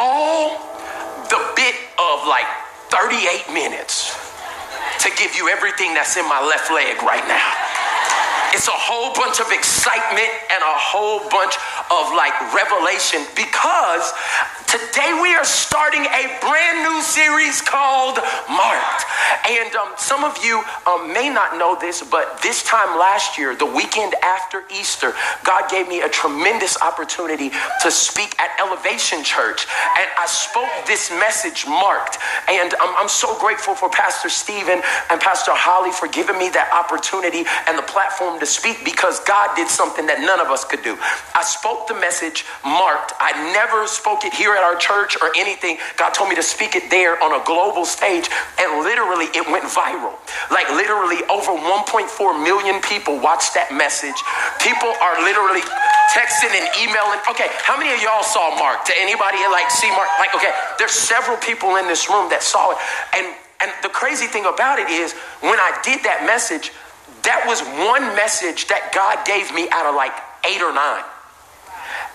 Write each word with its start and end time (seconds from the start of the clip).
all 0.00 0.56
the 1.28 1.40
bit 1.54 1.76
of 2.00 2.24
like 2.26 2.48
38 2.88 3.52
minutes 3.52 4.16
to 5.04 5.12
give 5.20 5.36
you 5.36 5.52
everything 5.52 5.92
that's 5.92 6.16
in 6.16 6.24
my 6.24 6.40
left 6.40 6.72
leg 6.72 6.96
right 7.04 7.22
now. 7.28 7.52
It's 8.56 8.66
a 8.66 8.74
whole 8.74 9.14
bunch 9.14 9.38
of 9.38 9.52
excitement 9.52 10.32
and 10.50 10.58
a 10.58 10.76
whole 10.80 11.22
bunch 11.30 11.54
of 11.92 12.10
like 12.16 12.34
revelation 12.50 13.22
because 13.36 14.10
today 14.70 15.18
we 15.20 15.34
are 15.34 15.44
starting 15.44 16.02
a 16.02 16.38
brand 16.38 16.86
new 16.86 17.02
series 17.02 17.60
called 17.60 18.18
Marked. 18.48 19.02
And 19.48 19.74
um, 19.74 19.94
some 19.96 20.22
of 20.22 20.38
you 20.44 20.62
um, 20.86 21.12
may 21.12 21.28
not 21.28 21.58
know 21.58 21.76
this, 21.80 22.04
but 22.04 22.40
this 22.40 22.62
time 22.62 22.96
last 22.96 23.36
year, 23.36 23.56
the 23.56 23.66
weekend 23.66 24.14
after 24.22 24.62
Easter, 24.70 25.12
God 25.42 25.68
gave 25.70 25.88
me 25.88 26.02
a 26.02 26.08
tremendous 26.08 26.80
opportunity 26.82 27.50
to 27.82 27.90
speak 27.90 28.38
at 28.38 28.50
Elevation 28.60 29.24
Church. 29.24 29.66
And 29.98 30.08
I 30.16 30.26
spoke 30.26 30.70
this 30.86 31.10
message 31.10 31.66
marked. 31.66 32.18
And 32.48 32.72
um, 32.74 32.94
I'm 32.96 33.08
so 33.08 33.36
grateful 33.40 33.74
for 33.74 33.90
Pastor 33.90 34.28
Stephen 34.28 34.82
and 35.10 35.20
Pastor 35.20 35.50
Holly 35.52 35.90
for 35.90 36.06
giving 36.06 36.38
me 36.38 36.48
that 36.50 36.70
opportunity 36.70 37.42
and 37.66 37.76
the 37.76 37.86
platform 37.90 38.38
to 38.38 38.46
speak 38.46 38.84
because 38.84 39.18
God 39.26 39.56
did 39.56 39.66
something 39.66 40.06
that 40.06 40.20
none 40.20 40.38
of 40.38 40.46
us 40.46 40.64
could 40.64 40.82
do. 40.82 40.96
I 41.34 41.42
spoke 41.42 41.88
the 41.88 41.98
message 41.98 42.44
marked. 42.62 43.14
I 43.18 43.34
never 43.52 43.88
spoke 43.88 44.22
it 44.24 44.32
here 44.32 44.59
at 44.60 44.64
our 44.68 44.76
church 44.76 45.16
or 45.24 45.32
anything. 45.36 45.80
God 45.96 46.12
told 46.12 46.28
me 46.28 46.36
to 46.36 46.44
speak 46.44 46.76
it 46.76 46.92
there 46.92 47.16
on 47.24 47.32
a 47.32 47.42
global 47.48 47.88
stage, 47.88 48.28
and 48.60 48.84
literally 48.84 49.32
it 49.32 49.48
went 49.48 49.64
viral. 49.64 50.12
Like 50.52 50.68
literally 50.76 51.24
over 51.32 51.56
1.4 51.56 51.88
million 52.44 52.84
people 52.84 53.16
watched 53.16 53.56
that 53.56 53.72
message. 53.72 54.16
People 54.60 54.92
are 55.00 55.16
literally 55.24 55.64
texting 56.12 56.52
and 56.52 56.68
emailing. 56.76 57.24
Okay, 57.32 57.48
how 57.64 57.80
many 57.80 57.88
of 57.96 58.04
y'all 58.04 58.22
saw 58.22 58.52
Mark? 58.60 58.84
To 58.84 58.94
anybody 59.00 59.40
like 59.48 59.72
see 59.72 59.88
Mark? 59.96 60.12
Like, 60.20 60.36
okay, 60.36 60.52
there's 60.76 60.92
several 60.92 61.40
people 61.40 61.80
in 61.80 61.88
this 61.88 62.12
room 62.12 62.28
that 62.28 62.44
saw 62.44 62.76
it. 62.76 62.78
And 63.16 63.32
and 63.64 63.70
the 63.82 63.88
crazy 63.88 64.26
thing 64.26 64.44
about 64.44 64.78
it 64.78 64.88
is 64.88 65.12
when 65.40 65.56
I 65.60 65.72
did 65.84 66.04
that 66.04 66.24
message, 66.24 66.72
that 67.24 67.44
was 67.44 67.60
one 67.88 68.16
message 68.16 68.68
that 68.68 68.92
God 68.92 69.20
gave 69.28 69.52
me 69.52 69.68
out 69.68 69.84
of 69.84 69.94
like 69.94 70.16
eight 70.48 70.60
or 70.64 70.72
nine. 70.72 71.04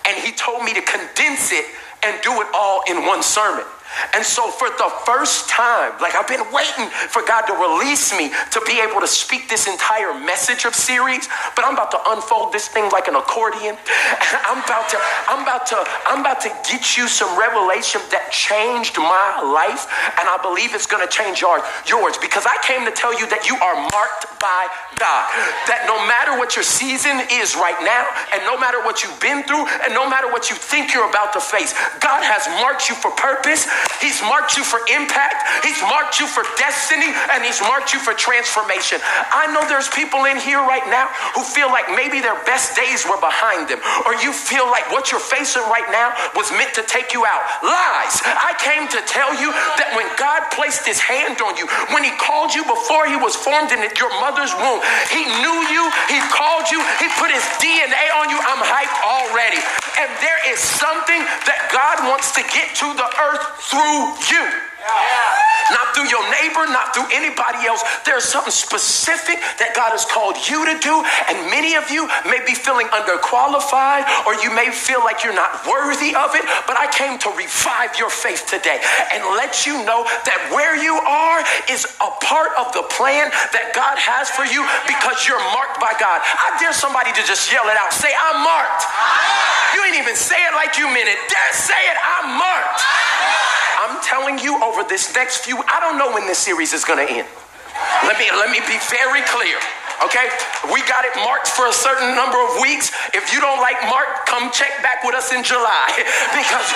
And 0.05 0.17
He 0.25 0.33
told 0.33 0.65
me 0.65 0.73
to 0.73 0.81
condense 0.81 1.53
it 1.53 1.65
and 2.06 2.22
do 2.22 2.31
it 2.42 2.48
all 2.53 2.84
in 2.88 3.06
one 3.06 3.23
sermon. 3.23 3.66
And 4.14 4.25
so, 4.25 4.50
for 4.52 4.69
the 4.69 4.91
first 5.05 5.50
time, 5.50 5.94
like 6.02 6.16
I've 6.16 6.28
been 6.28 6.45
waiting 6.52 6.88
for 7.09 7.22
God 7.23 7.47
to 7.47 7.53
release 7.53 8.11
me 8.17 8.31
to 8.52 8.61
be 8.66 8.81
able 8.81 9.00
to 9.02 9.08
speak 9.08 9.50
this 9.50 9.67
entire 9.67 10.14
message 10.14 10.66
of 10.66 10.75
series, 10.75 11.27
but 11.55 11.66
I'm 11.66 11.73
about 11.73 11.92
to 11.92 12.02
unfold 12.11 12.53
this 12.53 12.67
thing 12.67 12.89
like 12.92 13.08
an 13.08 13.16
accordion. 13.16 13.77
I'm 14.47 14.64
about 14.64 14.89
to, 14.89 14.97
I'm 15.27 15.44
about 15.44 15.66
to, 15.67 15.77
I'm 16.08 16.22
about 16.22 16.42
to 16.42 16.50
get 16.69 16.97
you 16.97 17.08
some 17.08 17.38
revelation 17.39 18.02
that 18.11 18.31
changed 18.31 18.97
my 18.97 19.42
life, 19.44 19.88
and 20.20 20.25
I 20.27 20.39
believe 20.42 20.73
it's 20.75 20.88
going 20.88 21.05
to 21.05 21.11
change 21.11 21.42
yours, 21.42 21.61
yours 21.88 22.17
because 22.17 22.45
I 22.45 22.58
came 22.64 22.86
to 22.86 22.92
tell 22.92 23.14
you 23.14 23.27
that 23.30 23.47
you 23.47 23.55
are 23.59 23.77
marked 23.94 24.25
by 24.39 24.67
God. 24.97 25.27
That 25.67 25.86
no 25.88 25.99
matter 26.08 26.38
what 26.38 26.55
your 26.55 26.64
season 26.64 27.22
is 27.31 27.55
right 27.55 27.77
now, 27.83 28.05
and 28.33 28.44
no 28.47 28.58
matter 28.58 28.81
what 28.83 29.03
you've 29.03 29.20
been 29.20 29.44
through, 29.44 29.67
and 29.83 29.94
no 29.94 30.08
matter 30.09 30.31
what 30.31 30.49
you 30.49 30.55
think 30.55 30.94
you're 30.94 31.09
about 31.09 31.33
to 31.33 31.42
face, 31.42 31.73
God 31.99 32.23
has 32.23 32.47
marked 32.61 32.89
you 32.89 32.95
for 32.95 33.11
purpose. 33.14 33.67
He's 33.99 34.21
marked 34.21 34.57
you 34.57 34.63
for 34.63 34.79
impact. 34.93 35.65
He's 35.65 35.81
marked 35.81 36.19
you 36.19 36.27
for 36.27 36.43
destiny 36.57 37.09
and 37.31 37.43
he's 37.43 37.61
marked 37.61 37.93
you 37.93 37.99
for 37.99 38.13
transformation. 38.13 38.99
I 39.33 39.49
know 39.53 39.65
there's 39.67 39.89
people 39.89 40.25
in 40.25 40.37
here 40.37 40.61
right 40.61 40.85
now 40.87 41.09
who 41.33 41.43
feel 41.43 41.69
like 41.69 41.89
maybe 41.91 42.21
their 42.21 42.37
best 42.45 42.75
days 42.75 43.05
were 43.05 43.19
behind 43.19 43.67
them, 43.67 43.79
or 44.05 44.13
you 44.21 44.31
feel 44.31 44.67
like 44.69 44.87
what 44.91 45.11
you're 45.11 45.23
facing 45.23 45.63
right 45.71 45.87
now 45.89 46.13
was 46.35 46.51
meant 46.53 46.73
to 46.75 46.83
take 46.85 47.13
you 47.13 47.25
out. 47.25 47.43
Lies. 47.63 48.21
I 48.25 48.53
came 48.61 48.87
to 48.91 49.01
tell 49.09 49.33
you 49.35 49.51
that 49.79 49.93
when 49.97 50.07
God 50.19 50.47
placed 50.53 50.85
his 50.85 50.99
hand 50.99 51.41
on 51.41 51.57
you, 51.57 51.65
when 51.95 52.03
he 52.03 52.13
called 52.19 52.53
you 52.53 52.63
before 52.67 53.07
he 53.07 53.17
was 53.17 53.35
formed 53.35 53.71
in 53.71 53.81
your 53.97 54.14
mother's 54.21 54.53
womb, 54.55 54.81
he 55.09 55.23
knew 55.41 55.58
you, 55.71 55.83
he 56.11 56.19
called 56.30 56.69
you, 56.69 56.80
he 57.02 57.08
put 57.17 57.31
his 57.31 57.43
DNA 57.58 58.11
on 58.21 58.30
you. 58.30 58.37
I'm 58.37 58.61
hyped 58.61 58.99
already. 59.02 59.61
And 59.97 60.09
there 60.19 60.39
is 60.52 60.59
something 60.59 61.21
that 61.47 61.71
God 61.71 62.03
wants 62.08 62.35
to 62.35 62.43
get 62.52 62.75
to 62.83 62.87
the 62.93 63.08
earth 63.08 63.43
through 63.70 64.15
you. 64.30 64.45
Not 65.73 65.98
through 65.98 66.05
your 66.14 66.21
neighbor, 66.30 66.61
not 66.70 66.93
through 66.93 67.09
anybody 67.09 67.65
else. 67.65 67.81
There's 68.05 68.23
something 68.23 68.53
specific 68.53 69.42
that 69.58 69.73
God 69.73 69.98
has 69.98 70.05
called 70.05 70.37
you 70.45 70.61
to 70.61 70.77
do. 70.77 70.93
And 71.26 71.49
many 71.49 71.73
of 71.73 71.89
you 71.89 72.05
may 72.30 72.37
be 72.45 72.53
feeling 72.53 72.86
underqualified 72.93 74.05
or 74.30 74.37
you 74.45 74.53
may 74.53 74.70
feel 74.70 75.02
like 75.02 75.26
you're 75.26 75.33
not 75.33 75.65
worthy 75.65 76.14
of 76.14 76.37
it. 76.37 76.45
But 76.70 76.77
I 76.77 76.86
came 76.93 77.17
to 77.26 77.30
revive 77.33 77.98
your 77.98 78.14
faith 78.14 78.45
today 78.45 78.77
and 79.09 79.26
let 79.42 79.65
you 79.65 79.82
know 79.89 80.05
that 80.30 80.37
where 80.53 80.77
you 80.77 81.02
are 81.02 81.42
is 81.73 81.89
a 81.97 82.11
part 82.21 82.53
of 82.61 82.70
the 82.77 82.86
plan 82.93 83.33
that 83.49 83.73
God 83.73 83.97
has 83.97 84.30
for 84.30 84.45
you 84.45 84.61
because 84.86 85.26
you're 85.26 85.42
marked 85.49 85.82
by 85.82 85.97
God. 85.97 86.21
I 86.21 86.61
dare 86.61 86.77
somebody 86.77 87.09
to 87.17 87.26
just 87.26 87.49
yell 87.49 87.65
it 87.73 87.77
out. 87.82 87.89
Say, 87.89 88.14
I'm 88.14 88.45
marked. 88.45 88.86
You 89.75 89.83
ain't 89.83 89.99
even 89.99 90.15
say 90.15 90.39
it 90.39 90.55
like 90.55 90.80
you 90.80 90.87
meant 90.87 91.11
it. 91.11 91.19
Dare 91.27 91.52
say 91.52 91.75
it, 91.91 91.97
I'm 91.99 92.39
marked. 92.39 92.80
I'm 93.83 93.99
telling 93.99 94.39
you 94.39 94.55
over 94.63 94.87
this 94.87 95.11
next 95.11 95.43
few, 95.43 95.59
I 95.67 95.83
don't 95.83 95.99
know 95.99 96.15
when 96.15 96.23
this 96.31 96.39
series 96.39 96.71
is 96.71 96.87
to 96.87 96.95
end. 96.95 97.27
Let 98.08 98.15
me 98.15 98.31
let 98.31 98.47
me 98.55 98.64
be 98.64 98.80
very 98.87 99.19
clear. 99.27 99.59
Okay? 99.99 100.31
We 100.71 100.80
got 100.87 101.03
it 101.03 101.11
marked 101.27 101.52
for 101.52 101.67
a 101.67 101.75
certain 101.75 102.15
number 102.15 102.39
of 102.39 102.55
weeks. 102.64 102.91
If 103.11 103.35
you 103.35 103.43
don't 103.43 103.59
like 103.59 103.75
Mark, 103.91 104.23
come 104.23 104.47
check 104.55 104.71
back 104.80 105.03
with 105.03 105.11
us 105.11 105.35
in 105.35 105.43
July. 105.43 105.91
because 106.39 106.67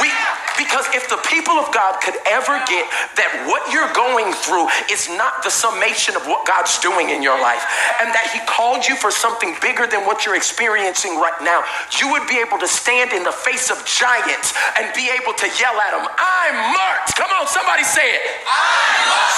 we 0.00 0.08
because 0.56 0.88
if 0.92 1.08
the 1.08 1.20
people 1.28 1.54
of 1.60 1.72
God 1.72 2.00
could 2.00 2.16
ever 2.26 2.56
get 2.68 2.84
that 3.16 3.30
what 3.48 3.64
you're 3.72 3.90
going 3.92 4.32
through 4.32 4.68
is 4.90 5.08
not 5.12 5.44
the 5.44 5.52
summation 5.52 6.16
of 6.16 6.24
what 6.26 6.46
God's 6.46 6.78
doing 6.80 7.10
in 7.10 7.22
your 7.22 7.38
life, 7.40 7.62
and 8.00 8.12
that 8.12 8.32
He 8.32 8.40
called 8.48 8.84
you 8.84 8.96
for 8.96 9.10
something 9.10 9.54
bigger 9.60 9.86
than 9.86 10.04
what 10.04 10.24
you're 10.24 10.36
experiencing 10.36 11.16
right 11.20 11.36
now, 11.44 11.62
you 12.00 12.10
would 12.12 12.26
be 12.26 12.40
able 12.40 12.58
to 12.58 12.68
stand 12.68 13.12
in 13.12 13.22
the 13.22 13.34
face 13.34 13.70
of 13.70 13.78
giants 13.84 14.56
and 14.80 14.88
be 14.96 15.08
able 15.12 15.36
to 15.36 15.46
yell 15.60 15.76
at 15.76 15.92
them, 15.92 16.04
I'm 16.04 16.56
marked. 16.72 17.16
Come 17.16 17.30
on, 17.36 17.46
somebody 17.46 17.84
say 17.84 18.16
it. 18.16 18.24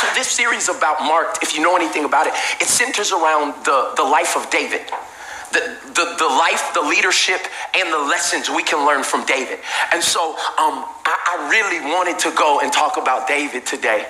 So, 0.00 0.06
this 0.14 0.28
series 0.28 0.68
about 0.68 1.02
marked, 1.02 1.42
if 1.42 1.54
you 1.54 1.62
know 1.62 1.74
anything 1.74 2.04
about 2.04 2.26
it, 2.26 2.34
it 2.60 2.68
centers 2.68 3.10
around 3.10 3.54
the, 3.64 3.92
the 3.96 4.04
life 4.04 4.36
of 4.36 4.48
David 4.50 4.86
the, 5.52 5.60
the, 5.94 6.04
the 6.18 6.28
life, 6.28 6.72
the 6.74 6.82
leadership, 6.82 7.40
and 7.74 7.92
the 7.92 7.98
lessons 7.98 8.50
we 8.50 8.62
can 8.62 8.86
learn 8.86 9.02
from 9.02 9.24
David. 9.26 9.58
And 9.92 10.02
so 10.02 10.32
um, 10.60 10.84
I, 11.04 11.14
I 11.38 11.48
really 11.50 11.80
wanted 11.80 12.18
to 12.20 12.30
go 12.36 12.60
and 12.60 12.72
talk 12.72 12.96
about 12.96 13.26
David 13.26 13.66
today, 13.66 14.06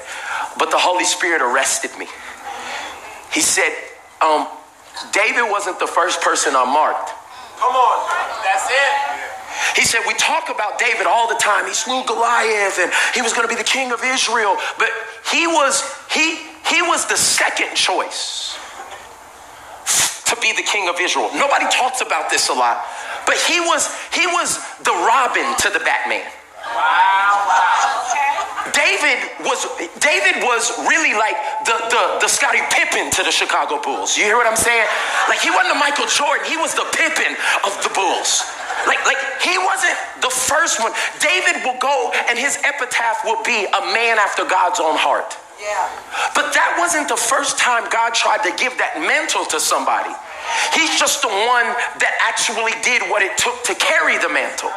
but 0.58 0.70
the 0.70 0.78
Holy 0.78 1.04
Spirit 1.04 1.42
arrested 1.42 1.90
me. 1.98 2.06
He 3.32 3.40
said, 3.40 3.70
um, 4.20 4.48
David 5.12 5.50
wasn't 5.50 5.78
the 5.78 5.86
first 5.86 6.20
person 6.22 6.54
I 6.56 6.64
marked. 6.64 7.10
Come 7.58 7.74
on, 7.74 8.08
that's 8.42 8.68
it. 8.70 9.18
He 9.76 9.84
said, 9.84 10.00
We 10.06 10.14
talk 10.14 10.50
about 10.50 10.78
David 10.78 11.06
all 11.06 11.28
the 11.28 11.38
time. 11.38 11.66
He 11.66 11.74
slew 11.74 12.04
Goliath 12.04 12.78
and 12.78 12.92
he 13.14 13.22
was 13.22 13.32
going 13.32 13.46
to 13.46 13.52
be 13.52 13.58
the 13.58 13.68
king 13.68 13.92
of 13.92 14.02
Israel. 14.04 14.56
But 14.78 14.90
he 15.30 15.46
was, 15.46 15.82
he, 16.10 16.36
he 16.66 16.82
was 16.82 17.06
the 17.06 17.16
second 17.16 17.74
choice 17.74 18.58
to 20.26 20.36
be 20.40 20.52
the 20.52 20.62
king 20.62 20.88
of 20.88 21.00
Israel. 21.00 21.30
Nobody 21.34 21.66
talks 21.72 22.00
about 22.00 22.30
this 22.30 22.48
a 22.48 22.54
lot. 22.54 22.84
But 23.26 23.36
he 23.36 23.60
was 23.60 23.88
he 24.12 24.26
was 24.26 24.60
the 24.84 24.92
Robin 24.92 25.46
to 25.64 25.68
the 25.70 25.80
Batman. 25.80 26.24
Wow, 26.64 27.44
wow. 27.48 27.88
David 28.78 29.18
was 29.42 29.66
David 29.98 30.42
was 30.44 30.70
really 30.86 31.14
like 31.14 31.36
the, 31.64 31.76
the, 31.90 32.02
the 32.22 32.28
Scottie 32.28 32.62
Pippen 32.70 33.10
to 33.10 33.22
the 33.22 33.32
Chicago 33.32 33.80
Bulls. 33.82 34.16
You 34.16 34.24
hear 34.24 34.36
what 34.36 34.46
I'm 34.46 34.56
saying? 34.56 34.86
Like 35.28 35.40
he 35.40 35.50
wasn't 35.50 35.74
the 35.74 35.80
Michael 35.80 36.06
Jordan, 36.06 36.46
he 36.46 36.56
was 36.56 36.74
the 36.74 36.86
Pippen 36.94 37.34
of 37.64 37.72
the 37.82 37.90
Bulls. 37.90 38.44
Like, 38.86 39.02
like 39.04 39.18
he 39.42 39.58
wasn't 39.58 39.96
the 40.22 40.30
first 40.30 40.80
one. 40.80 40.92
David 41.18 41.64
will 41.64 41.78
go 41.80 42.12
and 42.28 42.38
his 42.38 42.58
epitaph 42.62 43.24
will 43.24 43.42
be 43.42 43.66
a 43.66 43.82
man 43.92 44.18
after 44.18 44.44
God's 44.44 44.78
own 44.80 44.96
heart. 44.96 45.36
Yeah. 45.58 45.90
But 46.38 46.54
that 46.54 46.78
wasn't 46.78 47.10
the 47.10 47.18
first 47.18 47.58
time 47.58 47.82
God 47.90 48.14
tried 48.14 48.46
to 48.46 48.54
give 48.54 48.78
that 48.78 49.02
mantle 49.02 49.42
to 49.50 49.58
somebody. 49.58 50.14
He's 50.72 50.94
just 50.94 51.20
the 51.20 51.28
one 51.28 51.66
that 51.98 52.14
actually 52.22 52.72
did 52.86 53.02
what 53.10 53.26
it 53.26 53.34
took 53.34 53.58
to 53.66 53.74
carry 53.74 54.16
the 54.22 54.30
mantle. 54.30 54.70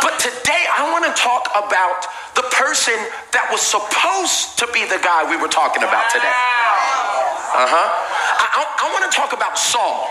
But 0.00 0.22
today 0.22 0.64
I 0.70 0.86
want 0.94 1.02
to 1.04 1.12
talk 1.18 1.50
about 1.58 2.06
the 2.38 2.46
person 2.54 2.94
that 3.34 3.50
was 3.50 3.58
supposed 3.58 4.54
to 4.62 4.70
be 4.70 4.86
the 4.86 5.02
guy 5.02 5.26
we 5.26 5.34
were 5.34 5.50
talking 5.50 5.82
about 5.82 6.06
today. 6.14 6.30
Uh 7.54 7.66
huh. 7.66 7.88
I, 8.38 8.46
I, 8.54 8.62
I 8.66 8.86
want 8.94 9.06
to 9.10 9.12
talk 9.14 9.34
about 9.34 9.58
Saul. 9.58 10.06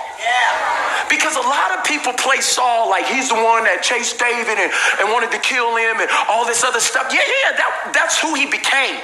Because 1.07 1.35
a 1.39 1.45
lot 1.47 1.75
of 1.75 1.83
people 1.87 2.11
play 2.19 2.43
Saul 2.43 2.91
like 2.91 3.07
he's 3.07 3.31
the 3.31 3.39
one 3.39 3.63
that 3.63 3.83
chased 3.83 4.19
David 4.19 4.59
and, 4.59 4.71
and 4.99 5.07
wanted 5.15 5.31
to 5.31 5.39
kill 5.39 5.75
him 5.79 6.03
and 6.03 6.11
all 6.27 6.43
this 6.43 6.63
other 6.63 6.79
stuff. 6.83 7.07
Yeah, 7.11 7.23
yeah, 7.23 7.55
that, 7.55 7.71
that's 7.95 8.19
who 8.19 8.35
he 8.35 8.47
became. 8.47 8.99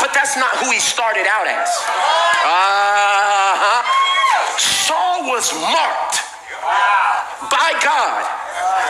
But 0.00 0.12
that's 0.14 0.36
not 0.36 0.50
who 0.58 0.70
he 0.70 0.80
started 0.80 1.26
out 1.26 1.46
as. 1.46 1.68
Uh-huh. 2.44 3.82
Saul 4.58 5.30
was 5.30 5.52
marked 5.54 6.20
by 7.50 7.72
God 7.82 8.24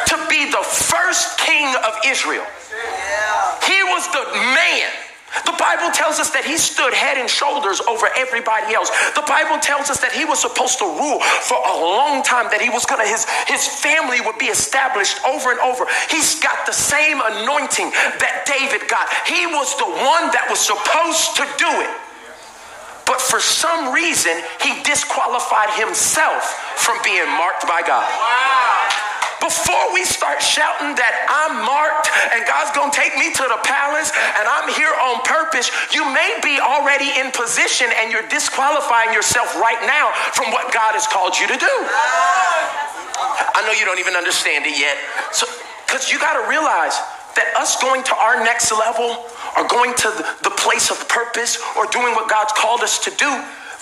to 0.08 0.16
be 0.28 0.50
the 0.50 0.62
first 0.62 1.38
king 1.38 1.74
of 1.84 1.94
Israel. 2.06 2.46
He 3.66 3.82
was 3.84 4.06
the 4.12 4.24
man. 4.34 5.09
The 5.46 5.54
Bible 5.54 5.94
tells 5.94 6.18
us 6.18 6.34
that 6.34 6.42
he 6.42 6.58
stood 6.58 6.90
head 6.90 7.14
and 7.14 7.30
shoulders 7.30 7.78
over 7.86 8.10
everybody 8.18 8.74
else. 8.74 8.90
The 9.14 9.22
Bible 9.22 9.62
tells 9.62 9.86
us 9.86 10.02
that 10.02 10.10
he 10.10 10.26
was 10.26 10.42
supposed 10.42 10.82
to 10.82 10.86
rule 10.90 11.22
for 11.46 11.54
a 11.54 11.76
long 11.78 12.26
time, 12.26 12.50
that 12.50 12.58
he 12.58 12.66
was 12.66 12.82
gonna, 12.82 13.06
his, 13.06 13.22
his 13.46 13.62
family 13.62 14.18
would 14.18 14.42
be 14.42 14.50
established 14.50 15.22
over 15.22 15.54
and 15.54 15.62
over. 15.62 15.86
He's 16.10 16.42
got 16.42 16.66
the 16.66 16.74
same 16.74 17.22
anointing 17.22 17.94
that 18.18 18.42
David 18.42 18.90
got. 18.90 19.06
He 19.30 19.46
was 19.46 19.70
the 19.78 19.86
one 19.86 20.34
that 20.34 20.50
was 20.50 20.58
supposed 20.58 21.38
to 21.38 21.46
do 21.62 21.70
it. 21.78 21.94
But 23.06 23.22
for 23.22 23.38
some 23.38 23.94
reason, 23.94 24.34
he 24.62 24.82
disqualified 24.82 25.70
himself 25.78 26.42
from 26.82 26.98
being 27.06 27.26
marked 27.38 27.66
by 27.70 27.82
God. 27.86 28.06
Wow. 28.06 29.09
Before 29.40 29.92
we 29.96 30.04
start 30.04 30.44
shouting 30.44 30.92
that 31.00 31.14
I'm 31.26 31.64
marked 31.64 32.12
and 32.36 32.44
God's 32.44 32.76
gonna 32.76 32.92
take 32.92 33.16
me 33.16 33.32
to 33.32 33.44
the 33.48 33.60
palace 33.64 34.12
and 34.36 34.44
I'm 34.44 34.68
here 34.76 34.92
on 34.92 35.24
purpose, 35.24 35.72
you 35.96 36.04
may 36.12 36.36
be 36.44 36.60
already 36.60 37.08
in 37.16 37.32
position 37.32 37.88
and 37.88 38.12
you're 38.12 38.28
disqualifying 38.28 39.16
yourself 39.16 39.56
right 39.56 39.80
now 39.88 40.12
from 40.36 40.52
what 40.52 40.68
God 40.76 40.92
has 40.92 41.08
called 41.08 41.40
you 41.40 41.48
to 41.48 41.56
do. 41.56 41.74
I 43.56 43.64
know 43.64 43.72
you 43.72 43.88
don't 43.88 43.98
even 43.98 44.14
understand 44.14 44.68
it 44.68 44.76
yet. 44.76 45.00
So, 45.32 45.48
because 45.88 46.12
you 46.12 46.20
gotta 46.20 46.44
realize 46.44 47.00
that 47.34 47.48
us 47.56 47.80
going 47.80 48.04
to 48.04 48.14
our 48.20 48.44
next 48.44 48.70
level 48.72 49.24
or 49.56 49.64
going 49.68 49.96
to 50.04 50.08
the 50.44 50.52
place 50.60 50.92
of 50.92 51.00
purpose 51.08 51.56
or 51.80 51.88
doing 51.88 52.12
what 52.12 52.28
God's 52.28 52.52
called 52.52 52.84
us 52.84 53.00
to 53.08 53.10
do 53.16 53.30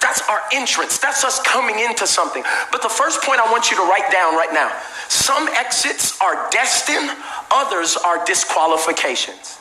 that's 0.00 0.23
our 0.29 0.41
entrance. 0.53 0.99
That's 0.99 1.25
us 1.25 1.41
coming 1.43 1.81
into 1.81 2.06
something. 2.06 2.43
But 2.71 2.83
the 2.83 2.89
first 2.89 3.23
point 3.23 3.41
I 3.41 3.50
want 3.50 3.71
you 3.71 3.77
to 3.77 3.83
write 3.83 4.11
down 4.12 4.35
right 4.37 4.53
now 4.53 4.71
some 5.09 5.49
exits 5.49 6.21
are 6.21 6.49
destined, 6.50 7.11
others 7.53 7.97
are 7.97 8.25
disqualifications. 8.25 9.59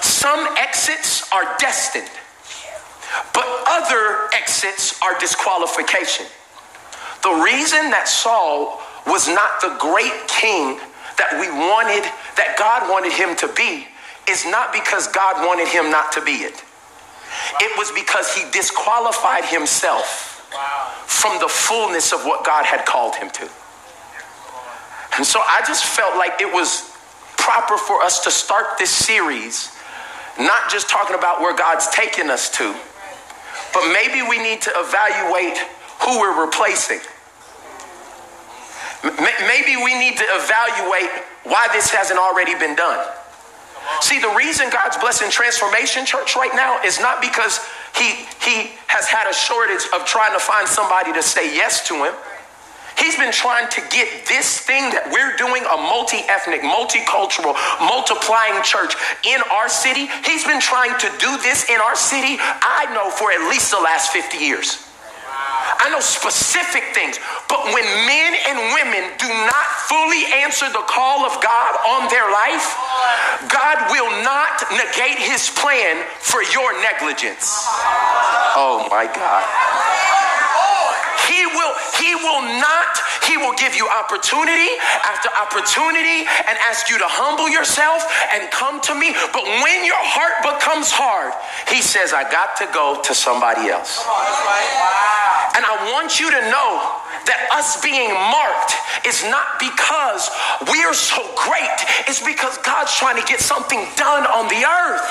Some 0.00 0.48
exits 0.56 1.30
are 1.32 1.56
destined, 1.58 2.10
but 3.34 3.44
other 3.66 4.30
exits 4.32 4.98
are 5.02 5.18
disqualification. 5.18 6.24
The 7.22 7.42
reason 7.44 7.90
that 7.90 8.08
Saul 8.08 8.80
was 9.06 9.28
not 9.28 9.60
the 9.60 9.76
great 9.78 10.14
king 10.28 10.78
that 11.18 11.36
we 11.40 11.50
wanted, 11.50 12.04
that 12.36 12.56
God 12.56 12.88
wanted 12.88 13.12
him 13.12 13.36
to 13.36 13.48
be, 13.54 13.88
is 14.30 14.46
not 14.46 14.72
because 14.72 15.08
God 15.08 15.46
wanted 15.46 15.68
him 15.68 15.90
not 15.90 16.12
to 16.12 16.22
be 16.22 16.46
it. 16.46 16.62
It 17.60 17.76
was 17.78 17.90
because 17.92 18.34
he 18.34 18.48
disqualified 18.50 19.44
himself 19.44 20.44
from 21.06 21.38
the 21.40 21.48
fullness 21.48 22.12
of 22.12 22.24
what 22.24 22.44
God 22.44 22.64
had 22.64 22.86
called 22.86 23.14
him 23.16 23.30
to. 23.30 23.48
And 25.16 25.26
so 25.26 25.40
I 25.40 25.62
just 25.66 25.84
felt 25.84 26.16
like 26.16 26.40
it 26.40 26.52
was 26.52 26.94
proper 27.36 27.76
for 27.76 28.02
us 28.02 28.20
to 28.24 28.30
start 28.30 28.78
this 28.78 28.90
series, 28.90 29.72
not 30.38 30.70
just 30.70 30.88
talking 30.88 31.16
about 31.16 31.40
where 31.40 31.56
God's 31.56 31.88
taken 31.88 32.30
us 32.30 32.50
to, 32.58 32.74
but 33.72 33.92
maybe 33.92 34.22
we 34.22 34.38
need 34.38 34.62
to 34.62 34.70
evaluate 34.74 35.58
who 36.02 36.20
we're 36.20 36.44
replacing. 36.44 37.00
Maybe 39.02 39.76
we 39.76 39.98
need 39.98 40.16
to 40.16 40.24
evaluate 40.24 41.10
why 41.44 41.68
this 41.72 41.90
hasn't 41.90 42.18
already 42.18 42.54
been 42.58 42.74
done. 42.74 43.06
See, 44.00 44.18
the 44.20 44.32
reason 44.36 44.70
God's 44.70 44.96
blessing 44.98 45.30
Transformation 45.30 46.04
Church 46.04 46.36
right 46.36 46.54
now 46.54 46.80
is 46.82 47.00
not 47.00 47.20
because 47.20 47.60
he, 47.96 48.26
he 48.44 48.70
has 48.86 49.06
had 49.06 49.28
a 49.28 49.34
shortage 49.34 49.86
of 49.94 50.04
trying 50.06 50.32
to 50.32 50.38
find 50.38 50.68
somebody 50.68 51.12
to 51.12 51.22
say 51.22 51.54
yes 51.54 51.86
to 51.88 51.94
him. 51.94 52.14
He's 52.98 53.16
been 53.16 53.32
trying 53.32 53.68
to 53.70 53.80
get 53.90 54.26
this 54.26 54.58
thing 54.58 54.90
that 54.90 55.06
we're 55.14 55.36
doing, 55.36 55.62
a 55.62 55.76
multi 55.76 56.18
ethnic, 56.26 56.62
multicultural, 56.62 57.54
multiplying 57.78 58.58
church 58.66 58.94
in 59.22 59.38
our 59.52 59.68
city. 59.68 60.10
He's 60.26 60.42
been 60.42 60.60
trying 60.60 60.98
to 60.98 61.08
do 61.18 61.38
this 61.38 61.70
in 61.70 61.78
our 61.80 61.94
city, 61.94 62.38
I 62.40 62.90
know, 62.94 63.10
for 63.10 63.30
at 63.30 63.48
least 63.48 63.70
the 63.70 63.78
last 63.78 64.10
50 64.10 64.38
years. 64.38 64.87
I 65.80 65.90
know 65.90 66.00
specific 66.00 66.94
things. 66.94 67.18
But 67.48 67.64
when 67.72 67.84
men 68.06 68.32
and 68.48 68.56
women 68.74 69.02
do 69.18 69.28
not 69.28 69.68
fully 69.88 70.24
answer 70.44 70.68
the 70.68 70.84
call 70.86 71.24
of 71.24 71.36
God 71.40 71.72
on 71.96 72.10
their 72.10 72.28
life, 72.28 72.66
God 73.48 73.90
will 73.90 74.10
not 74.24 74.62
negate 74.72 75.18
his 75.18 75.50
plan 75.50 76.04
for 76.20 76.42
your 76.54 76.74
negligence. 76.82 77.64
Oh 78.56 78.86
my 78.90 79.06
God. 79.06 79.44
He 81.28 81.44
will, 81.44 81.74
he 82.00 82.14
will 82.16 82.42
not, 82.58 82.88
he 83.28 83.36
will 83.36 83.52
give 83.54 83.76
you 83.76 83.86
opportunity 83.86 84.72
after 85.04 85.28
opportunity 85.36 86.24
and 86.24 86.56
ask 86.66 86.88
you 86.88 86.96
to 86.98 87.04
humble 87.06 87.48
yourself 87.48 88.00
and 88.32 88.50
come 88.50 88.80
to 88.88 88.94
me. 88.96 89.12
But 89.32 89.44
when 89.44 89.84
your 89.84 90.00
heart 90.00 90.40
becomes 90.40 90.88
hard, 90.90 91.36
he 91.68 91.82
says, 91.82 92.12
I 92.12 92.24
got 92.32 92.56
to 92.64 92.66
go 92.72 93.00
to 93.04 93.12
somebody 93.14 93.68
else. 93.68 94.00
And 95.58 95.66
I 95.66 95.90
want 95.90 96.22
you 96.22 96.30
to 96.30 96.38
know 96.54 96.70
that 97.26 97.50
us 97.50 97.82
being 97.82 98.14
marked 98.14 98.78
is 99.02 99.26
not 99.26 99.58
because 99.58 100.30
we're 100.70 100.94
so 100.94 101.18
great, 101.34 101.78
it's 102.06 102.22
because 102.22 102.62
God's 102.62 102.94
trying 102.94 103.18
to 103.18 103.26
get 103.26 103.42
something 103.42 103.82
done 103.98 104.22
on 104.30 104.46
the 104.46 104.62
earth. 104.62 105.02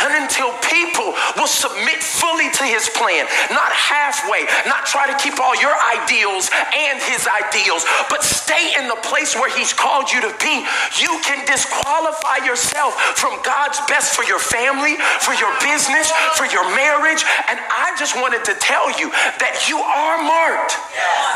And 0.00 0.24
until 0.24 0.52
people 0.64 1.12
will 1.36 1.50
submit 1.50 2.00
fully 2.00 2.48
to 2.48 2.64
his 2.64 2.88
plan, 2.96 3.26
not 3.50 3.70
halfway, 3.72 4.48
not 4.64 4.86
try 4.86 5.06
to 5.10 5.16
keep 5.20 5.40
all 5.40 5.54
your 5.60 5.74
ideals 5.92 6.48
and 6.72 6.96
his 7.04 7.28
ideals, 7.28 7.84
but 8.08 8.22
stay 8.24 8.72
in 8.78 8.88
the 8.88 8.96
place 9.04 9.34
where 9.34 9.50
he's 9.52 9.72
called 9.72 10.10
you 10.10 10.20
to 10.22 10.32
be, 10.40 10.64
you 11.00 11.12
can 11.24 11.44
disqualify 11.44 12.44
yourself 12.44 12.94
from 13.16 13.36
God's 13.44 13.80
best 13.88 14.16
for 14.16 14.24
your 14.24 14.38
family, 14.38 14.96
for 15.20 15.34
your 15.34 15.52
business, 15.60 16.10
for 16.36 16.46
your 16.46 16.64
marriage. 16.76 17.24
And 17.48 17.58
I 17.58 17.94
just 17.98 18.16
wanted 18.16 18.44
to 18.44 18.54
tell 18.60 18.88
you 18.98 19.10
that 19.40 19.68
you 19.68 19.78
are 19.78 20.16
marked. 20.24 20.76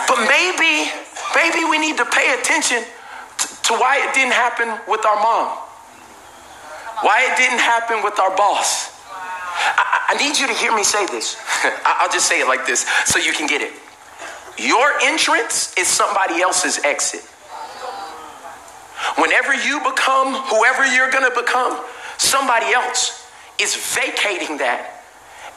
But 0.08 0.24
maybe, 0.28 0.88
maybe 1.36 1.68
we 1.68 1.78
need 1.78 1.96
to 1.98 2.06
pay 2.06 2.34
attention 2.34 2.84
to 3.64 3.72
why 3.74 4.04
it 4.04 4.14
didn't 4.14 4.32
happen 4.32 4.68
with 4.88 5.04
our 5.04 5.16
mom. 5.16 5.63
Why 7.04 7.28
it 7.30 7.36
didn't 7.36 7.58
happen 7.58 8.02
with 8.02 8.18
our 8.18 8.34
boss. 8.34 8.88
I, 9.12 10.06
I 10.08 10.14
need 10.16 10.38
you 10.38 10.46
to 10.46 10.54
hear 10.54 10.74
me 10.74 10.82
say 10.82 11.04
this. 11.04 11.36
I'll 11.84 12.10
just 12.10 12.26
say 12.26 12.40
it 12.40 12.48
like 12.48 12.64
this 12.64 12.86
so 13.04 13.18
you 13.18 13.34
can 13.34 13.46
get 13.46 13.60
it. 13.60 13.74
Your 14.56 14.90
entrance 15.02 15.76
is 15.76 15.86
somebody 15.86 16.40
else's 16.40 16.82
exit. 16.82 17.20
Whenever 19.20 19.52
you 19.52 19.80
become 19.80 20.32
whoever 20.48 20.86
you're 20.86 21.10
going 21.10 21.30
to 21.30 21.38
become, 21.38 21.78
somebody 22.16 22.72
else 22.72 23.28
is 23.60 23.76
vacating 23.94 24.56
that. 24.56 25.04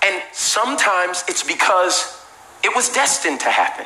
And 0.04 0.22
sometimes 0.34 1.24
it's 1.30 1.44
because 1.44 2.22
it 2.62 2.76
was 2.76 2.90
destined 2.90 3.40
to 3.40 3.50
happen. 3.50 3.86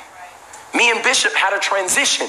Me 0.73 0.89
and 0.89 1.03
Bishop 1.03 1.33
had 1.35 1.55
a 1.55 1.59
transition 1.59 2.25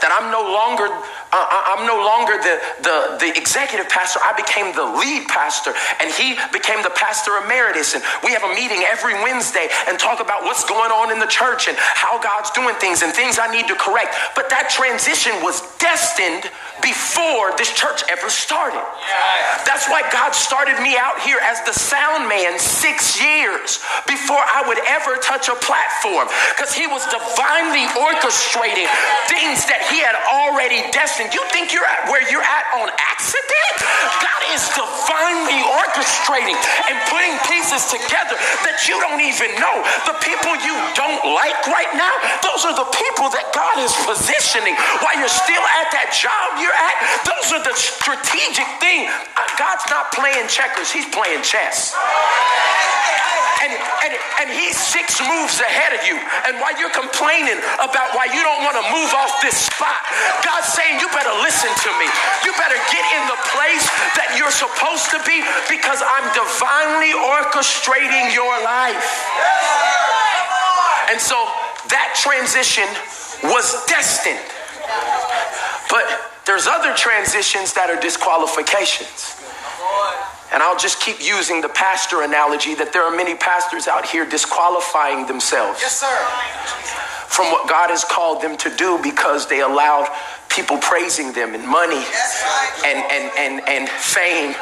that 0.00 0.12
I'm 0.12 0.30
no 0.30 0.42
longer 0.42 0.88
uh, 1.34 1.74
I'm 1.74 1.82
no 1.82 1.98
longer 1.98 2.38
the, 2.38 2.62
the, 2.86 2.96
the 3.18 3.30
executive 3.34 3.90
pastor. 3.90 4.22
I 4.22 4.38
became 4.38 4.70
the 4.70 4.86
lead 4.86 5.26
pastor, 5.26 5.74
and 5.98 6.06
he 6.14 6.38
became 6.54 6.78
the 6.86 6.94
pastor 6.94 7.34
emeritus. 7.42 7.98
And 7.98 8.06
we 8.22 8.30
have 8.30 8.46
a 8.46 8.54
meeting 8.54 8.86
every 8.86 9.18
Wednesday 9.18 9.66
and 9.90 9.98
talk 9.98 10.22
about 10.22 10.46
what's 10.46 10.62
going 10.62 10.94
on 10.94 11.10
in 11.10 11.18
the 11.18 11.26
church 11.26 11.66
and 11.66 11.76
how 11.76 12.22
God's 12.22 12.54
doing 12.54 12.78
things 12.78 13.02
and 13.02 13.10
things 13.10 13.42
I 13.42 13.50
need 13.50 13.66
to 13.66 13.74
correct. 13.74 14.14
But 14.38 14.46
that 14.54 14.70
transition 14.70 15.34
was 15.42 15.58
destined 15.82 16.46
before 16.82 17.54
this 17.56 17.70
church 17.72 18.02
ever 18.10 18.30
started. 18.30 18.82
That's 19.62 19.86
why 19.88 20.02
God 20.10 20.34
started 20.34 20.80
me 20.82 20.96
out 20.98 21.20
here 21.22 21.38
as 21.42 21.62
the 21.62 21.72
sound 21.72 22.28
man 22.28 22.58
six 22.58 23.20
years 23.20 23.78
before 24.06 24.42
I 24.42 24.64
would 24.66 24.80
ever 24.86 25.16
touch 25.22 25.48
a 25.48 25.56
platform 25.58 26.26
because 26.56 26.74
he 26.74 26.86
was 26.86 27.04
divinely 27.06 27.86
orchestrating 27.94 28.88
things 29.30 29.66
that 29.70 29.86
he 29.90 30.02
had 30.02 30.16
already 30.26 30.82
destined 30.90 31.34
you 31.34 31.42
think 31.50 31.74
you're 31.74 31.86
at 31.86 32.10
where 32.10 32.22
you're 32.30 32.44
at 32.44 32.66
on 32.78 32.90
accident? 32.94 33.74
God 34.22 34.42
is 34.54 34.62
divinely 34.74 35.58
orchestrating 35.82 36.58
and 36.90 36.96
putting 37.10 37.34
pieces 37.50 37.90
together 37.90 38.38
that 38.66 38.86
you 38.86 38.98
don't 39.02 39.22
even 39.22 39.50
know. 39.58 39.82
The 40.06 40.16
people 40.22 40.54
you 40.62 40.74
don't 40.94 41.22
like 41.34 41.58
right 41.70 41.90
now, 41.98 42.14
those 42.42 42.66
are 42.66 42.76
the 42.76 42.88
people 42.94 43.30
that 43.34 43.50
God 43.50 43.82
is 43.82 43.92
positioning 44.06 44.78
while 45.02 45.16
you're 45.18 45.32
still 45.32 45.64
at 45.82 45.90
that 45.94 46.14
job 46.14 46.62
you're 46.64 46.72
at. 46.72 46.96
Those 47.28 47.52
are 47.52 47.62
the 47.62 47.76
strategic 47.76 48.64
thing. 48.80 49.04
Uh, 49.04 49.44
God's 49.60 49.84
not 49.92 50.08
playing 50.16 50.48
checkers, 50.48 50.88
He's 50.88 51.08
playing 51.12 51.44
chess 51.44 51.92
and, 53.64 53.72
and, 54.04 54.12
and 54.44 54.48
he's 54.52 54.76
six 54.76 55.16
moves 55.24 55.56
ahead 55.64 55.96
of 55.96 56.04
you. 56.04 56.20
And 56.44 56.60
while 56.60 56.76
you're 56.76 56.92
complaining 56.92 57.56
about 57.80 58.12
why 58.12 58.28
you 58.28 58.44
don't 58.44 58.60
want 58.60 58.76
to 58.76 58.84
move 58.92 59.08
off 59.16 59.40
this 59.40 59.56
spot, 59.56 60.04
God's 60.44 60.68
saying, 60.76 61.00
You 61.00 61.08
better 61.16 61.32
listen 61.40 61.72
to 61.72 61.90
me. 61.96 62.06
You 62.44 62.52
better 62.60 62.76
get 62.92 63.04
in 63.16 63.24
the 63.24 63.40
place 63.56 63.88
that 64.20 64.36
you're 64.36 64.52
supposed 64.52 65.08
to 65.16 65.18
be 65.24 65.40
because 65.72 66.04
I'm 66.04 66.28
divinely 66.36 67.16
orchestrating 67.16 68.36
your 68.36 68.52
life. 68.60 69.08
And 71.08 71.16
so 71.16 71.36
that 71.88 72.12
transition 72.20 72.88
was 73.48 73.72
destined. 73.88 74.44
But 75.88 76.33
There's 76.46 76.66
other 76.66 76.94
transitions 76.94 77.72
that 77.72 77.88
are 77.88 78.00
disqualifications. 78.00 79.40
And 80.52 80.62
I'll 80.62 80.78
just 80.78 81.00
keep 81.00 81.24
using 81.24 81.60
the 81.60 81.70
pastor 81.70 82.22
analogy 82.22 82.74
that 82.74 82.92
there 82.92 83.02
are 83.02 83.14
many 83.14 83.34
pastors 83.34 83.88
out 83.88 84.06
here 84.06 84.28
disqualifying 84.28 85.26
themselves. 85.26 85.80
Yes, 85.80 86.00
sir. 86.00 87.03
From 87.34 87.50
what 87.50 87.68
God 87.68 87.90
has 87.90 88.04
called 88.04 88.42
them 88.42 88.56
to 88.58 88.70
do 88.76 89.00
because 89.02 89.48
they 89.48 89.60
allowed 89.60 90.06
people 90.54 90.78
praising 90.78 91.32
them 91.32 91.54
and 91.54 91.66
money 91.66 91.98
and, 92.86 93.02
and, 93.10 93.26
and, 93.34 93.68
and 93.68 93.88
fame 93.88 94.54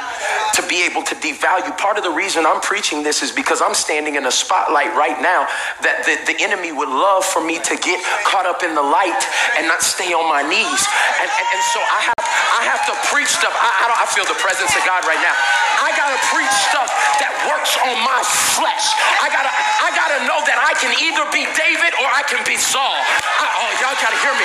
to 0.55 0.65
be 0.67 0.85
able 0.89 1.03
to 1.03 1.15
devalue. 1.17 1.77
Part 1.77 1.99
of 1.99 2.05
the 2.05 2.11
reason 2.11 2.47
I'm 2.47 2.63
preaching 2.63 3.03
this 3.03 3.23
is 3.23 3.31
because 3.31 3.61
I'm 3.61 3.75
standing 3.75 4.17
in 4.17 4.25
a 4.25 4.31
spotlight 4.33 4.97
right 4.97 5.21
now 5.21 5.45
that 5.85 6.09
the, 6.09 6.17
the 6.33 6.41
enemy 6.41 6.73
would 6.73 6.89
love 6.89 7.25
for 7.25 7.45
me 7.45 7.61
to 7.61 7.77
get 7.77 8.01
caught 8.25 8.47
up 8.47 8.65
in 8.65 8.75
the 8.75 8.83
light 8.83 9.21
and 9.61 9.69
not 9.69 9.83
stay 9.83 10.17
on 10.17 10.25
my 10.25 10.41
knees. 10.41 10.83
And, 11.21 11.29
and, 11.29 11.47
and 11.53 11.63
so 11.77 11.81
I 11.81 12.01
have, 12.09 12.22
I 12.53 12.69
have 12.69 12.85
to 12.85 12.95
preach 13.09 13.33
stuff. 13.33 13.53
I, 13.57 13.71
I, 13.73 13.85
don't, 13.89 14.01
I 14.01 14.07
feel 14.13 14.29
the 14.29 14.37
presence 14.37 14.77
of 14.77 14.85
God 14.85 15.01
right 15.09 15.21
now. 15.25 15.33
I 15.81 15.89
gotta 15.97 16.21
preach 16.29 16.53
stuff 16.69 16.93
that 17.17 17.33
works 17.49 17.73
on 17.81 17.97
my 18.05 18.21
flesh. 18.55 18.93
I 19.25 19.33
gotta, 19.33 19.49
I 19.81 19.89
gotta 19.97 20.21
know 20.29 20.37
that 20.45 20.61
I 20.61 20.77
can 20.77 20.93
either 21.01 21.25
be 21.33 21.49
David 21.57 21.97
or 21.97 22.09
I 22.13 22.21
can 22.29 22.45
be 22.45 22.61
Saul. 22.61 23.01
I, 23.41 23.47
oh, 23.57 23.71
y'all 23.81 23.97
gotta 23.97 24.21
hear 24.21 24.37
me. 24.37 24.45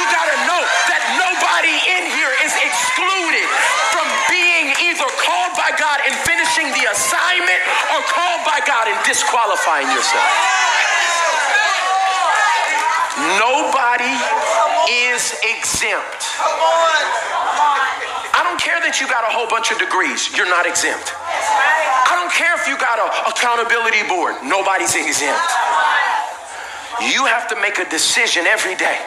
You 0.00 0.04
gotta 0.08 0.36
know 0.48 0.60
that 0.88 1.02
nobody 1.20 1.76
in 1.92 2.08
here 2.16 2.32
is 2.40 2.56
excluded 2.56 3.46
from 3.92 4.08
being 4.32 4.72
either 4.88 5.08
called 5.20 5.52
by 5.52 5.76
God 5.76 6.00
and 6.08 6.16
finishing 6.24 6.72
the 6.72 6.88
assignment 6.88 7.60
or 7.92 8.00
called 8.08 8.48
by 8.48 8.64
God 8.64 8.88
and 8.88 8.96
disqualifying 9.04 9.92
yourself. 9.92 10.24
Nobody 13.36 14.16
is 14.88 15.36
exempt. 15.44 16.32
I 18.42 18.50
don't 18.50 18.58
care 18.58 18.82
that 18.82 18.98
you 18.98 19.06
got 19.06 19.22
a 19.22 19.30
whole 19.30 19.46
bunch 19.46 19.70
of 19.70 19.78
degrees, 19.78 20.34
you're 20.34 20.50
not 20.50 20.66
exempt. 20.66 21.14
I 21.14 22.18
don't 22.18 22.34
care 22.34 22.50
if 22.58 22.66
you 22.66 22.74
got 22.74 22.98
an 22.98 23.06
accountability 23.30 24.02
board, 24.10 24.34
nobody's 24.42 24.98
exempt. 24.98 25.46
You 27.06 27.22
have 27.30 27.46
to 27.54 27.56
make 27.62 27.78
a 27.78 27.86
decision 27.86 28.50
every 28.50 28.74
day 28.74 28.98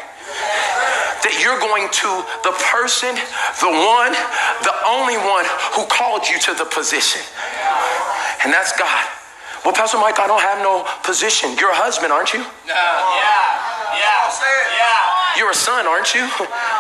that 1.20 1.36
you're 1.44 1.60
going 1.60 1.92
to 1.92 2.10
the 2.48 2.56
person, 2.72 3.12
the 3.60 3.72
one, 3.75 4.15
the 4.63 4.75
only 4.88 5.20
one 5.20 5.44
who 5.75 5.84
called 5.92 6.24
you 6.32 6.39
to 6.48 6.56
the 6.56 6.72
position. 6.72 7.20
And 8.48 8.56
that's 8.56 8.72
God. 8.80 9.04
Well, 9.68 9.75
Pastor 9.75 10.00
Mike, 10.00 10.15
I 10.15 10.32
don't 10.32 10.39
have 10.39 10.63
no 10.63 10.88
position. 11.04 11.60
You're 11.60 11.75
a 11.75 11.82
husband, 11.82 12.15
aren't 12.15 12.32
you? 12.32 12.39
Yeah. 12.39 12.72
Yeah. 12.72 14.15
Yeah. 14.80 15.44
You're 15.44 15.51
a 15.51 15.60
son, 15.60 15.84
aren't 15.84 16.15
you? 16.15 16.24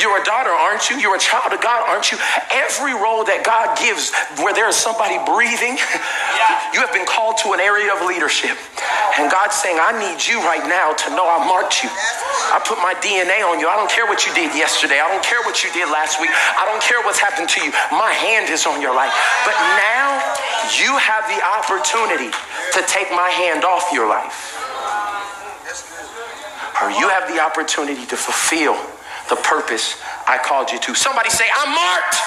You're 0.00 0.16
a 0.16 0.24
daughter, 0.24 0.48
aren't 0.48 0.88
you? 0.88 0.96
You're 0.96 1.16
a 1.16 1.20
child 1.20 1.52
of 1.52 1.60
God, 1.60 1.84
aren't 1.84 2.08
you? 2.08 2.16
Every 2.48 2.96
role 2.96 3.20
that 3.28 3.44
God 3.44 3.76
gives 3.76 4.08
where 4.40 4.56
there 4.56 4.64
is 4.64 4.74
somebody 4.74 5.20
breathing, 5.28 5.76
you 6.72 6.80
have 6.80 6.88
been 6.96 7.04
called 7.04 7.36
to 7.44 7.52
an 7.52 7.60
area 7.60 7.92
of 7.92 8.00
leadership. 8.08 8.56
And 9.20 9.28
God's 9.28 9.60
saying, 9.60 9.76
I 9.76 9.92
need 10.00 10.16
you 10.24 10.40
right 10.40 10.64
now 10.64 10.96
to 10.96 11.06
know 11.12 11.28
I 11.28 11.44
marked 11.44 11.84
you. 11.84 11.92
I 12.48 12.56
put 12.64 12.80
my 12.80 12.96
DNA 13.04 13.44
on 13.44 13.60
you. 13.60 13.68
I 13.68 13.76
don't 13.76 13.92
care 13.92 14.08
what 14.08 14.24
you 14.24 14.32
did 14.32 14.56
yesterday. 14.56 15.04
I 15.04 15.08
don't 15.12 15.22
care 15.22 15.44
what 15.44 15.60
you 15.60 15.68
did 15.76 15.92
last 15.92 16.16
week. 16.16 16.32
I 16.32 16.64
don't 16.64 16.80
care 16.80 17.04
what's 17.04 17.20
happened 17.20 17.52
to 17.52 17.60
you. 17.60 17.68
My 17.92 18.16
hand 18.16 18.48
is 18.48 18.64
on 18.64 18.80
your 18.80 18.96
life. 18.96 19.12
But 19.44 19.58
now 19.76 20.16
you 20.80 20.96
have 20.96 21.28
the 21.28 21.40
opportunity 21.44 22.32
to 22.32 22.80
take 22.88 23.12
my 23.12 23.28
hand 23.28 23.68
off 23.68 23.92
your 23.92 24.08
life. 24.08 24.56
Or 26.80 26.88
you 26.88 27.04
have 27.12 27.28
the 27.28 27.44
opportunity 27.44 28.08
to 28.08 28.16
fulfill 28.16 28.80
the 29.30 29.36
purpose 29.36 29.96
I 30.26 30.38
called 30.38 30.70
you 30.70 30.78
to. 30.80 30.94
Somebody 30.94 31.30
say, 31.30 31.46
I'm 31.54 31.70
marked. 31.70 32.18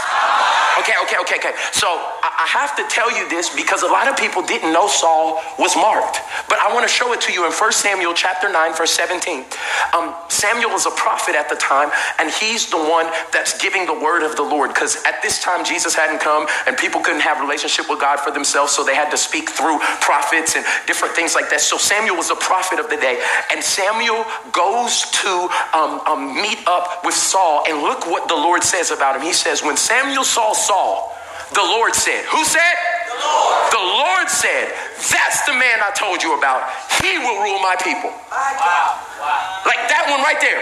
Okay, 0.79 0.95
okay, 1.03 1.17
okay, 1.22 1.36
okay. 1.38 1.53
So 1.72 2.12
I, 2.40 2.48
have 2.54 2.75
to 2.78 2.86
tell 2.88 3.10
you 3.16 3.28
this 3.30 3.54
because 3.56 3.84
a 3.84 3.88
lot 3.88 4.08
of 4.08 4.18
people 4.18 4.42
didn't 4.42 4.72
know 4.74 4.88
Saul 4.88 5.42
was 5.58 5.75
marked. 5.75 6.20
But 6.50 6.60
I 6.60 6.74
want 6.74 6.88
to 6.88 6.92
show 6.92 7.13
it 7.13 7.22
to 7.22 7.34
you 7.34 7.46
in 7.46 7.52
1 7.52 7.72
Samuel 7.72 8.13
chapter 8.13 8.52
9, 8.52 8.75
verse 8.75 8.92
17. 8.92 9.46
Um, 9.94 10.13
Samuel 10.30 10.72
was 10.72 10.86
a 10.86 10.92
prophet 10.92 11.36
at 11.36 11.50
the 11.50 11.56
time, 11.56 11.90
and 12.20 12.32
he's 12.32 12.70
the 12.70 12.78
one 12.78 13.08
that's 13.32 13.58
giving 13.62 13.86
the 13.86 13.94
word 13.94 14.24
of 14.24 14.36
the 14.36 14.44
Lord. 14.44 14.74
Because 14.74 14.98
at 15.06 15.22
this 15.22 15.42
time, 15.42 15.66
Jesus 15.66 15.94
hadn't 15.94 16.20
come, 16.20 16.48
and 16.68 16.78
people 16.78 17.02
couldn't 17.02 17.22
have 17.22 17.40
relationship 17.42 17.90
with 17.90 18.00
God 18.00 18.20
for 18.20 18.32
themselves, 18.32 18.72
so 18.72 18.84
they 18.84 18.96
had 18.96 19.10
to 19.12 19.18
speak 19.18 19.50
through 19.50 19.80
prophets 20.02 20.56
and 20.56 20.66
different 20.88 21.16
things 21.16 21.36
like 21.36 21.50
that. 21.50 21.62
So 21.62 21.78
Samuel 21.78 22.18
was 22.18 22.30
a 22.30 22.36
prophet 22.36 22.80
of 22.80 22.90
the 22.90 22.98
day, 22.98 23.22
and 23.52 23.63
Samuel 23.63 24.25
goes 24.52 25.10
to 25.22 25.50
um, 25.74 26.02
um, 26.06 26.36
meet 26.36 26.60
up 26.68 27.06
with 27.06 27.16
Saul, 27.16 27.63
and 27.68 27.82
look 27.82 28.08
what 28.08 28.28
the 28.28 28.36
Lord 28.36 28.63
says 28.63 28.92
about 28.92 29.16
him. 29.16 29.22
He 29.22 29.34
says, 29.34 29.63
when 29.63 29.78
Samuel 29.78 30.24
saw 30.24 30.54
Saul, 30.54 31.12
the 31.53 31.63
Lord 31.63 31.93
said, 31.93 32.25
Who 32.33 32.43
said? 32.43 32.75
The 33.10 33.19
Lord. 33.22 33.57
The 33.72 33.86
Lord 33.86 34.27
said, 34.29 34.74
That's 34.98 35.45
the 35.45 35.53
man 35.53 35.81
I 35.81 35.93
told 35.95 36.22
you 36.22 36.38
about. 36.38 36.65
He 37.01 37.17
will 37.17 37.41
rule 37.41 37.62
my 37.62 37.77
people. 37.81 38.10
Wow. 38.10 39.00
Wow. 39.22 39.65
Like 39.65 39.86
that 39.89 40.10
one 40.10 40.22
right 40.22 40.39
there. 40.41 40.62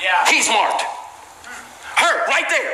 Yeah. 0.00 0.24
He's 0.28 0.48
marked. 0.48 0.82
Her 1.96 2.14
right 2.28 2.48
there. 2.48 2.72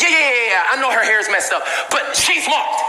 Yeah, 0.00 0.08
yeah, 0.08 0.18
yeah, 0.18 0.46
yeah. 0.50 0.72
I 0.72 0.74
know 0.80 0.90
her 0.90 1.04
hair 1.04 1.20
is 1.20 1.28
messed 1.30 1.52
up, 1.52 1.62
but 1.90 2.16
she's 2.16 2.48
marked. 2.48 2.80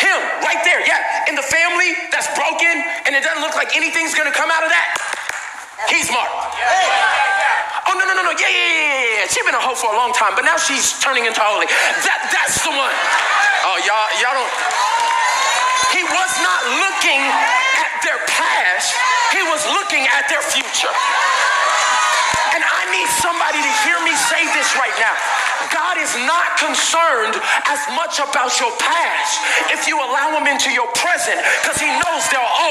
Him 0.00 0.20
right 0.46 0.62
there. 0.64 0.80
Yeah. 0.86 1.28
In 1.28 1.34
the 1.36 1.44
family 1.44 1.92
that's 2.08 2.30
broken 2.32 2.72
and 3.04 3.12
it 3.12 3.22
doesn't 3.22 3.42
look 3.42 3.56
like 3.56 3.76
anything's 3.76 4.14
gonna 4.14 4.32
come 4.32 4.48
out 4.48 4.62
of 4.64 4.70
that. 4.72 5.19
He's 5.88 6.10
marked. 6.12 6.34
Oh 7.88 7.94
no 7.96 8.04
no 8.04 8.12
no 8.12 8.22
no 8.28 8.34
yeah 8.36 8.50
yeah 8.50 8.52
yeah 8.52 9.24
yeah. 9.24 9.26
She's 9.30 9.44
been 9.46 9.56
a 9.56 9.62
hoe 9.62 9.78
for 9.78 9.88
a 9.92 9.96
long 9.96 10.12
time, 10.12 10.36
but 10.36 10.44
now 10.44 10.60
she's 10.60 10.98
turning 11.00 11.24
into 11.24 11.40
holy. 11.40 11.66
That 12.04 12.20
that's 12.28 12.60
the 12.60 12.72
one. 12.74 12.94
Oh 13.64 13.78
y'all 13.86 14.08
y'all 14.20 14.36
don't. 14.36 14.54
He 15.96 16.02
was 16.04 16.32
not 16.44 16.60
looking 16.84 17.22
at 17.22 17.92
their 18.04 18.20
past. 18.28 18.94
He 19.32 19.42
was 19.48 19.62
looking 19.74 20.06
at 20.06 20.28
their 20.28 20.42
future. 20.42 20.92
And 22.54 22.62
I 22.66 22.82
need 22.90 23.08
somebody 23.22 23.62
to 23.62 23.72
hear 23.86 23.98
me 24.02 24.14
say 24.14 24.42
this 24.54 24.74
right 24.74 24.94
now. 24.98 25.14
God 25.70 25.98
is 26.02 26.10
not 26.26 26.58
concerned 26.58 27.38
as 27.70 27.80
much 27.94 28.18
about 28.18 28.58
your 28.58 28.74
past 28.78 29.38
if 29.70 29.86
you 29.86 29.98
allow 29.98 30.34
him 30.34 30.46
into 30.50 30.70
your 30.74 30.90
present 30.98 31.38
because 31.62 31.78
he 31.78 31.86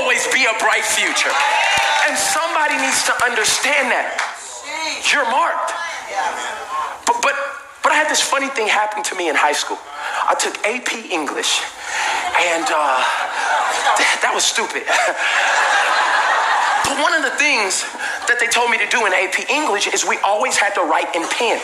always 0.09 0.25
be 0.33 0.41
a 0.41 0.57
bright 0.57 0.81
future. 0.81 1.29
And 2.09 2.17
somebody 2.17 2.81
needs 2.81 3.05
to 3.05 3.13
understand 3.21 3.93
that. 3.93 4.17
You're 5.05 5.29
marked. 5.29 5.69
But, 7.05 7.21
but, 7.21 7.37
but 7.85 7.93
I 7.93 7.95
had 8.01 8.09
this 8.09 8.17
funny 8.17 8.49
thing 8.49 8.65
happen 8.65 9.05
to 9.05 9.13
me 9.13 9.29
in 9.29 9.37
high 9.37 9.53
school. 9.53 9.77
I 10.25 10.33
took 10.33 10.57
AP 10.65 11.13
English, 11.13 11.61
and 12.41 12.65
uh, 12.65 12.97
that, 14.01 14.25
that 14.25 14.33
was 14.33 14.41
stupid. 14.41 14.81
But 16.89 17.05
one 17.05 17.13
of 17.13 17.21
the 17.21 17.37
things 17.37 17.85
that 18.25 18.41
they 18.41 18.49
told 18.49 18.73
me 18.73 18.81
to 18.81 18.89
do 18.89 19.05
in 19.05 19.13
AP 19.13 19.45
English 19.45 19.85
is 19.93 20.09
we 20.09 20.17
always 20.25 20.57
had 20.57 20.73
to 20.73 20.81
write 20.81 21.13
in 21.13 21.21
pen. 21.29 21.61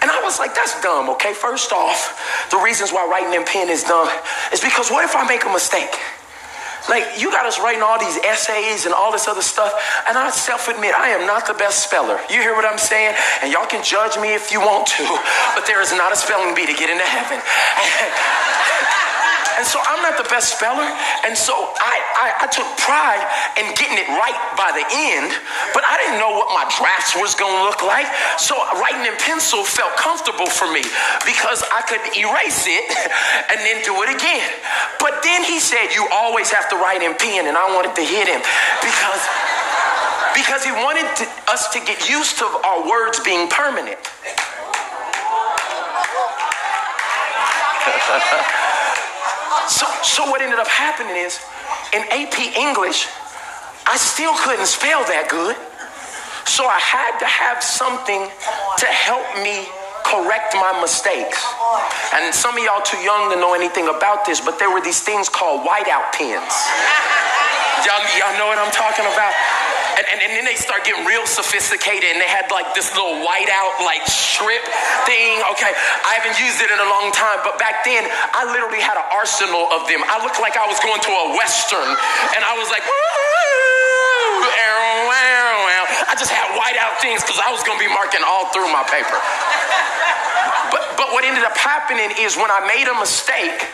And 0.00 0.08
I 0.10 0.24
was 0.24 0.40
like, 0.40 0.54
that's 0.54 0.80
dumb, 0.80 1.10
okay? 1.20 1.34
First 1.34 1.70
off, 1.70 2.16
the 2.50 2.56
reasons 2.56 2.96
why 2.96 3.04
writing 3.04 3.36
in 3.36 3.44
pen 3.44 3.68
is 3.68 3.84
dumb 3.84 4.08
is 4.48 4.64
because 4.64 4.88
what 4.88 5.04
if 5.04 5.14
I 5.14 5.28
make 5.28 5.44
a 5.44 5.52
mistake? 5.52 5.92
Like, 6.88 7.20
you 7.20 7.30
got 7.30 7.46
us 7.46 7.60
writing 7.60 7.82
all 7.82 7.98
these 7.98 8.16
essays 8.18 8.86
and 8.86 8.94
all 8.94 9.12
this 9.12 9.28
other 9.28 9.42
stuff, 9.42 9.72
and 10.08 10.18
I 10.18 10.30
self 10.30 10.68
admit 10.68 10.94
I 10.94 11.08
am 11.10 11.26
not 11.26 11.46
the 11.46 11.54
best 11.54 11.84
speller. 11.84 12.18
You 12.28 12.40
hear 12.40 12.54
what 12.54 12.64
I'm 12.64 12.78
saying? 12.78 13.14
And 13.42 13.52
y'all 13.52 13.66
can 13.66 13.84
judge 13.84 14.18
me 14.18 14.34
if 14.34 14.52
you 14.52 14.60
want 14.60 14.86
to, 14.98 15.04
but 15.54 15.66
there 15.66 15.80
is 15.80 15.92
not 15.92 16.12
a 16.12 16.16
spelling 16.16 16.54
bee 16.54 16.66
to 16.66 16.74
get 16.74 16.90
into 16.90 17.04
heaven. 17.04 17.40
And 19.58 19.66
so 19.66 19.78
I'm 19.84 20.00
not 20.00 20.16
the 20.16 20.28
best 20.32 20.56
speller. 20.56 20.86
And 21.26 21.36
so 21.36 21.52
I, 21.52 21.96
I, 22.16 22.28
I, 22.44 22.46
took 22.48 22.66
pride 22.80 23.20
in 23.60 23.68
getting 23.76 23.98
it 24.00 24.08
right 24.16 24.38
by 24.56 24.72
the 24.72 24.84
end, 25.12 25.28
but 25.76 25.84
I 25.84 26.00
didn't 26.00 26.20
know 26.20 26.32
what 26.32 26.48
my 26.56 26.64
drafts 26.78 27.12
was 27.16 27.36
going 27.36 27.52
to 27.52 27.64
look 27.68 27.84
like. 27.84 28.08
So 28.40 28.56
writing 28.80 29.04
in 29.04 29.16
pencil 29.20 29.64
felt 29.64 29.92
comfortable 30.00 30.48
for 30.48 30.70
me 30.72 30.82
because 31.28 31.60
I 31.68 31.84
could 31.84 32.00
erase 32.16 32.64
it 32.64 32.84
and 33.52 33.58
then 33.60 33.84
do 33.84 33.92
it 34.04 34.10
again. 34.16 34.48
But 34.98 35.20
then 35.20 35.44
he 35.44 35.60
said, 35.60 35.92
You 35.92 36.08
always 36.12 36.50
have 36.50 36.68
to 36.72 36.76
write 36.76 37.02
in 37.02 37.14
pen. 37.14 37.46
And 37.46 37.56
I 37.56 37.68
wanted 37.74 37.94
to 37.96 38.04
hit 38.04 38.28
him 38.28 38.40
because. 38.80 39.22
Because 40.32 40.64
he 40.64 40.72
wanted 40.72 41.04
to, 41.16 41.28
us 41.52 41.68
to 41.74 41.78
get 41.80 42.08
used 42.08 42.38
to 42.38 42.44
our 42.44 42.88
words 42.88 43.20
being 43.20 43.50
permanent. 43.50 43.98
So, 49.68 49.86
so 50.02 50.30
what 50.30 50.40
ended 50.40 50.58
up 50.58 50.68
happening 50.68 51.16
is 51.16 51.40
in 51.92 52.02
AP 52.10 52.56
English, 52.56 53.08
I 53.86 53.96
still 53.96 54.32
couldn't 54.42 54.66
spell 54.66 55.02
that 55.10 55.28
good. 55.28 55.56
So 56.46 56.66
I 56.66 56.78
had 56.82 57.16
to 57.22 57.26
have 57.26 57.62
something 57.62 58.28
to 58.28 58.86
help 58.86 59.24
me 59.40 59.64
correct 60.04 60.54
my 60.54 60.74
mistakes. 60.82 61.40
And 62.12 62.34
some 62.34 62.58
of 62.58 62.62
y'all 62.62 62.82
too 62.82 63.00
young 63.00 63.30
to 63.32 63.36
know 63.40 63.54
anything 63.54 63.88
about 63.88 64.26
this, 64.26 64.40
but 64.40 64.58
there 64.58 64.70
were 64.70 64.82
these 64.82 65.00
things 65.00 65.28
called 65.28 65.64
whiteout 65.64 66.12
pens. 66.12 66.52
Y'all, 67.82 67.98
y'all 68.14 68.38
know 68.38 68.46
what 68.46 68.62
I'm 68.62 68.70
talking 68.70 69.02
about? 69.02 69.34
And, 69.98 70.04
and, 70.08 70.18
and 70.24 70.32
then 70.36 70.44
they 70.44 70.56
start 70.56 70.84
getting 70.84 71.04
real 71.04 71.26
sophisticated 71.26 72.08
and 72.08 72.20
they 72.20 72.30
had 72.30 72.48
like 72.50 72.72
this 72.74 72.92
little 72.96 73.20
whiteout 73.20 73.84
like 73.84 74.04
strip 74.08 74.64
thing. 75.04 75.40
Okay, 75.56 75.72
I 76.04 76.16
haven't 76.16 76.40
used 76.40 76.60
it 76.64 76.70
in 76.72 76.80
a 76.80 76.88
long 76.88 77.12
time, 77.12 77.40
but 77.44 77.58
back 77.60 77.84
then 77.84 78.08
I 78.32 78.48
literally 78.48 78.80
had 78.80 78.96
an 78.96 79.08
arsenal 79.12 79.68
of 79.72 79.88
them. 79.88 80.00
I 80.08 80.20
looked 80.24 80.40
like 80.40 80.56
I 80.56 80.64
was 80.64 80.80
going 80.80 81.00
to 81.00 81.12
a 81.12 81.26
Western 81.36 81.88
and 82.36 82.42
I 82.44 82.56
was 82.56 82.68
like, 82.72 82.82
I 86.12 86.14
just 86.14 86.28
had 86.28 86.44
whiteout 86.52 87.00
things 87.00 87.24
because 87.24 87.40
I 87.40 87.48
was 87.48 87.64
going 87.64 87.80
to 87.80 87.84
be 87.84 87.88
marking 87.88 88.20
all 88.20 88.52
through 88.52 88.68
my 88.68 88.84
paper. 88.84 89.16
But, 90.68 90.84
but 91.00 91.08
what 91.16 91.24
ended 91.24 91.40
up 91.40 91.56
happening 91.56 92.12
is 92.20 92.36
when 92.36 92.52
I 92.52 92.60
made 92.68 92.84
a 92.84 92.92
mistake, 93.00 93.64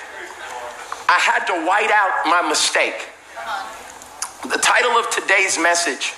I 1.10 1.18
had 1.18 1.50
to 1.50 1.66
white 1.66 1.90
out 1.90 2.30
my 2.30 2.46
mistake. 2.46 3.10
The 4.42 4.58
title 4.58 4.92
of 4.92 5.10
today's 5.10 5.58
message 5.58 6.14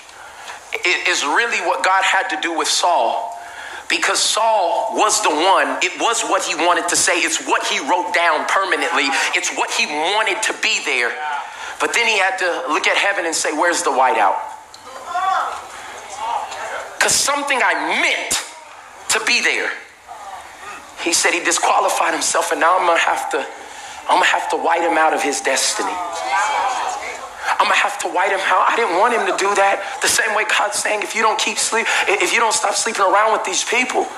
is 1.09 1.25
really 1.25 1.59
what 1.67 1.85
God 1.85 2.05
had 2.05 2.29
to 2.29 2.41
do 2.41 2.57
with 2.57 2.69
Saul 2.69 3.37
because 3.91 4.21
Saul 4.21 4.95
was 4.95 5.21
the 5.23 5.31
one, 5.31 5.83
it 5.83 5.99
was 5.99 6.23
what 6.23 6.45
he 6.45 6.55
wanted 6.55 6.89
to 6.89 6.97
say, 6.97 7.19
it's 7.19 7.45
what 7.45 7.67
he 7.67 7.81
wrote 7.81 8.15
down 8.15 8.47
permanently, 8.47 9.11
it's 9.35 9.51
what 9.57 9.69
he 9.73 9.85
wanted 9.87 10.41
to 10.45 10.55
be 10.63 10.81
there. 10.87 11.11
But 11.81 11.93
then 11.93 12.07
he 12.07 12.17
had 12.17 12.37
to 12.39 12.73
look 12.73 12.87
at 12.87 12.97
heaven 12.97 13.27
and 13.27 13.35
say, 13.35 13.53
Where's 13.53 13.83
the 13.83 13.91
whiteout? 13.91 14.39
Because 16.97 17.15
something 17.15 17.59
I 17.61 18.01
meant 18.01 18.39
to 19.09 19.21
be 19.27 19.41
there. 19.41 19.73
He 21.03 21.13
said 21.13 21.33
he 21.33 21.43
disqualified 21.43 22.13
himself, 22.13 22.53
and 22.53 22.61
now 22.61 22.79
I'm 22.79 22.87
gonna 22.87 23.01
have 23.01 23.31
to, 23.31 23.39
I'm 24.09 24.21
gonna 24.21 24.27
have 24.27 24.51
to 24.51 24.57
white 24.57 24.83
him 24.83 24.99
out 24.99 25.15
of 25.15 25.23
his 25.23 25.41
destiny. 25.41 25.91
I'm 27.61 27.69
gonna 27.69 27.77
have 27.77 28.01
to 28.01 28.09
white 28.09 28.33
him 28.33 28.41
out. 28.41 28.65
I 28.73 28.75
didn't 28.75 28.97
want 28.97 29.13
him 29.13 29.29
to 29.29 29.37
do 29.37 29.53
that. 29.61 29.85
The 30.01 30.09
same 30.09 30.33
way 30.33 30.49
God's 30.49 30.81
saying, 30.81 31.05
if 31.05 31.13
you 31.15 31.21
don't 31.21 31.39
keep 31.39 31.61
sleep, 31.61 31.85
if 32.09 32.33
you 32.33 32.41
don't 32.41 32.57
stop 32.57 32.73
sleeping 32.73 33.05
around 33.05 33.37
with 33.37 33.45
these 33.45 33.63
people, 33.63 34.09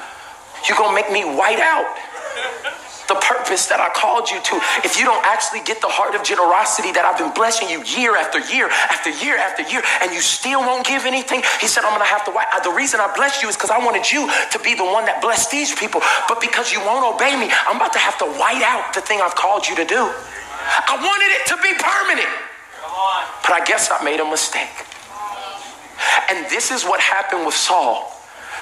you're 0.70 0.78
gonna 0.78 0.94
make 0.94 1.10
me 1.10 1.26
white 1.26 1.58
out 1.58 1.90
the 3.10 3.18
purpose 3.18 3.66
that 3.66 3.82
I 3.82 3.90
called 3.90 4.30
you 4.30 4.38
to. 4.38 4.54
If 4.86 4.94
you 4.94 5.04
don't 5.04 5.20
actually 5.26 5.60
get 5.66 5.82
the 5.82 5.90
heart 5.90 6.14
of 6.14 6.22
generosity 6.22 6.94
that 6.94 7.02
I've 7.02 7.18
been 7.18 7.34
blessing 7.34 7.66
you 7.66 7.82
year 7.82 8.14
after 8.14 8.38
year 8.38 8.70
after 8.70 9.10
year 9.10 9.36
after 9.36 9.66
year, 9.66 9.82
and 10.06 10.14
you 10.14 10.22
still 10.22 10.62
won't 10.62 10.86
give 10.86 11.02
anything, 11.02 11.42
he 11.58 11.66
said, 11.66 11.82
I'm 11.82 11.92
gonna 11.92 12.06
have 12.06 12.24
to 12.30 12.32
white. 12.32 12.46
The 12.62 12.70
reason 12.70 13.02
I 13.02 13.10
blessed 13.10 13.42
you 13.42 13.50
is 13.50 13.58
because 13.58 13.74
I 13.74 13.82
wanted 13.82 14.06
you 14.06 14.30
to 14.30 14.58
be 14.62 14.78
the 14.78 14.86
one 14.86 15.04
that 15.10 15.18
blessed 15.18 15.50
these 15.50 15.74
people. 15.74 16.00
But 16.30 16.38
because 16.38 16.70
you 16.70 16.78
won't 16.86 17.02
obey 17.02 17.34
me, 17.34 17.50
I'm 17.66 17.76
about 17.76 17.92
to 17.98 18.02
have 18.02 18.16
to 18.22 18.28
white 18.38 18.62
out 18.62 18.94
the 18.94 19.02
thing 19.02 19.18
I've 19.18 19.34
called 19.34 19.66
you 19.66 19.74
to 19.82 19.84
do. 19.84 20.06
I 20.06 20.94
wanted 20.94 21.30
it 21.34 21.42
to 21.50 21.56
be 21.58 21.74
permanent. 21.74 22.51
But 23.42 23.52
I 23.52 23.62
guess 23.64 23.90
I 23.90 24.02
made 24.04 24.20
a 24.20 24.28
mistake. 24.28 24.86
And 26.30 26.46
this 26.50 26.70
is 26.70 26.84
what 26.84 27.00
happened 27.00 27.46
with 27.46 27.54
Saul. 27.54 28.10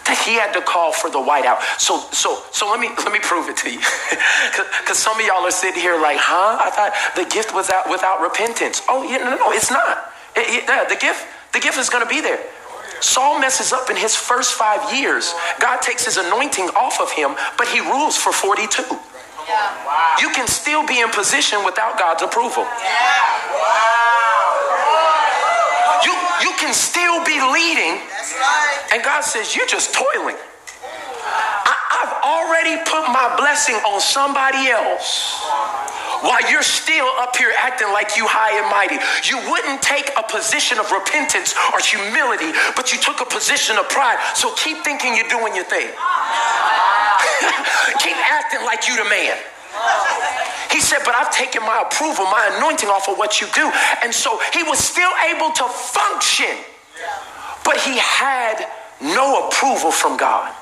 That 0.07 0.17
he 0.17 0.35
had 0.41 0.53
to 0.55 0.63
call 0.63 0.93
for 0.93 1.11
the 1.11 1.19
whiteout. 1.21 1.61
So, 1.79 2.01
so, 2.11 2.43
so 2.53 2.71
let 2.71 2.81
me 2.81 2.89
let 3.05 3.13
me 3.13 3.21
prove 3.21 3.49
it 3.49 3.57
to 3.59 3.71
you, 3.71 3.79
because 4.81 4.99
some 4.99 5.21
of 5.21 5.27
y'all 5.27 5.45
are 5.45 5.51
sitting 5.51 5.81
here 5.81 6.01
like, 6.01 6.17
huh? 6.17 6.57
I 6.57 6.71
thought 6.73 6.97
the 7.15 7.29
gift 7.29 7.53
was 7.55 7.69
out 7.69 7.91
without 7.91 8.23
repentance. 8.23 8.81
Oh, 8.89 9.05
yeah, 9.05 9.19
no, 9.19 9.37
no, 9.37 9.53
it's 9.53 9.71
not. 9.71 10.11
It, 10.35 10.49
it, 10.49 10.65
yeah, 10.67 10.89
the 10.89 10.97
gift, 10.97 11.27
the 11.53 11.61
gift 11.61 11.77
is 11.77 11.91
going 11.91 12.03
to 12.03 12.09
be 12.09 12.23
there. 12.23 12.41
Saul 13.01 13.41
messes 13.41 13.73
up 13.73 13.91
in 13.91 13.97
his 13.97 14.15
first 14.15 14.55
five 14.55 14.95
years. 14.95 15.35
God 15.59 15.81
takes 15.81 16.05
his 16.05 16.17
anointing 16.17 16.69
off 16.77 17.01
of 17.01 17.11
him, 17.13 17.37
but 17.57 17.69
he 17.69 17.81
rules 17.81 18.17
for 18.17 18.33
42. 18.33 18.83
Yeah. 18.83 18.97
Wow. 19.85 20.17
You 20.21 20.31
can 20.31 20.47
still 20.47 20.87
be 20.87 21.01
in 21.01 21.11
position 21.11 21.65
without 21.65 21.99
God's 21.99 22.23
approval. 22.23 22.63
Yeah. 22.63 23.53
Wow. 23.53 24.00
You, 26.43 26.53
can 26.59 26.75
still 26.75 27.25
be 27.25 27.41
leading. 27.41 28.03
And 28.93 29.03
God 29.03 29.23
says, 29.23 29.57
You're 29.57 29.67
just 29.67 29.95
toiling. 29.95 30.37
I, 30.37 31.75
I've 32.01 32.15
already 32.25 32.77
put 32.85 33.09
my 33.13 33.35
blessing 33.37 33.77
on 33.89 34.01
somebody 34.01 34.69
else 34.69 35.41
while 36.23 36.41
you're 36.51 36.63
still 36.63 37.07
up 37.21 37.37
here 37.37 37.53
acting 37.59 37.93
like 37.93 38.17
you 38.17 38.27
high 38.29 38.57
and 38.61 38.69
mighty. 38.69 38.97
You 39.29 39.41
wouldn't 39.51 39.83
take 39.83 40.13
a 40.17 40.23
position 40.23 40.79
of 40.79 40.91
repentance 40.93 41.55
or 41.73 41.81
humility, 41.81 42.53
but 42.77 42.93
you 42.93 43.01
took 43.01 43.21
a 43.21 43.29
position 43.29 43.77
of 43.77 43.89
pride. 43.89 44.19
So 44.35 44.53
keep 44.55 44.85
thinking 44.85 45.17
you're 45.17 45.33
doing 45.33 45.55
your 45.57 45.65
thing. 45.65 45.89
keep 48.05 48.17
acting 48.17 48.65
like 48.65 48.89
you 48.89 48.97
the 48.97 49.05
man. 49.09 49.37
He 50.71 50.81
said, 50.81 51.01
But 51.05 51.15
I've 51.15 51.31
taken 51.31 51.63
my 51.63 51.83
approval, 51.87 52.25
my 52.27 52.57
anointing 52.57 52.89
off 52.89 53.09
of 53.09 53.19
what 53.19 53.41
you 53.41 53.47
do. 53.55 53.71
And 54.03 54.15
so 54.15 54.41
he 54.53 54.63
was 54.63 54.79
still 54.79 55.11
able 55.29 55.51
to 55.51 55.65
function, 55.69 56.57
but 57.65 57.77
he 57.77 57.99
had 57.99 58.67
no 59.01 59.49
approval 59.49 59.91
from 59.91 60.17
God. 60.17 60.55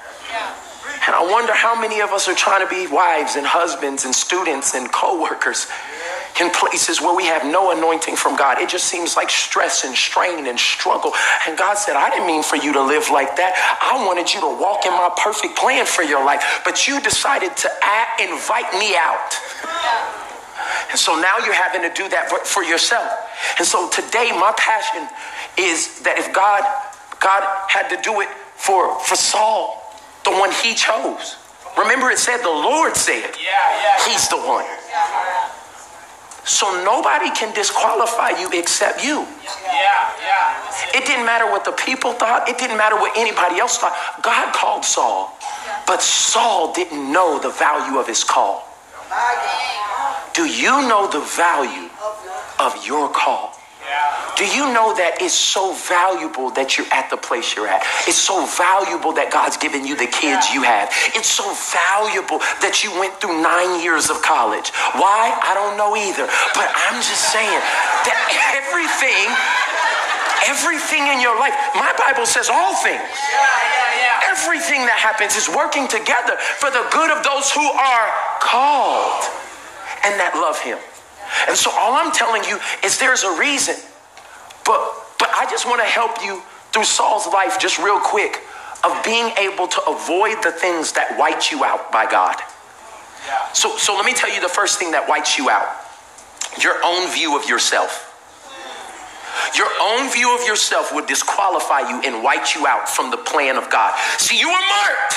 And 1.06 1.14
I 1.14 1.22
wonder 1.22 1.54
how 1.54 1.78
many 1.80 2.00
of 2.00 2.10
us 2.10 2.28
are 2.28 2.34
trying 2.34 2.66
to 2.66 2.68
be 2.68 2.86
wives 2.86 3.36
and 3.36 3.46
husbands 3.46 4.04
and 4.04 4.14
students 4.14 4.74
and 4.74 4.90
co 4.92 5.20
workers 5.20 5.66
in 6.40 6.50
places 6.50 7.00
where 7.00 7.14
we 7.14 7.24
have 7.24 7.44
no 7.44 7.72
anointing 7.72 8.16
from 8.16 8.36
God. 8.36 8.58
It 8.58 8.68
just 8.68 8.86
seems 8.86 9.16
like 9.16 9.30
stress 9.30 9.84
and 9.84 9.96
strain 9.96 10.46
and 10.46 10.58
struggle. 10.58 11.12
And 11.46 11.58
God 11.58 11.74
said, 11.74 11.96
I 11.96 12.10
didn't 12.10 12.26
mean 12.26 12.42
for 12.42 12.56
you 12.56 12.72
to 12.72 12.82
live 12.82 13.10
like 13.10 13.36
that. 13.36 13.54
I 13.80 14.04
wanted 14.06 14.32
you 14.32 14.40
to 14.40 14.46
walk 14.46 14.86
in 14.86 14.92
my 14.92 15.10
perfect 15.16 15.56
plan 15.56 15.86
for 15.86 16.02
your 16.02 16.24
life. 16.24 16.62
But 16.64 16.86
you 16.86 17.00
decided 17.00 17.56
to 17.56 17.70
act, 17.82 18.20
invite 18.20 18.72
me 18.74 18.94
out. 18.96 19.34
And 20.90 20.98
so 20.98 21.18
now 21.20 21.38
you're 21.44 21.54
having 21.54 21.82
to 21.82 21.92
do 21.94 22.08
that 22.08 22.30
for 22.30 22.62
yourself. 22.62 23.10
And 23.58 23.66
so 23.66 23.88
today, 23.90 24.30
my 24.32 24.52
passion 24.56 25.08
is 25.58 26.00
that 26.02 26.18
if 26.18 26.32
God, 26.32 26.62
God 27.20 27.42
had 27.68 27.88
to 27.90 27.98
do 28.02 28.20
it 28.20 28.28
for, 28.56 28.98
for 29.00 29.14
Saul, 29.16 29.82
the 30.24 30.30
one 30.30 30.50
he 30.62 30.74
chose. 30.74 31.36
Remember, 31.76 32.10
it 32.10 32.18
said 32.18 32.38
the 32.38 32.48
Lord 32.48 32.96
said, 32.96 33.34
yeah, 33.38 33.46
yeah. 33.46 34.10
He's 34.10 34.28
the 34.28 34.36
one. 34.36 34.66
So 36.48 36.82
nobody 36.82 37.30
can 37.32 37.52
disqualify 37.54 38.30
you 38.40 38.48
except 38.54 39.04
you. 39.04 39.20
Yeah, 39.44 40.10
yeah. 40.24 40.96
It 40.96 41.04
didn't 41.04 41.26
matter 41.26 41.44
what 41.44 41.66
the 41.66 41.72
people 41.72 42.14
thought, 42.14 42.48
it 42.48 42.56
didn't 42.56 42.78
matter 42.78 42.96
what 42.96 43.14
anybody 43.18 43.60
else 43.60 43.76
thought. 43.76 43.94
God 44.22 44.54
called 44.54 44.82
Saul, 44.82 45.36
but 45.86 46.00
Saul 46.00 46.72
didn't 46.72 47.12
know 47.12 47.38
the 47.38 47.50
value 47.50 47.98
of 47.98 48.06
his 48.06 48.24
call. 48.24 48.64
Do 50.32 50.46
you 50.46 50.88
know 50.88 51.06
the 51.10 51.20
value 51.20 51.90
of 52.58 52.86
your 52.86 53.10
call? 53.10 53.57
Do 54.38 54.46
you 54.46 54.70
know 54.70 54.94
that 54.94 55.18
it's 55.18 55.34
so 55.34 55.74
valuable 55.74 56.54
that 56.54 56.78
you're 56.78 56.86
at 56.94 57.10
the 57.10 57.18
place 57.18 57.58
you're 57.58 57.66
at? 57.66 57.82
It's 58.06 58.22
so 58.22 58.46
valuable 58.46 59.10
that 59.18 59.34
God's 59.34 59.58
given 59.58 59.82
you 59.82 59.98
the 59.98 60.06
kids 60.06 60.54
you 60.54 60.62
have. 60.62 60.94
It's 61.18 61.26
so 61.26 61.42
valuable 61.74 62.38
that 62.62 62.86
you 62.86 62.94
went 63.02 63.18
through 63.18 63.42
nine 63.42 63.82
years 63.82 64.14
of 64.14 64.22
college. 64.22 64.70
Why? 64.94 65.34
I 65.42 65.58
don't 65.58 65.74
know 65.74 65.98
either. 65.98 66.22
But 66.54 66.70
I'm 66.70 67.02
just 67.02 67.34
saying 67.34 67.50
that 68.06 68.18
everything, 68.54 69.26
everything 70.46 71.10
in 71.10 71.18
your 71.18 71.34
life, 71.34 71.58
my 71.74 71.90
Bible 71.98 72.22
says 72.22 72.46
all 72.46 72.78
things. 72.78 73.10
Everything 74.22 74.86
that 74.86 75.02
happens 75.02 75.34
is 75.34 75.50
working 75.50 75.90
together 75.90 76.38
for 76.62 76.70
the 76.70 76.86
good 76.94 77.10
of 77.10 77.26
those 77.26 77.50
who 77.50 77.66
are 77.66 78.08
called 78.38 79.26
and 80.06 80.14
that 80.22 80.38
love 80.38 80.62
Him. 80.62 80.78
And 81.50 81.58
so 81.58 81.74
all 81.74 81.98
I'm 81.98 82.14
telling 82.14 82.46
you 82.46 82.62
is 82.86 83.02
there's 83.02 83.26
a 83.26 83.34
reason 83.34 83.74
but, 84.68 85.16
but 85.18 85.30
I 85.32 85.48
just 85.48 85.64
want 85.64 85.80
to 85.80 85.88
help 85.88 86.22
you 86.22 86.42
through 86.72 86.84
Saul's 86.84 87.26
life 87.26 87.58
just 87.58 87.78
real 87.78 87.98
quick 87.98 88.44
of 88.84 88.92
being 89.02 89.32
able 89.40 89.66
to 89.66 89.80
avoid 89.88 90.44
the 90.44 90.52
things 90.52 90.92
that 90.92 91.16
white 91.18 91.50
you 91.50 91.64
out 91.64 91.90
by 91.90 92.04
God. 92.04 92.36
Yeah. 93.26 93.52
So, 93.52 93.76
so 93.78 93.94
let 93.94 94.04
me 94.04 94.12
tell 94.12 94.32
you 94.32 94.40
the 94.40 94.52
first 94.52 94.78
thing 94.78 94.92
that 94.92 95.08
whites 95.08 95.38
you 95.38 95.48
out 95.48 95.66
your 96.62 96.76
own 96.84 97.08
view 97.12 97.36
of 97.38 97.48
yourself. 97.48 98.04
Your 99.56 99.68
own 99.80 100.10
view 100.12 100.34
of 100.34 100.46
yourself 100.46 100.92
would 100.92 101.06
disqualify 101.06 101.88
you 101.88 102.00
and 102.04 102.22
white 102.22 102.54
you 102.54 102.66
out 102.66 102.88
from 102.88 103.10
the 103.10 103.16
plan 103.16 103.56
of 103.56 103.70
God. 103.70 103.96
See, 104.18 104.38
you 104.38 104.48
are 104.48 104.64
marked, 104.84 105.14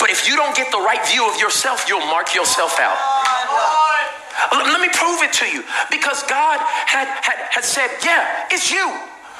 but 0.00 0.10
if 0.10 0.28
you 0.28 0.36
don't 0.36 0.56
get 0.56 0.72
the 0.72 0.78
right 0.78 1.04
view 1.06 1.28
of 1.28 1.38
yourself, 1.38 1.86
you'll 1.88 2.06
mark 2.06 2.34
yourself 2.34 2.78
out. 2.80 2.96
Let 4.52 4.80
me 4.80 4.88
prove 4.92 5.22
it 5.22 5.32
to 5.42 5.46
you. 5.46 5.64
Because 5.90 6.22
God 6.24 6.58
had, 6.60 7.08
had, 7.22 7.38
had 7.50 7.64
said, 7.64 7.90
Yeah, 8.04 8.48
it's 8.50 8.70
you. 8.70 8.86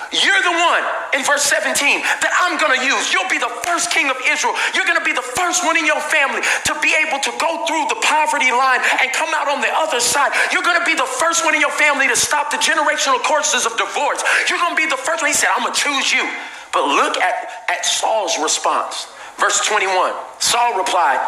You're 0.08 0.40
the 0.40 0.56
one 0.56 0.84
in 1.12 1.20
verse 1.20 1.44
17 1.52 1.68
that 1.76 2.32
I'm 2.40 2.56
going 2.56 2.72
to 2.72 2.80
use. 2.80 3.12
You'll 3.12 3.28
be 3.28 3.36
the 3.36 3.52
first 3.68 3.92
king 3.92 4.08
of 4.08 4.16
Israel. 4.24 4.56
You're 4.72 4.88
going 4.88 4.96
to 4.96 5.04
be 5.04 5.12
the 5.12 5.26
first 5.36 5.60
one 5.68 5.76
in 5.76 5.84
your 5.84 6.00
family 6.00 6.40
to 6.40 6.72
be 6.80 6.96
able 6.96 7.20
to 7.20 7.32
go 7.36 7.68
through 7.68 7.92
the 7.92 8.00
poverty 8.00 8.48
line 8.48 8.80
and 9.04 9.12
come 9.12 9.28
out 9.36 9.52
on 9.52 9.60
the 9.60 9.68
other 9.68 10.00
side. 10.00 10.32
You're 10.48 10.64
going 10.64 10.80
to 10.80 10.88
be 10.88 10.96
the 10.96 11.08
first 11.20 11.44
one 11.44 11.52
in 11.52 11.60
your 11.60 11.74
family 11.76 12.08
to 12.08 12.16
stop 12.16 12.48
the 12.48 12.56
generational 12.56 13.20
courses 13.20 13.68
of 13.68 13.76
divorce. 13.76 14.24
You're 14.48 14.62
going 14.62 14.72
to 14.72 14.80
be 14.80 14.88
the 14.88 14.96
first 14.96 15.20
one. 15.20 15.28
He 15.28 15.36
said, 15.36 15.52
I'm 15.52 15.60
going 15.60 15.76
to 15.76 15.80
choose 15.80 16.08
you. 16.08 16.24
But 16.72 16.88
look 16.88 17.20
at, 17.20 17.68
at 17.68 17.84
Saul's 17.84 18.40
response. 18.40 19.12
Verse 19.36 19.60
21 19.68 19.92
Saul 20.40 20.80
replied, 20.80 21.20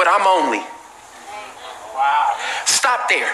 But 0.00 0.08
I'm 0.08 0.24
only 0.24 0.64
Wow. 1.94 2.36
Stop 2.66 3.08
there. 3.08 3.30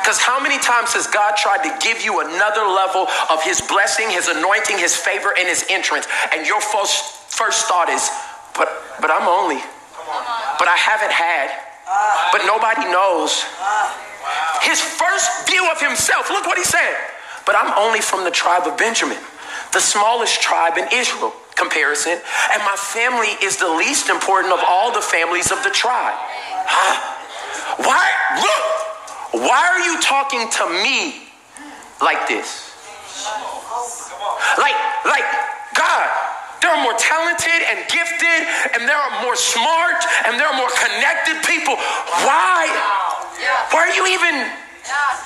Because 0.00 0.18
how 0.18 0.40
many 0.40 0.58
times 0.58 0.92
has 0.94 1.06
God 1.06 1.36
tried 1.36 1.64
to 1.64 1.72
give 1.84 2.04
you 2.04 2.20
another 2.20 2.62
level 2.62 3.08
of 3.30 3.42
his 3.42 3.60
blessing, 3.60 4.10
his 4.10 4.28
anointing, 4.28 4.78
his 4.78 4.94
favor, 4.94 5.32
and 5.36 5.48
his 5.48 5.64
entrance? 5.68 6.06
And 6.32 6.46
your 6.46 6.60
first, 6.60 7.32
first 7.32 7.66
thought 7.66 7.88
is, 7.88 8.08
but 8.54 8.68
but 9.00 9.10
I'm 9.10 9.26
only. 9.26 9.60
But 10.58 10.68
I 10.68 10.76
haven't 10.76 11.12
had. 11.12 11.50
But 12.32 12.46
nobody 12.46 12.86
knows. 12.92 13.42
His 14.62 14.80
first 14.80 15.48
view 15.48 15.66
of 15.72 15.80
himself, 15.80 16.30
look 16.30 16.46
what 16.46 16.58
he 16.58 16.64
said. 16.64 16.96
But 17.46 17.56
I'm 17.56 17.72
only 17.78 18.00
from 18.00 18.24
the 18.24 18.30
tribe 18.30 18.66
of 18.66 18.76
Benjamin, 18.76 19.18
the 19.72 19.80
smallest 19.80 20.40
tribe 20.42 20.76
in 20.76 20.86
Israel 20.92 21.32
comparison, 21.56 22.12
and 22.52 22.62
my 22.64 22.76
family 22.76 23.36
is 23.44 23.56
the 23.56 23.68
least 23.68 24.08
important 24.08 24.52
of 24.52 24.60
all 24.66 24.92
the 24.92 25.02
families 25.02 25.52
of 25.52 25.62
the 25.62 25.70
tribe. 25.70 26.16
Huh? 26.16 27.19
Why? 27.78 28.04
Look, 28.36 29.44
why 29.46 29.60
are 29.70 29.80
you 29.80 30.00
talking 30.00 30.48
to 30.50 30.64
me 30.82 31.28
like 32.02 32.26
this? 32.28 32.74
Like, 34.58 34.78
like, 35.04 35.28
God, 35.74 36.06
there 36.62 36.70
are 36.70 36.82
more 36.82 36.96
talented 36.98 37.60
and 37.70 37.78
gifted, 37.88 38.40
and 38.74 38.88
there 38.88 38.96
are 38.96 39.22
more 39.22 39.36
smart, 39.36 40.02
and 40.26 40.38
there 40.38 40.46
are 40.46 40.56
more 40.56 40.70
connected 40.76 41.42
people. 41.46 41.76
Why? 42.26 42.68
Why 43.70 43.88
are 43.88 43.94
you 43.94 44.06
even 44.06 44.50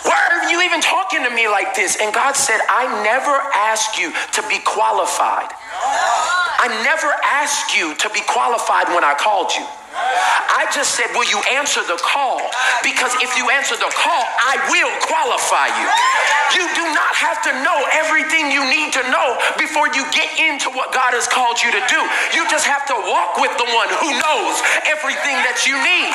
why 0.05 0.21
are 0.31 0.51
you 0.51 0.61
even 0.61 0.81
talking 0.81 1.25
to 1.25 1.31
me 1.31 1.49
like 1.49 1.75
this? 1.75 1.97
And 2.01 2.13
God 2.13 2.37
said, 2.37 2.61
I 2.69 2.85
never 3.03 3.33
asked 3.55 3.99
you 3.99 4.13
to 4.33 4.43
be 4.49 4.59
qualified. 4.65 5.49
I 6.61 6.69
never 6.85 7.09
asked 7.25 7.75
you 7.75 7.95
to 7.95 8.09
be 8.11 8.21
qualified 8.29 8.89
when 8.89 9.05
I 9.05 9.15
called 9.15 9.53
you. 9.57 9.65
I 9.94 10.66
just 10.74 10.98
said, 10.98 11.07
Will 11.14 11.26
you 11.30 11.38
answer 11.54 11.83
the 11.87 11.98
call? 12.02 12.42
Because 12.83 13.14
if 13.22 13.30
you 13.38 13.46
answer 13.54 13.78
the 13.78 13.90
call, 13.94 14.24
I 14.42 14.59
will 14.66 14.90
qualify 15.07 15.70
you. 15.70 15.87
You 16.59 16.66
do 16.74 16.87
not 16.90 17.14
have 17.14 17.38
to 17.46 17.52
know 17.62 17.78
everything 17.94 18.50
you 18.50 18.62
need 18.66 18.90
to 18.98 19.02
know 19.11 19.38
before 19.54 19.87
you 19.94 20.02
get 20.11 20.26
into 20.38 20.70
what 20.74 20.90
God 20.90 21.14
has 21.14 21.30
called 21.30 21.62
you 21.62 21.70
to 21.70 21.83
do. 21.87 22.00
You 22.35 22.42
just 22.50 22.66
have 22.66 22.87
to 22.90 22.96
walk 23.07 23.38
with 23.38 23.54
the 23.54 23.66
one 23.70 23.90
who 24.02 24.11
knows 24.18 24.54
everything 24.90 25.38
that 25.46 25.62
you 25.62 25.78
need. 25.78 26.11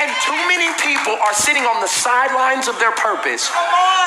And 0.00 0.08
too 0.28 0.40
many 0.48 0.68
people 0.84 1.16
are 1.16 1.36
sitting 1.36 1.64
on 1.64 1.80
the 1.80 1.88
sidelines 1.88 2.68
of 2.68 2.76
their 2.76 2.92
purpose 2.92 3.48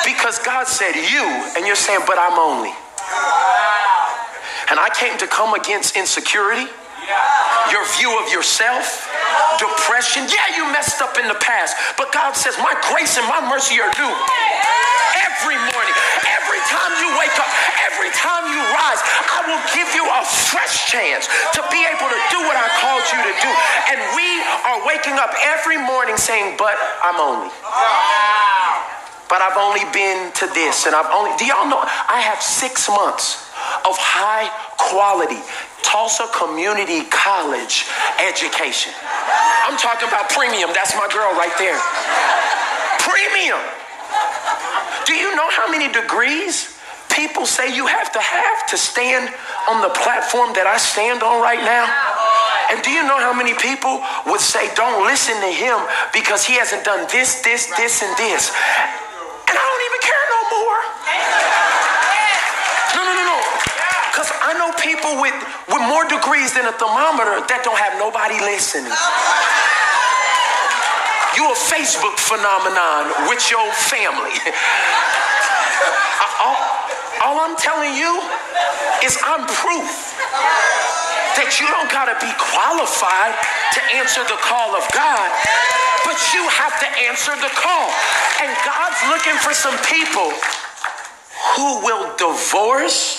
because 0.06 0.38
God 0.46 0.70
said, 0.70 0.94
You, 0.94 1.26
and 1.58 1.66
you're 1.66 1.80
saying, 1.80 2.06
But 2.06 2.22
I'm 2.22 2.38
only. 2.38 2.74
And 4.70 4.78
I 4.78 4.90
came 4.94 5.18
to 5.18 5.28
come 5.28 5.54
against 5.54 5.98
insecurity 5.98 6.70
your 7.72 7.86
view 7.98 8.12
of 8.22 8.30
yourself, 8.32 9.10
depression. 9.58 10.28
Yeah, 10.30 10.58
you 10.58 10.64
messed 10.72 11.02
up 11.02 11.18
in 11.18 11.28
the 11.28 11.38
past, 11.42 11.76
but 11.98 12.12
God 12.14 12.34
says, 12.34 12.58
My 12.62 12.76
grace 12.92 13.18
and 13.18 13.28
my 13.28 13.42
mercy 13.50 13.80
are 13.82 13.92
new 13.98 14.14
every 15.26 15.58
morning. 15.58 15.96
Every 16.26 16.62
time 16.72 16.92
you 17.02 17.10
wake 17.20 17.36
up, 17.38 17.50
every 17.86 18.12
time 18.16 18.50
you 18.50 18.62
rise, 18.74 19.02
I 19.02 19.40
will 19.50 19.64
give 19.76 19.90
you 19.94 20.06
a 20.06 20.22
fresh 20.26 20.90
chance 20.90 21.28
to 21.54 21.62
be 21.70 21.82
able 21.86 22.10
to 22.10 22.20
do 22.32 22.40
what 22.46 22.58
I 22.58 22.68
called 22.82 23.06
you 23.12 23.20
to 23.22 23.34
do. 23.44 23.52
And 23.94 24.00
we 24.16 24.30
are 24.66 24.80
waking 24.88 25.18
up 25.20 25.34
every 25.56 25.78
morning 25.78 26.18
saying, 26.18 26.56
But 26.58 26.78
I'm 27.04 27.20
only. 27.20 27.52
But 29.28 29.42
I've 29.42 29.58
only 29.58 29.84
been 29.92 30.32
to 30.34 30.46
this, 30.54 30.86
and 30.86 30.96
I've 30.96 31.10
only, 31.10 31.36
do 31.38 31.46
y'all 31.46 31.68
know? 31.68 31.82
I 31.82 32.22
have 32.22 32.42
six 32.42 32.88
months 32.88 33.45
of 33.86 33.96
high 33.98 34.50
quality 34.78 35.40
Tulsa 35.86 36.26
Community 36.34 37.06
College 37.08 37.86
education. 38.20 38.92
I'm 39.64 39.78
talking 39.78 40.10
about 40.10 40.28
premium. 40.34 40.74
That's 40.74 40.98
my 40.98 41.08
girl 41.08 41.32
right 41.38 41.54
there. 41.62 41.78
Premium. 43.00 43.62
Do 45.06 45.14
you 45.14 45.36
know 45.38 45.48
how 45.54 45.70
many 45.70 45.88
degrees 45.94 46.74
people 47.14 47.46
say 47.46 47.74
you 47.74 47.88
have 47.88 48.12
to 48.12 48.20
have 48.20 48.68
to 48.68 48.78
stand 48.78 49.32
on 49.70 49.82
the 49.82 49.94
platform 49.94 50.52
that 50.58 50.68
I 50.68 50.76
stand 50.82 51.24
on 51.24 51.40
right 51.40 51.62
now? 51.62 51.86
And 52.74 52.82
do 52.82 52.90
you 52.90 53.06
know 53.06 53.22
how 53.22 53.32
many 53.32 53.54
people 53.54 54.02
would 54.26 54.42
say, 54.42 54.74
don't 54.74 55.06
listen 55.06 55.38
to 55.40 55.52
him 55.54 55.78
because 56.12 56.44
he 56.44 56.58
hasn't 56.58 56.84
done 56.84 57.06
this, 57.14 57.46
this, 57.46 57.70
this, 57.78 58.02
and 58.02 58.12
this? 58.18 58.50
And 59.48 59.56
I 59.56 59.64
don't 59.64 59.86
even 59.86 60.02
care 60.02 60.26
no 60.34 60.42
more. 60.50 60.78
No, 62.98 63.02
no, 63.06 63.14
no, 63.14 63.24
no. 63.32 63.40
Because 64.16 64.32
I 64.32 64.56
know 64.56 64.72
people 64.80 65.20
with, 65.20 65.36
with 65.68 65.84
more 65.92 66.08
degrees 66.08 66.56
than 66.56 66.64
a 66.64 66.72
thermometer 66.80 67.36
that 67.52 67.68
don't 67.68 67.76
have 67.76 68.00
nobody 68.00 68.40
listening. 68.40 68.96
You're 71.36 71.52
a 71.52 71.64
Facebook 71.68 72.16
phenomenon 72.16 73.12
with 73.28 73.44
your 73.52 73.68
family. 73.76 74.40
all, 76.48 76.56
all 77.28 77.44
I'm 77.44 77.60
telling 77.60 77.92
you 77.92 78.08
is 79.04 79.20
I'm 79.20 79.44
proof 79.52 79.92
that 81.36 81.60
you 81.60 81.68
don't 81.68 81.92
got 81.92 82.08
to 82.08 82.16
be 82.24 82.32
qualified 82.40 83.36
to 83.76 83.80
answer 84.00 84.24
the 84.32 84.40
call 84.40 84.80
of 84.80 84.88
God, 84.96 85.28
but 86.08 86.16
you 86.32 86.48
have 86.56 86.80
to 86.80 86.88
answer 87.04 87.36
the 87.36 87.52
call. 87.52 87.92
And 88.40 88.48
God's 88.64 89.02
looking 89.12 89.36
for 89.44 89.52
some 89.52 89.76
people 89.92 90.32
who 91.60 91.84
will 91.84 92.16
divorce 92.16 93.15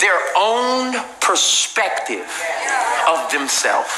their 0.00 0.18
own 0.36 0.94
perspective 1.20 2.26
of 3.08 3.30
themselves 3.32 3.90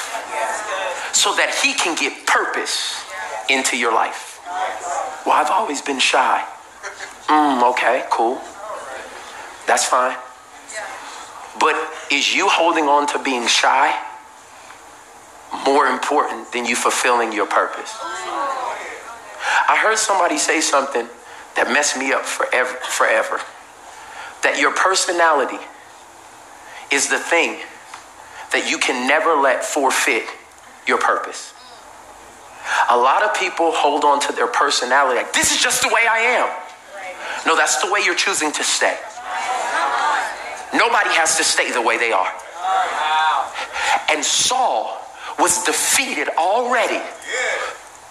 so 1.12 1.34
that 1.36 1.58
He 1.62 1.74
can 1.74 1.96
get 1.96 2.26
purpose 2.26 3.04
into 3.48 3.76
your 3.76 3.92
life. 3.92 4.40
Well, 5.26 5.34
I've 5.34 5.50
always 5.50 5.82
been 5.82 5.98
shy. 5.98 6.44
Mm, 7.26 7.70
okay, 7.72 8.04
cool. 8.10 8.40
That's 9.66 9.84
fine. 9.84 10.16
But 11.58 11.76
is 12.10 12.34
you 12.34 12.48
holding 12.48 12.84
on 12.84 13.06
to 13.08 13.18
being 13.22 13.46
shy 13.46 13.94
more 15.66 15.86
important 15.86 16.50
than 16.52 16.64
you 16.64 16.74
fulfilling 16.74 17.32
your 17.32 17.46
purpose? 17.46 17.96
I 19.68 19.78
heard 19.80 19.98
somebody 19.98 20.38
say 20.38 20.60
something 20.60 21.06
that 21.56 21.72
messed 21.72 21.98
me 21.98 22.12
up 22.12 22.24
forever, 22.24 22.74
forever. 22.88 23.40
That 24.42 24.58
your 24.58 24.72
personality 24.74 25.58
is 26.90 27.08
the 27.08 27.18
thing 27.18 27.60
that 28.52 28.68
you 28.70 28.78
can 28.78 29.06
never 29.06 29.34
let 29.34 29.64
forfeit 29.64 30.24
your 30.86 30.98
purpose. 30.98 31.54
A 32.90 32.96
lot 32.96 33.22
of 33.22 33.34
people 33.34 33.72
hold 33.72 34.04
on 34.04 34.20
to 34.20 34.32
their 34.32 34.46
personality 34.46 35.16
like, 35.16 35.32
this 35.32 35.54
is 35.54 35.62
just 35.62 35.82
the 35.82 35.88
way 35.88 36.02
I 36.10 36.18
am. 36.40 36.48
No, 37.46 37.56
that's 37.56 37.82
the 37.82 37.90
way 37.90 38.00
you're 38.04 38.14
choosing 38.14 38.52
to 38.52 38.64
stay. 38.64 38.96
Nobody 40.74 41.10
has 41.16 41.36
to 41.38 41.44
stay 41.44 41.70
the 41.72 41.82
way 41.82 41.98
they 41.98 42.12
are. 42.12 42.32
And 44.10 44.24
Saul 44.24 45.00
was 45.38 45.64
defeated 45.64 46.28
already 46.36 47.00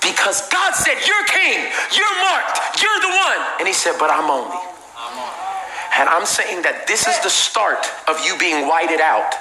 because 0.01 0.47
God 0.49 0.73
said, 0.73 0.95
You're 1.05 1.25
king, 1.25 1.59
you're 1.93 2.15
marked, 2.23 2.81
you're 2.81 2.99
the 2.99 3.13
one. 3.13 3.41
And 3.59 3.67
he 3.67 3.73
said, 3.73 3.95
But 3.99 4.09
I'm 4.09 4.29
only. 4.29 4.57
And 5.99 6.07
I'm 6.07 6.23
saying 6.23 6.63
that 6.63 6.87
this 6.87 7.03
is 7.11 7.19
the 7.19 7.29
start 7.29 7.83
of 8.07 8.15
you 8.23 8.39
being 8.39 8.71
whited 8.71 9.03
out. 9.03 9.35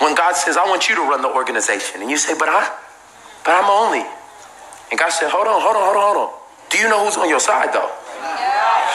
When 0.00 0.16
God 0.16 0.32
says, 0.32 0.56
I 0.56 0.64
want 0.64 0.88
you 0.88 0.96
to 0.96 1.04
run 1.04 1.20
the 1.20 1.28
organization. 1.28 2.00
And 2.00 2.08
you 2.08 2.16
say, 2.16 2.32
But 2.32 2.48
I 2.48 2.64
but 3.44 3.52
I'm 3.52 3.68
only. 3.68 4.00
And 4.88 4.96
God 4.96 5.12
said, 5.12 5.28
Hold 5.28 5.44
on, 5.44 5.60
hold 5.60 5.76
on, 5.76 5.84
hold 5.84 5.96
on, 6.00 6.04
hold 6.08 6.20
on. 6.24 6.30
Do 6.72 6.80
you 6.80 6.88
know 6.88 7.04
who's 7.04 7.20
on 7.20 7.28
your 7.28 7.38
side 7.38 7.76
though? 7.76 7.92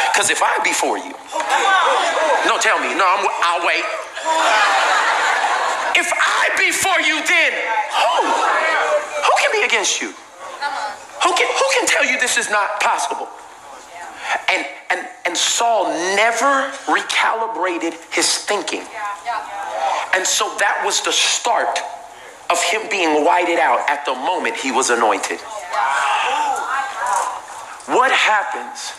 Because 0.09 0.33
if 0.33 0.41
I 0.41 0.57
be 0.65 0.73
for 0.73 0.97
you, 0.97 1.13
no, 2.49 2.57
tell 2.57 2.81
me, 2.81 2.97
no, 2.97 3.05
I'm, 3.05 3.21
I'll 3.45 3.61
wait. 3.61 3.85
If 5.93 6.09
I 6.09 6.49
be 6.57 6.73
for 6.73 6.97
you, 7.05 7.21
then 7.21 7.51
who? 7.93 8.17
Who 9.29 9.33
can 9.37 9.51
be 9.53 9.61
against 9.61 10.01
you? 10.01 10.09
Who 10.09 11.31
can, 11.37 11.47
who 11.53 11.67
can 11.77 11.85
tell 11.85 12.03
you 12.03 12.19
this 12.19 12.41
is 12.41 12.49
not 12.49 12.81
possible? 12.81 13.29
And, 14.49 14.65
and, 14.89 15.07
and 15.25 15.37
Saul 15.37 15.85
never 16.15 16.69
recalibrated 16.85 17.93
his 18.13 18.37
thinking. 18.37 18.83
And 20.13 20.25
so 20.25 20.55
that 20.59 20.81
was 20.85 21.01
the 21.01 21.11
start 21.11 21.79
of 22.49 22.61
him 22.63 22.81
being 22.89 23.23
whited 23.23 23.59
out 23.59 23.87
at 23.89 24.05
the 24.05 24.13
moment 24.13 24.55
he 24.55 24.71
was 24.71 24.89
anointed. 24.89 25.39
What 27.87 28.11
happens 28.11 28.91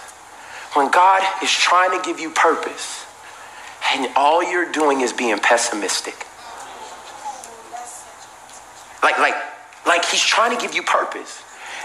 when 0.74 0.90
God 0.90 1.22
is 1.42 1.50
trying 1.50 1.98
to 1.98 2.04
give 2.04 2.20
you 2.20 2.30
purpose 2.30 3.06
and 3.92 4.10
all 4.16 4.42
you're 4.42 4.70
doing 4.70 5.00
is 5.00 5.12
being 5.12 5.38
pessimistic? 5.38 6.26
Like, 9.02 9.18
like, 9.18 9.34
like 9.86 10.04
he's 10.04 10.22
trying 10.22 10.56
to 10.56 10.60
give 10.60 10.74
you 10.74 10.82
purpose 10.82 11.42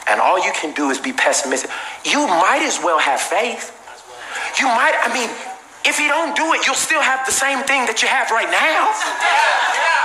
and 0.07 0.21
all 0.21 0.37
you 0.43 0.51
can 0.53 0.73
do 0.73 0.89
is 0.89 0.99
be 0.99 1.13
pessimistic. 1.13 1.69
You 2.03 2.27
might 2.27 2.61
as 2.61 2.79
well 2.81 2.99
have 2.99 3.19
faith. 3.19 3.73
You 4.59 4.67
might, 4.67 4.93
I 5.01 5.11
mean, 5.13 5.29
if 5.85 5.99
you 5.99 6.07
don't 6.07 6.35
do 6.35 6.53
it, 6.53 6.65
you'll 6.65 6.79
still 6.79 7.01
have 7.01 7.25
the 7.25 7.31
same 7.31 7.61
thing 7.69 7.85
that 7.85 8.01
you 8.01 8.09
have 8.09 8.33
right 8.33 8.49
now. 8.49 8.89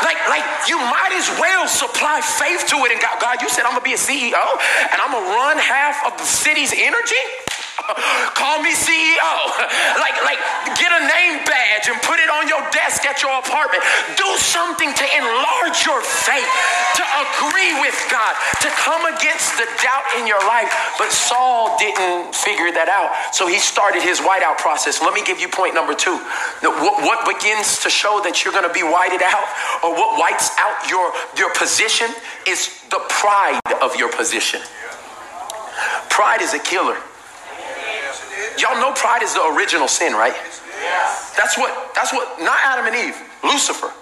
Like, 0.05 0.21
like 0.29 0.45
you 0.69 0.77
might 0.77 1.13
as 1.13 1.29
well 1.41 1.69
supply 1.69 2.21
faith 2.21 2.69
to 2.73 2.77
it. 2.85 2.93
And 2.93 3.01
God, 3.01 3.21
God, 3.21 3.37
you 3.41 3.49
said 3.49 3.65
I'm 3.65 3.73
gonna 3.73 3.85
be 3.85 3.97
a 3.97 4.01
CEO 4.01 4.37
and 4.37 4.97
I'm 5.01 5.13
gonna 5.13 5.33
run 5.33 5.57
half 5.57 6.05
of 6.09 6.17
the 6.17 6.25
city's 6.25 6.73
energy. 6.73 7.21
Call 8.39 8.63
me 8.63 8.73
CEO. 8.73 9.35
Like, 9.99 10.17
like, 10.25 10.41
get 10.77 10.91
a 10.93 11.03
name 11.05 11.43
badge 11.45 11.89
and 11.89 11.97
put 12.03 12.21
it 12.21 12.29
on 12.29 12.49
your 12.49 12.63
desk 12.73 13.05
at 13.07 13.23
your 13.23 13.33
apartment. 13.39 13.83
Do 14.17 14.29
something 14.39 14.91
to 14.91 15.07
enlarge 15.17 15.85
your 15.87 16.01
faith, 16.03 16.51
to 16.97 17.05
agree 17.25 17.73
with 17.81 17.97
God, 18.11 18.35
to 18.65 18.69
come 18.81 19.05
against 19.09 19.57
the 19.57 19.67
doubt 19.83 20.07
in 20.19 20.27
your 20.27 20.41
life. 20.47 20.71
But 20.99 21.13
Saul 21.13 21.77
didn't 21.79 22.35
figure 22.35 22.73
that 22.73 22.89
out. 22.89 23.35
So 23.35 23.47
he 23.47 23.59
started 23.59 24.03
his 24.03 24.21
whiteout 24.21 24.59
process. 24.59 25.01
Let 25.01 25.15
me 25.15 25.25
give 25.25 25.41
you 25.41 25.49
point 25.49 25.75
number 25.75 25.95
two. 25.95 26.17
What 26.63 27.27
begins 27.27 27.81
to 27.83 27.91
show 27.91 28.21
that 28.25 28.45
you're 28.45 28.55
going 28.55 28.69
to 28.69 28.75
be 28.75 28.85
whited 28.85 29.23
out 29.23 29.47
or 29.85 29.93
what 29.93 30.19
whites 30.19 30.53
out 30.59 30.89
your, 30.89 31.13
your 31.37 31.53
position 31.55 32.09
is 32.47 32.83
the 32.91 33.01
pride 33.09 33.61
of 33.83 33.97
your 33.97 34.11
position. 34.13 34.61
Pride 36.09 36.43
is 36.43 36.55
a 36.55 36.59
killer. 36.59 36.97
Y'all 38.59 38.81
know 38.81 38.93
pride 38.93 39.23
is 39.23 39.35
the 39.35 39.45
original 39.55 39.89
sin, 39.89 40.13
right? 40.13 40.35
That's 41.37 41.57
what, 41.57 41.95
that's 41.95 42.13
what, 42.13 42.41
not 42.41 42.59
Adam 42.65 42.87
and 42.87 42.97
Eve, 42.97 43.17
Lucifer. 43.43 43.93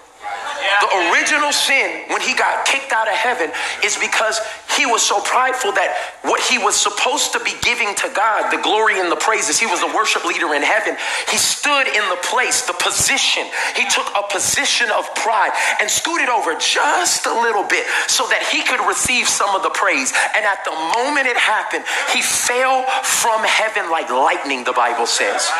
The 0.80 1.10
original 1.10 1.52
sin, 1.52 2.04
when 2.08 2.20
he 2.20 2.34
got 2.34 2.64
kicked 2.66 2.92
out 2.92 3.08
of 3.08 3.14
heaven, 3.14 3.50
is 3.84 3.96
because 3.96 4.40
he 4.76 4.86
was 4.86 5.02
so 5.02 5.20
prideful 5.20 5.72
that 5.72 5.96
what 6.22 6.40
he 6.40 6.58
was 6.58 6.76
supposed 6.76 7.32
to 7.32 7.40
be 7.40 7.52
giving 7.62 7.94
to 7.98 8.08
God, 8.14 8.50
the 8.54 8.62
glory 8.62 9.00
and 9.00 9.10
the 9.10 9.18
praises, 9.18 9.58
he 9.58 9.66
was 9.66 9.80
the 9.80 9.90
worship 9.90 10.24
leader 10.24 10.54
in 10.54 10.62
heaven. 10.62 10.96
He 11.30 11.36
stood 11.36 11.88
in 11.88 12.04
the 12.08 12.20
place, 12.22 12.62
the 12.62 12.78
position. 12.78 13.42
He 13.74 13.88
took 13.90 14.06
a 14.14 14.22
position 14.30 14.90
of 14.94 15.08
pride 15.16 15.50
and 15.80 15.90
scooted 15.90 16.28
over 16.28 16.54
just 16.54 17.26
a 17.26 17.34
little 17.34 17.64
bit 17.66 17.86
so 18.06 18.28
that 18.30 18.46
he 18.52 18.62
could 18.62 18.80
receive 18.86 19.26
some 19.26 19.50
of 19.56 19.62
the 19.62 19.74
praise. 19.74 20.12
And 20.36 20.46
at 20.46 20.62
the 20.62 20.74
moment 20.94 21.26
it 21.26 21.36
happened, 21.36 21.84
he 22.14 22.22
fell 22.22 22.86
from 23.02 23.42
heaven 23.42 23.90
like 23.90 24.10
lightning, 24.10 24.62
the 24.62 24.76
Bible 24.76 25.06
says. 25.06 25.50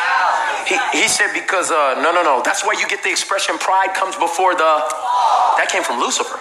He, 0.67 0.77
he 0.93 1.07
said, 1.07 1.33
because, 1.33 1.71
uh, 1.71 1.99
no, 1.99 2.11
no, 2.11 2.23
no. 2.23 2.41
That's 2.45 2.63
why 2.63 2.73
you 2.79 2.87
get 2.87 3.03
the 3.03 3.11
expression 3.11 3.57
pride 3.57 3.93
comes 3.95 4.15
before 4.15 4.55
the. 4.55 4.98
That 5.57 5.67
came 5.71 5.83
from 5.83 5.99
Lucifer. 5.99 6.39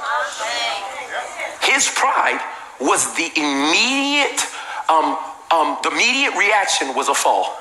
His 1.63 1.89
pride 1.89 2.41
was 2.81 3.15
the 3.17 3.31
immediate, 3.37 4.41
um, 4.89 5.19
um, 5.51 5.79
the 5.83 5.91
immediate 5.91 6.35
reaction 6.37 6.95
was 6.95 7.09
a 7.09 7.15
fall. 7.15 7.57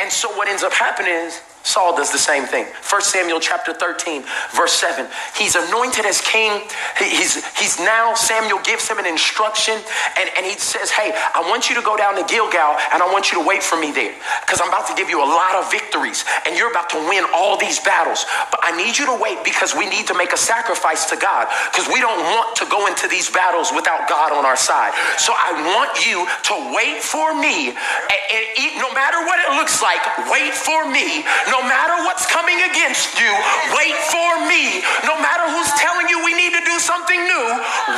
And 0.00 0.10
so 0.10 0.30
what 0.36 0.48
ends 0.48 0.62
up 0.62 0.72
happening 0.72 1.12
is 1.12 1.40
Saul 1.68 1.94
does 1.94 2.10
the 2.10 2.18
same 2.18 2.44
thing. 2.44 2.64
1 2.64 3.02
Samuel 3.02 3.40
chapter 3.40 3.74
13, 3.74 4.24
verse 4.56 4.72
7. 4.72 5.04
He's 5.36 5.54
anointed 5.54 6.06
as 6.06 6.22
king. 6.22 6.64
He's, 6.96 7.44
he's 7.60 7.78
now, 7.78 8.14
Samuel 8.14 8.60
gives 8.64 8.88
him 8.88 8.96
an 8.98 9.04
instruction 9.04 9.76
and, 10.16 10.30
and 10.32 10.46
he 10.48 10.56
says, 10.56 10.88
Hey, 10.88 11.12
I 11.12 11.44
want 11.44 11.68
you 11.68 11.76
to 11.76 11.84
go 11.84 11.92
down 11.94 12.16
to 12.16 12.24
Gilgal 12.24 12.80
and 12.88 13.04
I 13.04 13.06
want 13.12 13.30
you 13.30 13.36
to 13.36 13.44
wait 13.44 13.62
for 13.62 13.76
me 13.76 13.92
there 13.92 14.16
because 14.48 14.64
I'm 14.64 14.72
about 14.72 14.88
to 14.88 14.96
give 14.96 15.12
you 15.12 15.20
a 15.20 15.28
lot 15.28 15.60
of 15.60 15.68
victories 15.70 16.24
and 16.48 16.56
you're 16.56 16.72
about 16.72 16.88
to 16.96 17.00
win 17.04 17.28
all 17.36 17.60
these 17.60 17.84
battles. 17.84 18.24
But 18.48 18.64
I 18.64 18.72
need 18.72 18.96
you 18.96 19.04
to 19.04 19.16
wait 19.20 19.44
because 19.44 19.76
we 19.76 19.84
need 19.92 20.08
to 20.08 20.16
make 20.16 20.32
a 20.32 20.40
sacrifice 20.40 21.04
to 21.12 21.20
God 21.20 21.52
because 21.68 21.84
we 21.92 22.00
don't 22.00 22.24
want 22.32 22.56
to 22.56 22.66
go 22.72 22.88
into 22.88 23.12
these 23.12 23.28
battles 23.28 23.76
without 23.76 24.08
God 24.08 24.32
on 24.32 24.48
our 24.48 24.56
side. 24.56 24.96
So 25.20 25.36
I 25.36 25.52
want 25.76 26.00
you 26.08 26.24
to 26.24 26.54
wait 26.72 27.04
for 27.04 27.36
me 27.36 27.76
and, 27.76 28.22
and 28.32 28.44
eat, 28.56 28.80
no 28.80 28.88
matter 28.96 29.20
what 29.28 29.36
it 29.44 29.52
looks 29.60 29.84
like, 29.84 30.00
wait 30.32 30.56
for 30.56 30.88
me. 30.88 31.28
No 31.52 31.57
no 31.58 31.66
matter 31.66 31.98
what's 32.06 32.22
coming 32.30 32.54
against 32.70 33.18
you, 33.18 33.30
wait 33.74 33.98
for 34.14 34.46
me. 34.46 34.78
No 35.02 35.18
matter 35.18 35.50
who's 35.50 35.70
telling 35.74 36.06
you 36.06 36.22
we 36.24 36.30
need 36.30 36.54
to 36.54 36.62
do 36.62 36.78
something 36.78 37.18
new, 37.18 37.46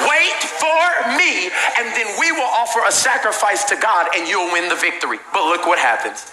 wait 0.09 0.41
for 0.41 0.81
me. 1.21 1.53
And 1.77 1.93
then 1.93 2.09
we 2.19 2.33
will 2.33 2.49
offer 2.49 2.81
a 2.89 2.93
sacrifice 2.93 3.65
to 3.65 3.77
God 3.77 4.09
and 4.17 4.27
you'll 4.27 4.51
win 4.53 4.71
the 4.71 4.81
victory. 4.81 5.19
But 5.35 5.45
look 5.45 5.67
what 5.67 5.79
happens. 5.79 6.33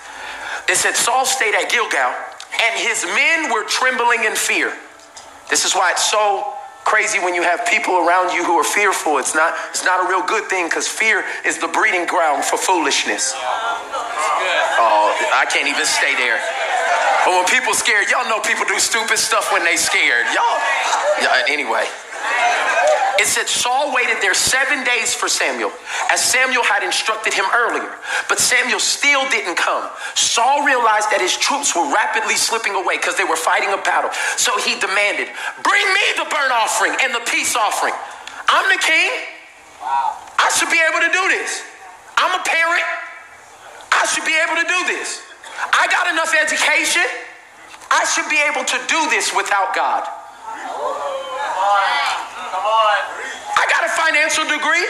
It 0.69 0.77
said 0.77 0.95
Saul 0.95 1.25
stayed 1.25 1.53
at 1.53 1.69
Gilgal 1.69 2.15
and 2.63 2.79
his 2.79 3.03
men 3.03 3.51
were 3.51 3.65
trembling 3.67 4.23
in 4.23 4.35
fear. 4.35 4.71
This 5.49 5.65
is 5.65 5.75
why 5.75 5.91
it's 5.91 6.09
so 6.09 6.53
crazy 6.85 7.19
when 7.19 7.35
you 7.35 7.43
have 7.43 7.65
people 7.67 8.07
around 8.07 8.31
you 8.31 8.45
who 8.45 8.53
are 8.53 8.63
fearful. 8.63 9.17
It's 9.17 9.35
not, 9.35 9.53
it's 9.71 9.83
not 9.83 10.05
a 10.05 10.07
real 10.07 10.23
good 10.23 10.47
thing 10.47 10.67
because 10.67 10.87
fear 10.87 11.25
is 11.45 11.59
the 11.59 11.67
breeding 11.67 12.05
ground 12.07 12.45
for 12.45 12.55
foolishness. 12.55 13.33
Oh, 14.79 15.11
I 15.35 15.45
can't 15.51 15.67
even 15.67 15.83
stay 15.83 16.15
there. 16.15 16.39
But 17.25 17.31
when 17.35 17.45
people 17.47 17.73
scared, 17.73 18.09
y'all 18.09 18.27
know 18.29 18.39
people 18.39 18.65
do 18.65 18.79
stupid 18.79 19.17
stuff 19.17 19.51
when 19.51 19.63
they 19.63 19.75
scared. 19.75 20.25
Y'all, 20.31 20.59
yeah, 21.21 21.43
anyway. 21.49 21.85
It 23.19 23.25
said 23.25 23.49
Saul 23.49 23.93
waited 23.93 24.21
there 24.21 24.37
seven 24.37 24.83
days 24.85 25.13
for 25.13 25.27
Samuel, 25.27 25.71
as 26.11 26.21
Samuel 26.21 26.63
had 26.63 26.83
instructed 26.83 27.33
him 27.33 27.45
earlier. 27.49 27.97
But 28.29 28.37
Samuel 28.37 28.79
still 28.79 29.27
didn't 29.29 29.57
come. 29.57 29.89
Saul 30.13 30.63
realized 30.63 31.09
that 31.09 31.17
his 31.17 31.35
troops 31.35 31.73
were 31.73 31.89
rapidly 31.89 32.37
slipping 32.37 32.77
away 32.77 33.01
because 33.01 33.17
they 33.17 33.25
were 33.25 33.35
fighting 33.35 33.73
a 33.73 33.81
battle. 33.81 34.13
So 34.37 34.53
he 34.61 34.77
demanded, 34.77 35.33
Bring 35.65 35.85
me 35.97 36.05
the 36.13 36.29
burnt 36.29 36.53
offering 36.53 36.93
and 37.01 37.09
the 37.09 37.25
peace 37.25 37.57
offering. 37.57 37.97
I'm 38.47 38.69
the 38.69 38.79
king. 38.79 39.09
I 40.37 40.53
should 40.53 40.69
be 40.69 40.79
able 40.79 41.01
to 41.01 41.11
do 41.11 41.23
this. 41.33 41.65
I'm 42.21 42.37
a 42.37 42.43
parent. 42.45 42.85
I 43.91 44.05
should 44.13 44.25
be 44.29 44.37
able 44.37 44.61
to 44.61 44.67
do 44.69 44.79
this. 44.93 45.26
I 45.73 45.87
got 45.89 46.07
enough 46.11 46.33
education. 46.33 47.05
I 47.89 48.03
should 48.05 48.29
be 48.29 48.39
able 48.43 48.65
to 48.65 48.77
do 48.87 49.09
this 49.09 49.33
without 49.35 49.73
God. 49.73 50.03
I 53.57 53.65
got 53.69 53.85
a 53.85 53.89
financial 53.89 54.45
degree. 54.45 54.85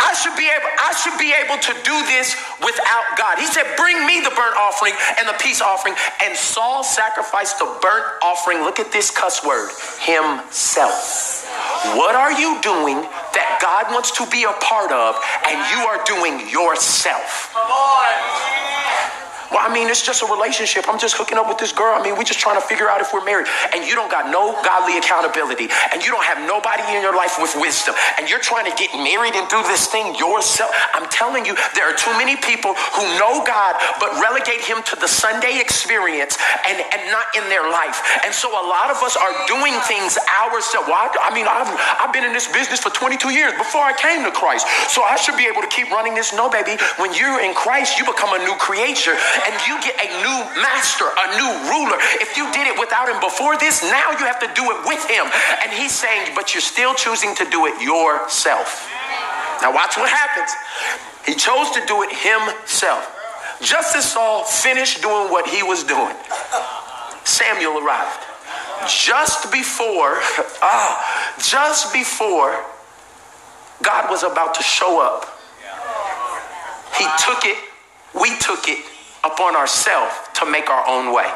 I 0.00 0.14
should 0.14 0.36
be 0.36 0.48
able 0.48 0.68
I 0.80 0.92
should 0.96 1.18
be 1.18 1.32
able 1.32 1.58
to 1.60 1.72
do 1.84 1.96
this 2.06 2.36
without 2.60 3.04
God. 3.18 3.38
He 3.38 3.46
said, 3.46 3.76
"Bring 3.76 4.06
me 4.06 4.20
the 4.20 4.30
burnt 4.30 4.56
offering 4.56 4.94
and 5.18 5.28
the 5.28 5.34
peace 5.34 5.60
offering." 5.60 5.94
And 6.22 6.36
Saul 6.36 6.82
sacrificed 6.84 7.58
the 7.58 7.66
burnt 7.82 8.06
offering. 8.22 8.64
Look 8.64 8.80
at 8.80 8.92
this 8.92 9.10
cuss 9.10 9.44
word, 9.44 9.70
himself. 10.00 11.44
What 11.96 12.14
are 12.14 12.32
you 12.32 12.60
doing 12.62 13.02
that 13.02 13.58
God 13.60 13.92
wants 13.92 14.10
to 14.12 14.26
be 14.26 14.44
a 14.44 14.52
part 14.52 14.90
of 14.90 15.22
and 15.44 15.58
you 15.70 15.86
are 15.86 16.02
doing 16.04 16.48
yourself? 16.48 17.52
Well, 19.54 19.62
I 19.62 19.70
mean, 19.70 19.86
it's 19.86 20.02
just 20.02 20.18
a 20.18 20.26
relationship. 20.26 20.90
I'm 20.90 20.98
just 20.98 21.14
hooking 21.14 21.38
up 21.38 21.46
with 21.46 21.62
this 21.62 21.70
girl. 21.70 21.94
I 21.94 22.02
mean, 22.02 22.18
we're 22.18 22.26
just 22.26 22.42
trying 22.42 22.58
to 22.58 22.66
figure 22.66 22.90
out 22.90 22.98
if 22.98 23.14
we're 23.14 23.22
married. 23.22 23.46
And 23.70 23.86
you 23.86 23.94
don't 23.94 24.10
got 24.10 24.26
no 24.26 24.50
godly 24.66 24.98
accountability. 24.98 25.70
And 25.94 26.02
you 26.02 26.10
don't 26.10 26.26
have 26.26 26.42
nobody 26.42 26.82
in 26.90 26.98
your 26.98 27.14
life 27.14 27.38
with 27.38 27.54
wisdom. 27.54 27.94
And 28.18 28.26
you're 28.26 28.42
trying 28.42 28.66
to 28.66 28.74
get 28.74 28.90
married 28.98 29.38
and 29.38 29.46
do 29.46 29.62
this 29.70 29.86
thing 29.86 30.18
yourself. 30.18 30.74
I'm 30.90 31.06
telling 31.06 31.46
you, 31.46 31.54
there 31.78 31.86
are 31.86 31.94
too 31.94 32.10
many 32.18 32.34
people 32.34 32.74
who 32.98 33.06
know 33.22 33.46
God, 33.46 33.78
but 34.02 34.18
relegate 34.18 34.58
him 34.58 34.82
to 34.90 34.98
the 34.98 35.06
Sunday 35.06 35.62
experience 35.62 36.34
and, 36.66 36.82
and 36.90 37.14
not 37.14 37.30
in 37.38 37.46
their 37.46 37.70
life. 37.70 38.02
And 38.26 38.34
so 38.34 38.50
a 38.50 38.64
lot 38.66 38.90
of 38.90 38.98
us 39.06 39.14
are 39.14 39.30
doing 39.46 39.78
things 39.86 40.18
ourselves. 40.34 40.90
Well, 40.90 40.98
I, 40.98 41.14
I 41.22 41.30
mean, 41.30 41.46
I've, 41.46 41.70
I've 42.02 42.10
been 42.10 42.26
in 42.26 42.34
this 42.34 42.50
business 42.50 42.82
for 42.82 42.90
22 42.90 43.30
years 43.30 43.54
before 43.54 43.86
I 43.86 43.94
came 43.94 44.26
to 44.26 44.34
Christ. 44.34 44.66
So 44.90 45.06
I 45.06 45.14
should 45.14 45.38
be 45.38 45.46
able 45.46 45.62
to 45.62 45.70
keep 45.70 45.94
running 45.94 46.18
this. 46.18 46.34
No, 46.34 46.50
baby. 46.50 46.74
When 46.98 47.14
you're 47.14 47.38
in 47.38 47.54
Christ, 47.54 48.02
you 48.02 48.04
become 48.04 48.34
a 48.34 48.42
new 48.42 48.58
creature 48.58 49.14
and 49.46 49.54
you 49.68 49.76
get 49.80 49.94
a 50.00 50.08
new 50.24 50.38
master, 50.60 51.04
a 51.04 51.26
new 51.36 51.50
ruler. 51.68 51.96
If 52.20 52.36
you 52.36 52.50
did 52.52 52.66
it 52.66 52.78
without 52.78 53.08
him 53.08 53.20
before 53.20 53.56
this, 53.58 53.82
now 53.82 54.10
you 54.12 54.24
have 54.24 54.40
to 54.40 54.50
do 54.54 54.64
it 54.72 54.80
with 54.88 55.04
him. 55.08 55.26
And 55.62 55.72
he's 55.72 55.92
saying, 55.92 56.32
but 56.34 56.54
you're 56.54 56.64
still 56.64 56.94
choosing 56.94 57.34
to 57.36 57.44
do 57.50 57.66
it 57.66 57.80
yourself. 57.80 58.88
Now, 59.62 59.72
watch 59.72 59.96
what 59.96 60.10
happens. 60.10 60.50
He 61.26 61.34
chose 61.34 61.70
to 61.72 61.84
do 61.86 62.02
it 62.02 62.10
himself. 62.12 63.10
Just 63.60 63.96
as 63.96 64.12
Saul 64.12 64.44
finished 64.44 65.00
doing 65.00 65.30
what 65.30 65.48
he 65.48 65.62
was 65.62 65.84
doing, 65.84 66.14
Samuel 67.24 67.78
arrived. 67.78 68.20
Just 68.88 69.50
before, 69.50 70.18
ah, 70.62 71.34
just 71.38 71.92
before 71.92 72.64
God 73.82 74.10
was 74.10 74.22
about 74.22 74.54
to 74.54 74.62
show 74.62 75.00
up, 75.00 75.40
he 76.98 77.06
took 77.18 77.44
it, 77.44 77.56
we 78.20 78.36
took 78.38 78.68
it, 78.68 78.84
upon 79.24 79.56
ourselves 79.56 80.14
to 80.34 80.44
make 80.46 80.68
our 80.68 80.86
own 80.86 81.12
way. 81.12 81.30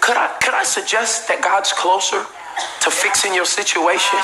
Could 0.00 0.16
I, 0.16 0.34
could 0.42 0.54
I 0.54 0.64
suggest 0.64 1.28
that 1.28 1.40
God's 1.42 1.72
closer 1.72 2.24
to 2.80 2.90
fixing 2.90 3.34
your 3.34 3.44
situation 3.44 4.18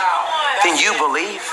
than 0.64 0.76
you 0.78 0.90
believe? 0.98 1.44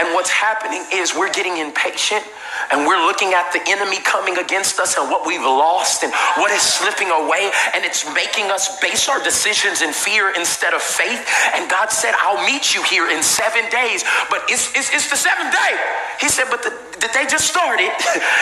And 0.00 0.12
what's 0.14 0.30
happening 0.30 0.84
is 0.92 1.14
we're 1.14 1.32
getting 1.32 1.58
impatient 1.58 2.24
and 2.72 2.86
we're 2.86 3.00
looking 3.06 3.34
at 3.34 3.52
the 3.52 3.60
enemy 3.66 3.98
coming 4.02 4.38
against 4.38 4.78
us 4.78 4.96
and 4.96 5.10
what 5.10 5.26
we've 5.26 5.42
lost 5.42 6.02
and 6.02 6.12
what 6.38 6.50
is 6.50 6.62
slipping 6.62 7.10
away, 7.10 7.50
and 7.74 7.84
it's 7.84 8.06
making 8.14 8.50
us 8.50 8.78
base 8.80 9.08
our 9.08 9.22
decisions 9.22 9.82
in 9.82 9.92
fear 9.92 10.32
instead 10.36 10.74
of 10.74 10.82
faith. 10.82 11.26
And 11.54 11.68
God 11.70 11.90
said, 11.90 12.14
I'll 12.22 12.44
meet 12.46 12.74
you 12.74 12.82
here 12.82 13.10
in 13.10 13.22
seven 13.22 13.68
days, 13.70 14.04
but 14.30 14.44
it's, 14.48 14.70
it's, 14.74 14.92
it's 14.94 15.10
the 15.10 15.16
seventh 15.16 15.52
day. 15.52 15.74
He 16.20 16.28
said, 16.28 16.46
but 16.50 16.62
the, 16.62 16.70
the 17.00 17.08
day 17.16 17.24
just 17.24 17.48
started. 17.48 17.90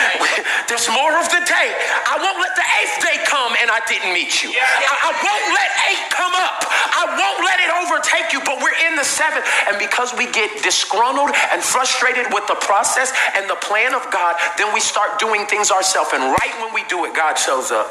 There's 0.67 0.87
more 0.91 1.15
of 1.15 1.27
the 1.31 1.41
day. 1.47 1.67
I 2.05 2.19
won't 2.19 2.37
let 2.37 2.53
the 2.59 2.67
eighth 2.83 2.97
day 2.99 3.17
come 3.23 3.55
and 3.55 3.71
I 3.71 3.79
didn't 3.87 4.11
meet 4.11 4.43
you. 4.43 4.51
I, 4.51 4.93
I 5.09 5.11
won't 5.15 5.47
let 5.55 5.69
eight 5.89 6.05
come 6.11 6.35
up. 6.35 6.67
I 6.67 7.03
won't 7.15 7.39
let 7.47 7.57
it 7.63 7.71
overtake 7.71 8.35
you, 8.35 8.43
but 8.43 8.59
we're 8.59 8.75
in 8.91 8.98
the 8.98 8.98
And 9.67 9.77
because 9.77 10.13
we 10.17 10.25
get 10.31 10.63
disgruntled 10.63 11.31
and 11.51 11.61
frustrated 11.61 12.33
with 12.33 12.45
the 12.47 12.55
process 12.61 13.13
and 13.35 13.49
the 13.49 13.55
plan 13.55 13.93
of 13.93 14.05
God, 14.11 14.35
then 14.57 14.73
we 14.73 14.79
start 14.79 15.19
doing 15.19 15.45
things 15.45 15.71
ourselves. 15.71 16.11
And 16.13 16.23
right 16.23 16.55
when 16.61 16.73
we 16.73 16.83
do 16.89 17.05
it, 17.05 17.15
God 17.15 17.35
shows 17.35 17.71
up. 17.71 17.87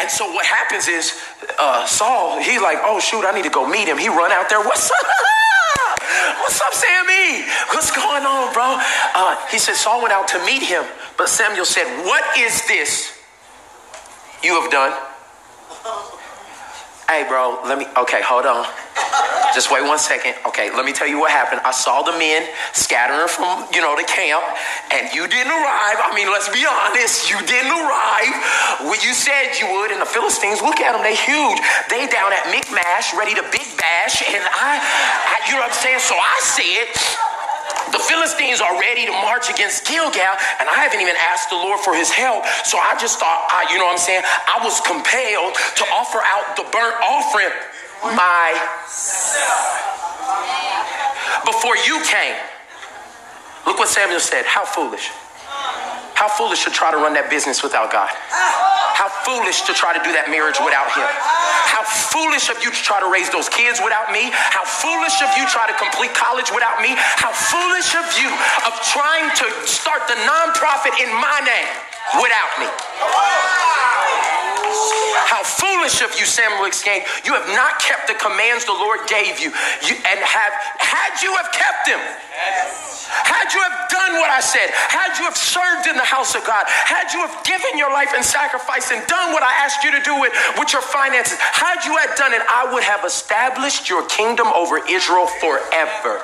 And 0.00 0.10
so 0.10 0.26
what 0.32 0.46
happens 0.46 0.88
is 0.88 1.14
uh, 1.58 1.86
Saul, 1.86 2.40
he's 2.40 2.60
like, 2.60 2.78
oh 2.82 3.00
shoot, 3.00 3.24
I 3.24 3.32
need 3.32 3.44
to 3.44 3.50
go 3.50 3.68
meet 3.68 3.86
him. 3.86 3.98
He 3.98 4.08
run 4.08 4.32
out 4.32 4.48
there, 4.48 4.60
what's 4.60 4.90
up? 4.90 5.06
What's 6.40 6.60
up, 6.60 6.74
Sammy? 6.74 7.44
What's 7.70 7.90
going 7.94 8.24
on, 8.24 8.52
bro? 8.52 8.78
Uh, 9.14 9.36
he 9.50 9.58
said 9.58 9.74
Saul 9.74 10.02
went 10.02 10.12
out 10.12 10.26
to 10.28 10.44
meet 10.44 10.62
him, 10.62 10.84
but 11.16 11.28
Samuel 11.28 11.64
said, 11.64 11.84
What 12.04 12.24
is 12.36 12.66
this 12.66 13.16
you 14.42 14.60
have 14.60 14.70
done? 14.70 14.92
Hey, 17.10 17.26
bro, 17.26 17.58
let 17.66 17.74
me, 17.74 17.90
okay, 18.06 18.22
hold 18.22 18.46
on. 18.46 18.62
Just 19.50 19.74
wait 19.74 19.82
one 19.82 19.98
second. 19.98 20.38
Okay, 20.46 20.70
let 20.70 20.86
me 20.86 20.94
tell 20.94 21.10
you 21.10 21.18
what 21.18 21.34
happened. 21.34 21.58
I 21.66 21.74
saw 21.74 22.06
the 22.06 22.14
men 22.14 22.46
scattering 22.70 23.26
from, 23.26 23.66
you 23.74 23.82
know, 23.82 23.98
the 23.98 24.06
camp, 24.06 24.46
and 24.94 25.10
you 25.10 25.26
didn't 25.26 25.50
arrive. 25.50 25.98
I 25.98 26.14
mean, 26.14 26.30
let's 26.30 26.46
be 26.54 26.62
honest, 26.62 27.26
you 27.26 27.34
didn't 27.50 27.74
arrive 27.74 28.30
when 28.86 29.02
you 29.02 29.10
said 29.10 29.58
you 29.58 29.66
would. 29.74 29.90
And 29.90 29.98
the 29.98 30.06
Philistines, 30.06 30.62
look 30.62 30.78
at 30.78 30.94
them, 30.94 31.02
they 31.02 31.18
huge. 31.18 31.58
They 31.90 32.06
down 32.06 32.30
at 32.30 32.46
Michmash, 32.46 33.10
ready 33.18 33.34
to 33.34 33.42
big 33.50 33.66
bash. 33.74 34.22
And 34.22 34.46
I, 34.46 34.78
I 34.78 35.50
you 35.50 35.58
know 35.58 35.66
what 35.66 35.74
I'm 35.74 35.82
saying? 35.82 35.98
So 35.98 36.14
I 36.14 36.38
said, 36.46 36.86
the 37.92 37.98
Philistines 37.98 38.60
are 38.60 38.78
ready 38.78 39.06
to 39.06 39.12
march 39.12 39.50
against 39.50 39.86
Gilgal, 39.86 40.34
and 40.58 40.68
I 40.68 40.82
haven't 40.82 41.00
even 41.00 41.14
asked 41.18 41.50
the 41.50 41.56
Lord 41.56 41.80
for 41.80 41.94
his 41.94 42.10
help. 42.10 42.46
So 42.64 42.78
I 42.78 42.96
just 42.98 43.18
thought, 43.18 43.46
I, 43.50 43.70
you 43.72 43.78
know 43.78 43.86
what 43.86 43.98
I'm 43.98 44.02
saying? 44.02 44.22
I 44.24 44.62
was 44.62 44.80
compelled 44.82 45.54
to 45.54 45.84
offer 45.92 46.20
out 46.22 46.56
the 46.56 46.64
burnt 46.70 46.96
offering 47.02 47.54
myself. 48.16 49.90
Before 51.44 51.76
you 51.86 52.00
came, 52.04 52.36
look 53.66 53.78
what 53.78 53.88
Samuel 53.88 54.20
said. 54.20 54.44
How 54.46 54.64
foolish. 54.64 55.10
How 56.20 56.28
foolish 56.28 56.68
to 56.68 56.70
try 56.70 56.92
to 56.92 57.00
run 57.00 57.16
that 57.16 57.32
business 57.32 57.64
without 57.64 57.88
God. 57.88 58.12
How 58.12 59.08
foolish 59.24 59.64
to 59.64 59.72
try 59.72 59.96
to 59.96 60.02
do 60.04 60.12
that 60.12 60.28
marriage 60.28 60.60
without 60.60 60.92
Him. 60.92 61.08
How 61.08 61.80
foolish 62.12 62.52
of 62.52 62.60
you 62.60 62.68
to 62.68 62.76
try 62.84 63.00
to 63.00 63.08
raise 63.08 63.32
those 63.32 63.48
kids 63.48 63.80
without 63.80 64.12
me. 64.12 64.28
How 64.28 64.60
foolish 64.68 65.16
of 65.24 65.32
you 65.40 65.48
to 65.48 65.50
try 65.50 65.64
to 65.64 65.72
complete 65.80 66.12
college 66.12 66.52
without 66.52 66.84
me. 66.84 66.92
How 66.92 67.32
foolish 67.32 67.96
of 67.96 68.04
you 68.20 68.28
of 68.68 68.76
trying 68.92 69.32
to 69.32 69.48
start 69.64 70.04
the 70.12 70.20
nonprofit 70.28 70.92
in 71.00 71.08
my 71.08 71.40
name 71.40 71.72
without 72.20 72.52
me. 72.60 72.68
How 75.24 75.40
foolish 75.40 76.04
of 76.04 76.12
you, 76.20 76.28
Samuel 76.28 76.68
exclaimed. 76.68 77.08
You 77.24 77.32
have 77.32 77.48
not 77.56 77.80
kept 77.80 78.12
the 78.12 78.18
commands 78.20 78.68
the 78.68 78.76
Lord 78.76 79.08
gave 79.08 79.40
you. 79.40 79.56
you 79.88 79.96
and 80.04 80.20
have 80.20 80.52
had 80.84 81.16
you 81.24 81.32
have 81.40 81.48
kept 81.48 81.88
them. 81.88 82.89
Had 83.24 83.52
you 83.52 83.60
have 83.60 83.88
done 83.90 84.12
what 84.20 84.30
I 84.30 84.40
said, 84.40 84.70
had 84.70 85.18
you 85.18 85.24
have 85.24 85.36
served 85.36 85.86
in 85.86 85.96
the 85.96 86.06
house 86.06 86.34
of 86.34 86.44
God, 86.44 86.64
had 86.66 87.12
you 87.12 87.20
have 87.26 87.44
given 87.44 87.76
your 87.76 87.90
life 87.90 88.12
in 88.16 88.22
sacrifice 88.22 88.90
and 88.90 89.04
done 89.06 89.32
what 89.32 89.42
I 89.42 89.52
asked 89.64 89.84
you 89.84 89.90
to 89.92 90.02
do 90.02 90.18
with, 90.20 90.32
with 90.58 90.72
your 90.72 90.82
finances, 90.82 91.38
had 91.38 91.84
you 91.84 91.96
had 91.96 92.16
done 92.16 92.32
it, 92.32 92.42
I 92.48 92.72
would 92.72 92.82
have 92.82 93.04
established 93.04 93.88
your 93.88 94.06
kingdom 94.06 94.48
over 94.48 94.80
Israel 94.88 95.26
forever. 95.40 96.22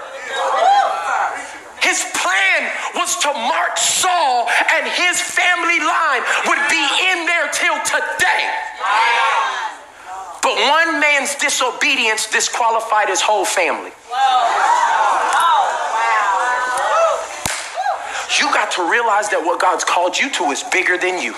His 1.80 2.02
plan 2.18 2.60
was 2.94 3.16
to 3.22 3.30
mark 3.32 3.78
Saul 3.78 4.48
and 4.74 4.86
his 4.90 5.20
family 5.20 5.78
line 5.78 6.22
would 6.50 6.62
be 6.68 6.84
in 7.14 7.26
there 7.26 7.48
till 7.52 7.78
today. 7.84 8.42
But 10.42 10.54
one 10.70 11.00
man's 11.00 11.34
disobedience 11.36 12.30
disqualified 12.30 13.08
his 13.08 13.20
whole 13.20 13.44
family. 13.44 13.90
You 18.40 18.50
got 18.52 18.72
to 18.72 18.90
realize 18.90 19.28
that 19.30 19.40
what 19.40 19.60
God's 19.60 19.84
called 19.84 20.18
you 20.18 20.30
to 20.30 20.50
is 20.50 20.62
bigger 20.74 20.98
than 20.98 21.22
you. 21.22 21.34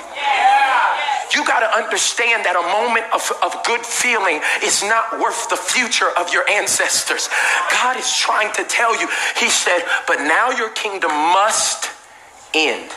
You 1.35 1.45
got 1.45 1.61
to 1.61 1.69
understand 1.77 2.49
that 2.49 2.57
a 2.57 2.65
moment 2.73 3.05
of, 3.13 3.21
of 3.45 3.53
good 3.65 3.85
feeling 3.85 4.41
is 4.65 4.81
not 4.83 5.21
worth 5.21 5.53
the 5.53 5.61
future 5.61 6.09
of 6.17 6.33
your 6.33 6.49
ancestors. 6.49 7.29
God 7.71 8.01
is 8.01 8.09
trying 8.17 8.53
to 8.55 8.65
tell 8.65 8.97
you, 8.99 9.07
He 9.37 9.53
said, 9.53 9.85
but 10.09 10.25
now 10.25 10.51
your 10.51 10.71
kingdom 10.71 11.13
must 11.13 11.93
end. 12.55 12.91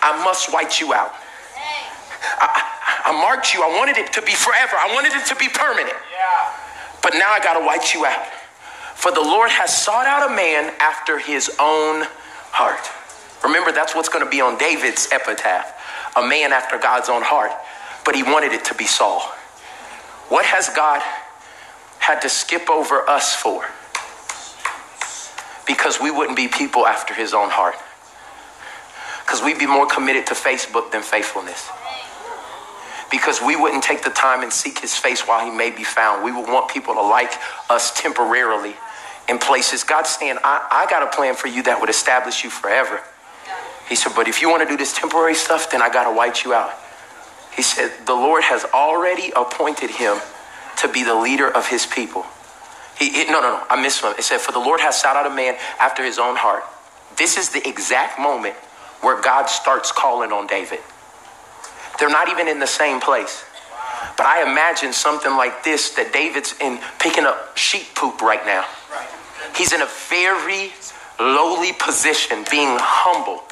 I 0.00 0.22
must 0.22 0.52
wipe 0.52 0.78
you 0.78 0.94
out. 0.94 1.12
I, 2.38 3.10
I, 3.10 3.12
marked 3.12 3.52
you. 3.52 3.62
I 3.62 3.76
wanted 3.76 3.96
it 3.96 4.12
to 4.14 4.22
be 4.22 4.32
forever. 4.32 4.76
I 4.76 4.94
wanted 4.94 5.12
it 5.12 5.26
to 5.26 5.36
be 5.36 5.48
permanent. 5.48 5.96
But 7.02 7.14
now 7.14 7.32
I 7.32 7.40
got 7.40 7.58
to 7.58 7.64
wipe 7.64 7.92
you 7.92 8.06
out. 8.06 8.26
For 8.94 9.10
the 9.10 9.20
Lord 9.20 9.50
has 9.50 9.74
sought 9.76 10.06
out 10.06 10.30
a 10.30 10.34
man 10.34 10.72
after 10.80 11.18
his 11.18 11.50
own 11.58 12.06
heart. 12.54 12.88
Remember, 13.42 13.72
that's 13.72 13.94
what's 13.94 14.08
going 14.08 14.24
to 14.24 14.30
be 14.30 14.40
on 14.40 14.56
David's 14.56 15.08
epitaph 15.12 15.74
a 16.16 16.26
man 16.26 16.52
after 16.52 16.78
God's 16.78 17.08
own 17.08 17.22
heart. 17.22 17.52
But 18.04 18.14
he 18.14 18.22
wanted 18.22 18.52
it 18.52 18.64
to 18.66 18.74
be 18.74 18.86
Saul. 18.86 19.20
What 20.28 20.44
has 20.44 20.68
God 20.70 21.02
had 21.98 22.20
to 22.20 22.28
skip 22.28 22.70
over 22.70 23.08
us 23.08 23.34
for? 23.34 23.64
Because 25.66 26.00
we 26.00 26.10
wouldn't 26.10 26.36
be 26.36 26.48
people 26.48 26.86
after 26.86 27.14
his 27.14 27.34
own 27.34 27.50
heart. 27.50 27.76
Because 29.24 29.42
we'd 29.42 29.58
be 29.58 29.66
more 29.66 29.86
committed 29.86 30.26
to 30.26 30.34
Facebook 30.34 30.92
than 30.92 31.02
faithfulness. 31.02 31.68
Because 33.10 33.40
we 33.40 33.56
wouldn't 33.56 33.82
take 33.82 34.02
the 34.02 34.10
time 34.10 34.42
and 34.42 34.52
seek 34.52 34.80
his 34.80 34.94
face 34.94 35.22
while 35.22 35.44
he 35.44 35.50
may 35.50 35.70
be 35.70 35.84
found. 35.84 36.24
We 36.24 36.32
would 36.32 36.46
want 36.46 36.70
people 36.70 36.94
to 36.94 37.02
like 37.02 37.32
us 37.70 37.92
temporarily 37.94 38.76
in 39.28 39.38
places. 39.38 39.84
God's 39.84 40.10
saying, 40.10 40.38
I, 40.44 40.66
I 40.70 40.90
got 40.90 41.02
a 41.02 41.16
plan 41.16 41.34
for 41.34 41.48
you 41.48 41.62
that 41.64 41.80
would 41.80 41.90
establish 41.90 42.44
you 42.44 42.50
forever. 42.50 43.00
He 43.88 43.96
said, 43.96 44.12
But 44.14 44.28
if 44.28 44.40
you 44.40 44.48
want 44.48 44.62
to 44.62 44.68
do 44.68 44.76
this 44.76 44.92
temporary 44.96 45.34
stuff, 45.34 45.70
then 45.70 45.82
I 45.82 45.90
got 45.90 46.04
to 46.10 46.16
wipe 46.16 46.44
you 46.44 46.54
out. 46.54 46.72
He 47.54 47.62
said, 47.62 47.92
The 48.06 48.14
Lord 48.14 48.42
has 48.44 48.64
already 48.72 49.32
appointed 49.36 49.90
him 49.90 50.18
to 50.78 50.88
be 50.88 51.04
the 51.04 51.14
leader 51.14 51.48
of 51.48 51.68
his 51.68 51.86
people. 51.86 52.24
He, 52.98 53.24
no, 53.24 53.40
no, 53.40 53.58
no, 53.58 53.62
I 53.68 53.80
missed 53.80 54.02
one. 54.02 54.14
It 54.18 54.22
said, 54.22 54.40
For 54.40 54.52
the 54.52 54.58
Lord 54.58 54.80
has 54.80 55.00
sought 55.00 55.16
out 55.16 55.26
a 55.26 55.34
man 55.34 55.56
after 55.80 56.04
his 56.04 56.18
own 56.18 56.36
heart. 56.36 56.64
This 57.16 57.36
is 57.36 57.50
the 57.50 57.66
exact 57.66 58.18
moment 58.18 58.54
where 59.00 59.20
God 59.20 59.46
starts 59.46 59.92
calling 59.92 60.32
on 60.32 60.46
David. 60.46 60.80
They're 61.98 62.10
not 62.10 62.28
even 62.28 62.48
in 62.48 62.58
the 62.58 62.66
same 62.66 63.00
place. 63.00 63.44
But 64.16 64.26
I 64.26 64.42
imagine 64.42 64.92
something 64.92 65.32
like 65.32 65.64
this 65.64 65.90
that 65.90 66.12
David's 66.12 66.54
in 66.60 66.78
picking 66.98 67.24
up 67.24 67.56
sheep 67.56 67.94
poop 67.94 68.20
right 68.20 68.44
now. 68.46 68.64
He's 69.56 69.72
in 69.72 69.82
a 69.82 69.88
very 70.08 70.72
lowly 71.20 71.72
position, 71.72 72.44
being 72.50 72.76
humble 72.80 73.42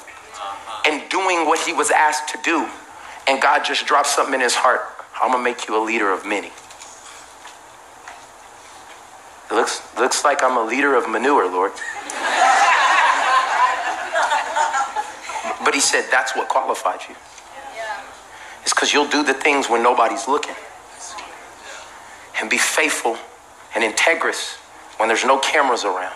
and 0.86 1.08
doing 1.10 1.46
what 1.46 1.60
he 1.60 1.72
was 1.72 1.90
asked 1.90 2.28
to 2.34 2.38
do. 2.42 2.68
And 3.28 3.40
God 3.40 3.64
just 3.64 3.86
dropped 3.86 4.08
something 4.08 4.34
in 4.34 4.40
his 4.40 4.54
heart. 4.54 4.80
I'm 5.20 5.32
to 5.32 5.38
make 5.38 5.68
you 5.68 5.80
a 5.80 5.82
leader 5.84 6.10
of 6.10 6.26
many. 6.26 6.50
It 9.50 9.54
looks, 9.54 9.82
looks 9.96 10.24
like 10.24 10.42
I'm 10.42 10.56
a 10.56 10.64
leader 10.64 10.96
of 10.96 11.08
manure, 11.08 11.48
Lord. 11.50 11.72
but 15.64 15.74
he 15.74 15.80
said, 15.80 16.06
that's 16.10 16.34
what 16.34 16.48
qualified 16.48 17.00
you. 17.08 17.14
It's 18.62 18.72
because 18.72 18.92
you'll 18.92 19.08
do 19.08 19.22
the 19.22 19.34
things 19.34 19.68
when 19.68 19.82
nobody's 19.82 20.26
looking. 20.26 20.54
And 22.40 22.48
be 22.50 22.58
faithful 22.58 23.18
and 23.74 23.84
integrous 23.84 24.56
when 25.02 25.08
there's 25.08 25.24
no 25.24 25.36
cameras 25.40 25.84
around. 25.84 26.14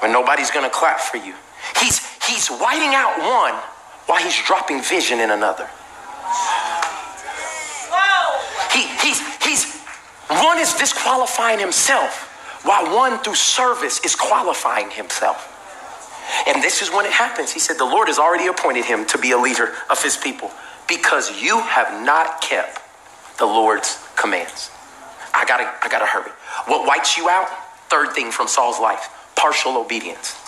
When 0.00 0.12
nobody's 0.12 0.50
going 0.50 0.68
to 0.68 0.70
clap 0.70 1.00
for 1.00 1.16
you. 1.16 1.32
He's, 1.80 2.04
he's 2.22 2.48
whiting 2.48 2.94
out 2.94 3.16
one 3.16 3.58
while 4.04 4.22
he's 4.22 4.38
dropping 4.44 4.82
vision 4.82 5.20
in 5.20 5.30
another. 5.30 5.66
He, 8.74 8.82
he's, 9.00 9.42
he's, 9.42 9.80
one 10.28 10.58
is 10.58 10.74
disqualifying 10.74 11.58
himself 11.58 12.60
while 12.62 12.94
one 12.94 13.18
through 13.20 13.36
service 13.36 14.04
is 14.04 14.14
qualifying 14.14 14.90
himself. 14.90 15.50
And 16.46 16.62
this 16.62 16.82
is 16.82 16.90
when 16.90 17.06
it 17.06 17.12
happens. 17.12 17.52
He 17.52 17.58
said, 17.58 17.78
The 17.78 17.86
Lord 17.86 18.08
has 18.08 18.18
already 18.18 18.48
appointed 18.48 18.84
him 18.84 19.06
to 19.06 19.16
be 19.16 19.30
a 19.30 19.38
leader 19.38 19.72
of 19.88 20.02
his 20.02 20.18
people 20.18 20.50
because 20.86 21.40
you 21.40 21.58
have 21.62 22.04
not 22.04 22.42
kept 22.42 22.82
the 23.38 23.46
Lord's 23.46 23.98
commands. 24.14 24.70
I 25.34 25.44
gotta, 25.44 25.70
I 25.82 25.88
gotta 25.88 26.06
hurry. 26.06 26.30
What 26.66 26.86
whites 26.86 27.18
you 27.18 27.28
out? 27.28 27.48
Third 27.90 28.12
thing 28.12 28.30
from 28.30 28.48
Saul's 28.48 28.80
life 28.80 29.10
partial 29.36 29.76
obedience. 29.76 30.40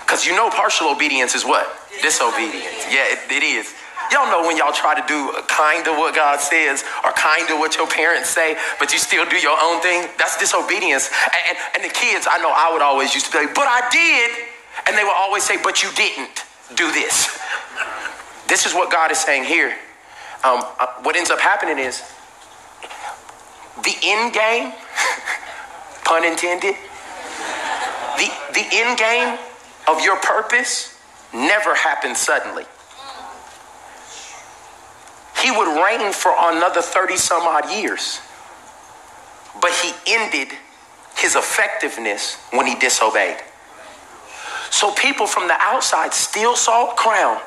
Because 0.00 0.26
you 0.26 0.34
know 0.34 0.50
partial 0.50 0.88
obedience 0.88 1.34
is 1.34 1.44
what? 1.44 1.66
Disobedience. 2.00 2.86
Yeah, 2.90 3.12
it, 3.12 3.30
it 3.30 3.42
is. 3.42 3.72
Y'all 4.10 4.26
know 4.26 4.46
when 4.46 4.56
y'all 4.56 4.72
try 4.72 4.94
to 4.94 5.04
do 5.06 5.32
kind 5.48 5.86
of 5.86 5.96
what 5.96 6.14
God 6.14 6.40
says 6.40 6.84
or 7.04 7.12
kind 7.12 7.48
of 7.50 7.58
what 7.58 7.76
your 7.76 7.86
parents 7.86 8.28
say, 8.28 8.56
but 8.78 8.92
you 8.92 8.98
still 8.98 9.24
do 9.28 9.36
your 9.36 9.56
own 9.62 9.80
thing? 9.80 10.08
That's 10.18 10.36
disobedience. 10.36 11.08
And, 11.24 11.42
and, 11.48 11.58
and 11.76 11.84
the 11.84 11.94
kids, 11.94 12.26
I 12.28 12.38
know 12.38 12.50
I 12.52 12.70
would 12.72 12.82
always 12.82 13.14
used 13.14 13.26
to 13.26 13.32
be 13.32 13.46
like, 13.46 13.54
but 13.54 13.66
I 13.66 13.88
did. 13.88 14.30
And 14.86 14.98
they 14.98 15.04
would 15.04 15.16
always 15.16 15.44
say, 15.44 15.56
but 15.62 15.82
you 15.82 15.90
didn't 15.94 16.44
do 16.74 16.90
this. 16.92 17.38
This 18.48 18.66
is 18.66 18.74
what 18.74 18.90
God 18.90 19.10
is 19.10 19.18
saying 19.18 19.44
here. 19.44 19.70
Um, 20.44 20.62
uh, 20.78 20.86
what 21.04 21.16
ends 21.16 21.30
up 21.30 21.40
happening 21.40 21.78
is 21.78 22.02
the 23.82 23.94
end 24.02 24.32
game, 24.32 24.72
pun 26.04 26.24
intended, 26.24 26.74
the, 28.18 28.30
the 28.54 28.66
end 28.72 28.98
game 28.98 29.38
of 29.88 30.02
your 30.04 30.16
purpose 30.18 30.98
never 31.32 31.74
happens 31.74 32.18
suddenly. 32.18 32.64
He 35.42 35.50
would 35.50 35.82
reign 35.84 36.12
for 36.12 36.32
another 36.38 36.82
30 36.82 37.16
some 37.16 37.42
odd 37.42 37.70
years, 37.70 38.20
but 39.60 39.72
he 39.72 39.92
ended 40.06 40.48
his 41.16 41.34
effectiveness 41.34 42.36
when 42.50 42.66
he 42.66 42.76
disobeyed. 42.76 43.38
So 44.70 44.92
people 44.92 45.26
from 45.26 45.48
the 45.48 45.56
outside 45.58 46.14
still 46.14 46.56
saw 46.56 46.94
crown, 46.94 47.40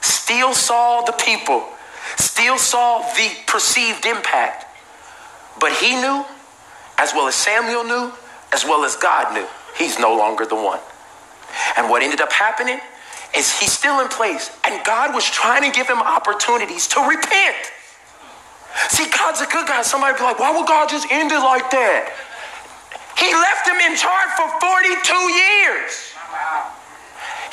still 0.00 0.54
saw 0.54 1.02
the 1.02 1.12
people, 1.12 1.68
still 2.16 2.58
saw 2.58 3.00
the 3.14 3.30
perceived 3.46 4.06
impact. 4.06 4.65
But 5.58 5.72
he 5.72 5.94
knew, 5.94 6.24
as 6.98 7.12
well 7.14 7.28
as 7.28 7.34
Samuel 7.34 7.84
knew, 7.84 8.12
as 8.52 8.64
well 8.64 8.84
as 8.84 8.96
God 8.96 9.34
knew, 9.34 9.46
he's 9.76 9.98
no 9.98 10.16
longer 10.16 10.46
the 10.46 10.56
one. 10.56 10.80
And 11.76 11.88
what 11.88 12.02
ended 12.02 12.20
up 12.20 12.32
happening 12.32 12.80
is 13.36 13.58
he's 13.58 13.72
still 13.72 14.00
in 14.00 14.08
place, 14.08 14.50
and 14.64 14.84
God 14.84 15.14
was 15.14 15.24
trying 15.24 15.62
to 15.70 15.76
give 15.76 15.88
him 15.88 15.98
opportunities 15.98 16.86
to 16.88 17.00
repent. 17.00 17.56
See, 18.88 19.08
God's 19.08 19.40
a 19.40 19.46
good 19.46 19.66
guy. 19.66 19.82
Somebody 19.82 20.16
be 20.18 20.24
like, 20.24 20.38
why 20.38 20.52
would 20.56 20.68
God 20.68 20.88
just 20.88 21.10
end 21.10 21.32
it 21.32 21.40
like 21.40 21.70
that? 21.70 22.12
He 23.16 23.32
left 23.32 23.64
him 23.64 23.80
in 23.80 23.96
charge 23.96 24.30
for 24.36 24.44
42 24.60 24.92
years. 25.32 26.12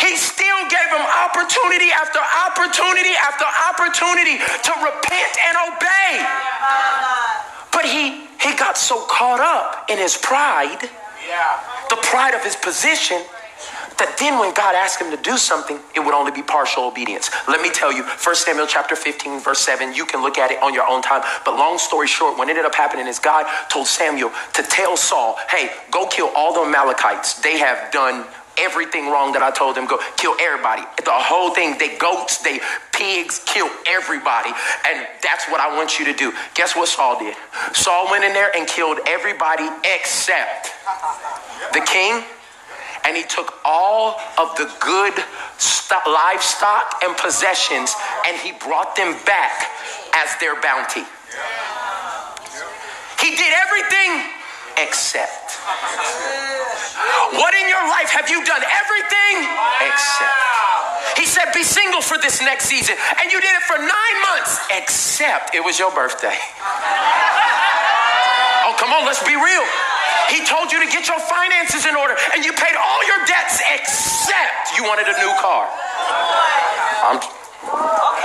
He 0.03 0.19
still 0.19 0.61
gave 0.67 0.89
him 0.91 0.99
opportunity 1.23 1.87
after 1.95 2.19
opportunity 2.19 3.15
after 3.15 3.47
opportunity 3.71 4.35
to 4.35 4.71
repent 4.83 5.33
and 5.47 5.55
obey. 5.71 6.11
But 7.83 7.91
he, 7.91 8.11
he 8.39 8.55
got 8.55 8.77
so 8.77 9.05
caught 9.07 9.41
up 9.41 9.89
in 9.89 9.97
his 9.97 10.15
pride, 10.15 10.89
yeah. 11.27 11.59
the 11.89 11.97
pride 11.97 12.33
of 12.33 12.41
his 12.41 12.55
position, 12.55 13.21
that 13.97 14.15
then 14.17 14.39
when 14.39 14.53
God 14.53 14.73
asked 14.73 15.01
him 15.01 15.11
to 15.11 15.21
do 15.21 15.35
something, 15.35 15.77
it 15.93 15.99
would 15.99 16.13
only 16.13 16.31
be 16.31 16.41
partial 16.41 16.85
obedience. 16.85 17.29
Let 17.45 17.59
me 17.61 17.69
tell 17.69 17.91
you, 17.91 18.03
1 18.03 18.35
Samuel 18.35 18.67
chapter 18.67 18.95
15, 18.95 19.41
verse 19.41 19.59
7, 19.59 19.93
you 19.93 20.05
can 20.05 20.21
look 20.21 20.37
at 20.37 20.49
it 20.49 20.63
on 20.63 20.73
your 20.73 20.87
own 20.87 21.01
time. 21.01 21.23
But 21.43 21.57
long 21.57 21.77
story 21.77 22.07
short, 22.07 22.37
what 22.37 22.47
ended 22.47 22.63
up 22.63 22.73
happening 22.73 23.05
is 23.05 23.19
God 23.19 23.45
told 23.69 23.87
Samuel 23.87 24.31
to 24.53 24.63
tell 24.63 24.95
Saul, 24.95 25.35
hey, 25.49 25.69
go 25.91 26.07
kill 26.07 26.31
all 26.37 26.53
the 26.53 26.61
Amalekites. 26.61 27.41
They 27.41 27.57
have 27.57 27.91
done 27.91 28.23
everything 28.57 29.07
wrong 29.07 29.33
that 29.33 29.41
I 29.41 29.51
told 29.51 29.75
them 29.75 29.85
go 29.85 29.99
kill 30.17 30.35
everybody. 30.39 30.83
The 31.03 31.11
whole 31.11 31.53
thing, 31.53 31.77
they 31.77 31.97
goats, 31.97 32.39
they 32.39 32.59
pigs, 32.91 33.41
kill 33.45 33.69
everybody. 33.85 34.51
And 34.87 35.07
that's 35.21 35.47
what 35.49 35.59
I 35.59 35.75
want 35.75 35.99
you 35.99 36.05
to 36.05 36.13
do. 36.13 36.33
Guess 36.53 36.75
what 36.75 36.87
Saul 36.87 37.19
did? 37.19 37.35
Saul 37.73 38.09
went 38.09 38.23
in 38.23 38.33
there 38.33 38.55
and 38.55 38.67
killed 38.67 38.99
everybody 39.07 39.67
except 39.83 40.71
the 41.73 41.81
king. 41.81 42.23
And 43.05 43.17
he 43.17 43.23
took 43.23 43.59
all 43.65 44.15
of 44.37 44.55
the 44.55 44.71
good 44.79 45.13
st- 45.57 46.07
livestock 46.07 47.03
and 47.03 47.17
possessions 47.17 47.93
and 48.25 48.37
he 48.37 48.53
brought 48.53 48.95
them 48.95 49.13
back 49.25 49.67
as 50.15 50.35
their 50.39 50.59
bounty. 50.61 51.03
He 53.19 53.35
did 53.35 53.53
everything 53.53 54.31
except. 54.77 55.42
What 57.33 57.53
in 57.55 57.67
your 57.69 57.85
life 57.89 58.09
have 58.11 58.29
you 58.29 58.43
done? 58.45 58.61
Everything 58.61 59.35
except. 59.89 61.17
He 61.17 61.25
said, 61.25 61.51
Be 61.53 61.63
single 61.63 62.01
for 62.01 62.17
this 62.17 62.41
next 62.41 62.65
season. 62.65 62.95
And 63.21 63.31
you 63.31 63.39
did 63.39 63.55
it 63.55 63.63
for 63.63 63.77
nine 63.77 64.17
months, 64.31 64.59
except 64.69 65.55
it 65.55 65.63
was 65.63 65.79
your 65.79 65.91
birthday. 65.93 66.37
Oh, 68.65 68.75
come 68.79 68.91
on, 68.93 69.05
let's 69.05 69.23
be 69.23 69.35
real. 69.35 69.65
He 70.29 70.43
told 70.45 70.71
you 70.71 70.79
to 70.79 70.89
get 70.89 71.07
your 71.07 71.19
finances 71.19 71.85
in 71.85 71.95
order, 71.95 72.15
and 72.33 72.43
you 72.43 72.53
paid 72.53 72.75
all 72.75 73.01
your 73.05 73.25
debts 73.25 73.61
except 73.71 74.77
you 74.77 74.83
wanted 74.83 75.07
a 75.07 75.15
new 75.19 75.33
car. 75.39 75.69
I'm, 77.05 77.17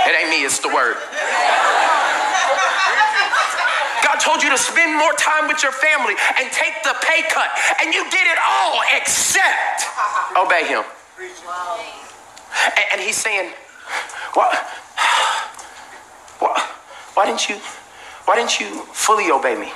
it 0.07 0.13
ain't 0.17 0.29
me, 0.29 0.43
it's 0.45 0.59
the 0.59 0.69
word. 0.69 0.97
Told 4.19 4.43
you 4.43 4.49
to 4.49 4.57
spend 4.57 4.97
more 4.97 5.13
time 5.13 5.47
with 5.47 5.63
your 5.63 5.71
family 5.71 6.15
and 6.37 6.51
take 6.51 6.83
the 6.83 6.95
pay 7.01 7.23
cut, 7.29 7.49
and 7.81 7.93
you 7.93 8.03
did 8.11 8.27
it 8.27 8.37
all 8.43 8.81
except 8.95 9.87
obey 10.37 10.67
him. 10.67 10.83
And, 12.91 13.01
he's 13.01 13.15
saying, 13.15 13.51
why, 14.33 14.55
why 17.13 17.25
didn't 17.25 17.49
you, 17.49 17.55
why 18.25 18.35
didn't 18.35 18.59
you 18.59 18.83
fully 18.93 19.31
obey 19.31 19.55
me? 19.55 19.71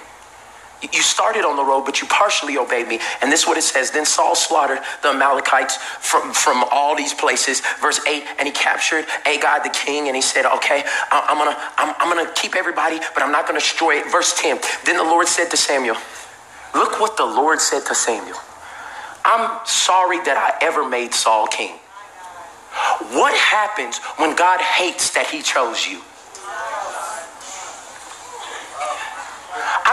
You 0.92 1.02
started 1.02 1.46
on 1.46 1.56
the 1.56 1.64
road, 1.64 1.86
but 1.86 2.02
you 2.02 2.08
partially 2.08 2.58
obeyed 2.58 2.88
me. 2.88 3.00
And 3.22 3.32
this 3.32 3.42
is 3.42 3.48
what 3.48 3.58
it 3.58 3.64
says. 3.64 3.92
Then 3.92 4.06
Saul 4.06 4.36
slaughtered 4.36 4.80
the 5.02 5.10
Amalekites 5.10 5.78
from, 5.78 6.34
from 6.34 6.64
all 6.72 6.96
these 6.96 7.14
places. 7.14 7.62
Verse 7.80 8.06
8, 8.06 8.24
and 8.40 8.48
he 8.48 8.54
captured 8.54 9.06
Agag 9.26 9.64
the 9.64 9.70
king, 9.70 10.08
and 10.08 10.16
he 10.16 10.22
said, 10.22 10.46
Okay, 10.46 10.84
I'm 11.12 11.38
gonna 11.38 11.58
I'm, 11.78 11.96
I'm 12.00 12.16
gonna 12.16 12.32
keep 12.34 12.56
everybody, 12.56 13.00
but 13.14 13.24
I'm 13.24 13.32
not 13.32 13.48
gonna 13.48 13.60
destroy 13.60 13.98
it. 13.98 14.12
Verse 14.12 14.34
10. 14.42 14.60
Then 14.86 14.98
the 14.98 15.04
Lord 15.04 15.28
said 15.28 15.50
to 15.52 15.58
Samuel, 15.58 15.98
Look 16.74 17.00
what 17.00 17.18
the 17.18 17.26
Lord 17.26 17.62
said 17.62 17.86
to 17.88 17.96
Samuel. 17.96 18.38
I'm 19.26 19.66
sorry 19.66 20.18
that 20.26 20.38
I 20.38 20.66
ever 20.66 20.88
made 20.88 21.14
Saul 21.14 21.48
king. 21.48 21.76
What 23.12 23.34
happens 23.36 24.00
when 24.18 24.36
God 24.36 24.60
hates 24.60 25.12
that 25.12 25.28
he 25.28 25.42
chose 25.42 25.88
you? 25.88 26.02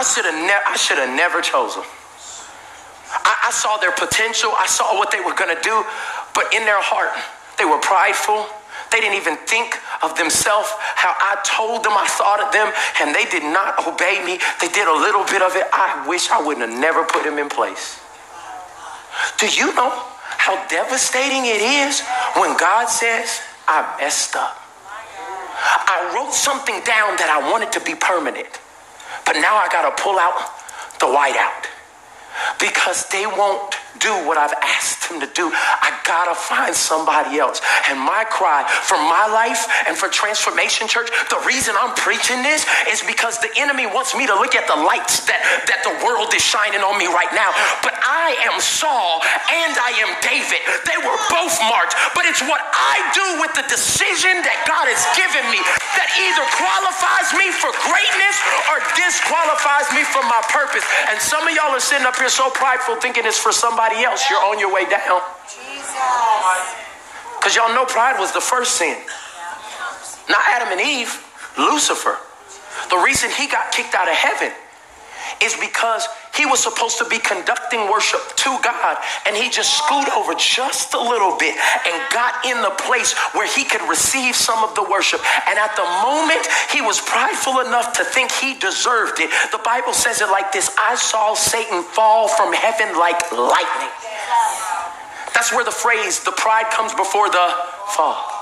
I 0.01 0.03
should 0.03 0.25
have 0.25 0.33
ne- 0.33 0.65
I 0.65 0.75
should 0.81 0.97
have 0.97 1.13
never 1.13 1.45
chosen. 1.45 1.85
I-, 1.85 3.37
I 3.45 3.51
saw 3.53 3.77
their 3.77 3.93
potential. 3.93 4.49
I 4.57 4.65
saw 4.65 4.97
what 4.97 5.13
they 5.13 5.21
were 5.21 5.37
to 5.37 5.61
do, 5.61 5.85
but 6.33 6.49
in 6.57 6.65
their 6.65 6.81
heart, 6.81 7.13
they 7.61 7.69
were 7.69 7.77
prideful. 7.77 8.49
They 8.89 8.97
didn't 8.97 9.21
even 9.21 9.37
think 9.45 9.77
of 10.01 10.17
themselves, 10.17 10.73
how 10.97 11.13
I 11.13 11.37
told 11.45 11.85
them 11.85 11.93
I 11.93 12.09
thought 12.09 12.41
of 12.41 12.49
them, 12.49 12.73
and 12.99 13.13
they 13.13 13.29
did 13.29 13.45
not 13.45 13.85
obey 13.85 14.25
me. 14.25 14.41
They 14.59 14.73
did 14.73 14.89
a 14.89 14.97
little 14.97 15.23
bit 15.29 15.45
of 15.45 15.55
it. 15.55 15.69
I 15.71 16.03
wish 16.09 16.33
I 16.33 16.41
wouldn't 16.41 16.65
have 16.67 16.77
never 16.81 17.05
put 17.05 17.23
them 17.23 17.37
in 17.37 17.47
place. 17.47 18.01
Do 19.37 19.45
you 19.47 19.69
know 19.77 19.93
how 20.41 20.57
devastating 20.67 21.45
it 21.45 21.61
is 21.61 22.01
when 22.41 22.57
God 22.57 22.89
says, 22.89 23.39
I 23.69 23.85
messed 24.01 24.35
up? 24.35 24.57
I 25.61 26.11
wrote 26.17 26.33
something 26.33 26.81
down 26.89 27.15
that 27.21 27.29
I 27.29 27.51
wanted 27.51 27.71
to 27.73 27.79
be 27.85 27.93
permanent. 27.93 28.49
But 29.25 29.39
now 29.39 29.55
I 29.55 29.67
got 29.71 29.83
to 29.87 30.03
pull 30.03 30.19
out 30.19 30.35
the 30.99 31.07
whiteout 31.07 31.70
because 32.59 33.07
they 33.09 33.25
won't 33.25 33.75
do 33.99 34.11
what 34.25 34.37
I've 34.37 34.55
asked 34.63 35.09
them 35.09 35.21
to 35.21 35.29
do. 35.35 35.51
I 35.51 35.93
gotta 36.07 36.33
find 36.33 36.73
somebody 36.73 37.37
else. 37.37 37.61
And 37.89 37.99
my 37.99 38.25
cry 38.25 38.65
for 38.87 38.97
my 38.97 39.29
life 39.29 39.67
and 39.85 39.93
for 39.93 40.09
Transformation 40.09 40.87
Church, 40.87 41.11
the 41.29 41.37
reason 41.45 41.77
I'm 41.77 41.93
preaching 41.93 42.41
this 42.41 42.65
is 42.89 43.03
because 43.03 43.37
the 43.43 43.51
enemy 43.59 43.85
wants 43.85 44.15
me 44.15 44.25
to 44.25 44.35
look 44.39 44.55
at 44.55 44.65
the 44.65 44.79
lights 44.79 45.27
that, 45.27 45.39
that 45.67 45.83
the 45.83 45.93
world 46.01 46.33
is 46.33 46.41
shining 46.41 46.81
on 46.81 46.97
me 46.97 47.05
right 47.11 47.29
now. 47.35 47.53
But 47.85 47.93
I 48.01 48.39
am 48.47 48.57
Saul 48.63 49.21
and 49.51 49.71
I 49.77 49.91
am 50.01 50.11
David. 50.23 50.61
They 50.87 50.97
were 51.03 51.19
both 51.29 51.53
marked, 51.67 51.93
but 52.15 52.23
it's 52.25 52.41
what 52.41 52.63
I 52.63 52.95
do 53.11 53.43
with 53.43 53.53
the 53.53 53.65
decision 53.67 54.39
that 54.41 54.57
God 54.65 54.87
has 54.87 55.03
given 55.13 55.43
me 55.51 55.59
that 55.99 56.09
either 56.15 56.45
qualifies 56.57 57.29
me 57.35 57.51
for 57.53 57.69
greatness 57.85 58.35
or 58.71 58.81
disqualifies 58.95 59.91
me 59.93 60.01
from 60.09 60.25
my 60.31 60.41
purpose. 60.49 60.85
And 61.11 61.19
some 61.19 61.43
of 61.45 61.51
y'all 61.53 61.75
are 61.75 61.83
sitting 61.83 62.07
up 62.07 62.17
here 62.21 62.29
so 62.29 62.49
prideful 62.51 62.95
thinking 62.97 63.25
it's 63.25 63.37
for 63.37 63.51
somebody 63.51 63.81
somebody 63.81 64.05
else, 64.05 64.29
you're 64.29 64.39
on 64.39 64.59
your 64.59 64.73
way 64.73 64.85
down. 64.85 65.21
Because 67.37 67.55
y'all 67.55 67.73
know 67.73 67.85
pride 67.85 68.19
was 68.19 68.31
the 68.31 68.41
first 68.41 68.77
sin. 68.77 68.95
Not 70.29 70.41
Adam 70.53 70.69
and 70.71 70.81
Eve, 70.81 71.09
Lucifer. 71.57 72.17
The 72.89 72.97
reason 72.97 73.31
he 73.31 73.47
got 73.47 73.71
kicked 73.71 73.95
out 73.95 74.07
of 74.07 74.13
heaven 74.13 74.51
is 75.41 75.55
because 75.57 76.07
he 76.35 76.45
was 76.45 76.61
supposed 76.61 76.97
to 76.99 77.05
be 77.05 77.19
conducting 77.19 77.89
worship 77.89 78.21
to 78.37 78.57
God 78.63 78.97
and 79.25 79.35
he 79.35 79.49
just 79.49 79.77
scooted 79.77 80.13
over 80.13 80.33
just 80.35 80.93
a 80.93 81.01
little 81.01 81.37
bit 81.37 81.55
and 81.85 81.95
got 82.11 82.45
in 82.45 82.61
the 82.61 82.73
place 82.81 83.13
where 83.33 83.47
he 83.47 83.63
could 83.63 83.81
receive 83.89 84.35
some 84.35 84.63
of 84.63 84.75
the 84.75 84.83
worship. 84.83 85.21
And 85.47 85.59
at 85.59 85.75
the 85.75 85.87
moment 86.03 86.47
he 86.71 86.81
was 86.81 86.99
prideful 87.01 87.59
enough 87.61 87.93
to 87.97 88.03
think 88.03 88.31
he 88.31 88.57
deserved 88.57 89.19
it, 89.19 89.29
the 89.51 89.61
Bible 89.63 89.93
says 89.93 90.21
it 90.21 90.29
like 90.29 90.51
this 90.51 90.73
I 90.77 90.95
saw 90.95 91.33
Satan 91.33 91.83
fall 91.83 92.27
from 92.27 92.53
heaven 92.53 92.97
like 92.97 93.19
lightning. 93.31 93.93
That's 95.33 95.51
where 95.51 95.63
the 95.63 95.71
phrase, 95.71 96.23
the 96.23 96.33
pride 96.33 96.69
comes 96.71 96.93
before 96.93 97.29
the 97.29 97.47
fall. 97.87 98.41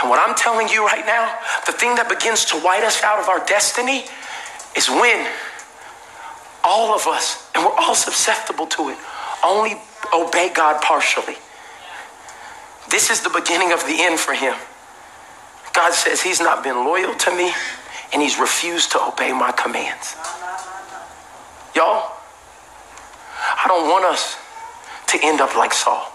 And 0.00 0.10
what 0.10 0.18
I'm 0.18 0.34
telling 0.34 0.68
you 0.68 0.84
right 0.84 1.06
now, 1.06 1.32
the 1.66 1.72
thing 1.72 1.94
that 1.96 2.08
begins 2.08 2.44
to 2.46 2.56
white 2.58 2.82
us 2.82 3.02
out 3.02 3.20
of 3.20 3.28
our 3.28 3.44
destiny 3.46 4.04
is 4.76 4.88
when 4.88 5.26
all 6.64 6.94
of 6.94 7.06
us, 7.06 7.50
and 7.54 7.64
we're 7.64 7.74
all 7.74 7.94
susceptible 7.94 8.66
to 8.66 8.90
it, 8.90 8.98
only 9.44 9.76
obey 10.14 10.50
God 10.54 10.80
partially. 10.82 11.36
This 12.90 13.10
is 13.10 13.20
the 13.22 13.30
beginning 13.30 13.72
of 13.72 13.80
the 13.86 13.96
end 13.98 14.18
for 14.18 14.34
him. 14.34 14.54
God 15.72 15.92
says 15.92 16.20
he's 16.20 16.40
not 16.40 16.62
been 16.62 16.76
loyal 16.76 17.14
to 17.14 17.36
me 17.36 17.52
and 18.12 18.20
he's 18.20 18.38
refused 18.38 18.92
to 18.92 19.02
obey 19.02 19.32
my 19.32 19.52
commands. 19.52 20.14
Y'all, 21.74 22.12
I 23.40 23.64
don't 23.66 23.88
want 23.88 24.04
us 24.04 24.36
to 25.08 25.18
end 25.22 25.40
up 25.40 25.56
like 25.56 25.72
Saul. 25.72 26.12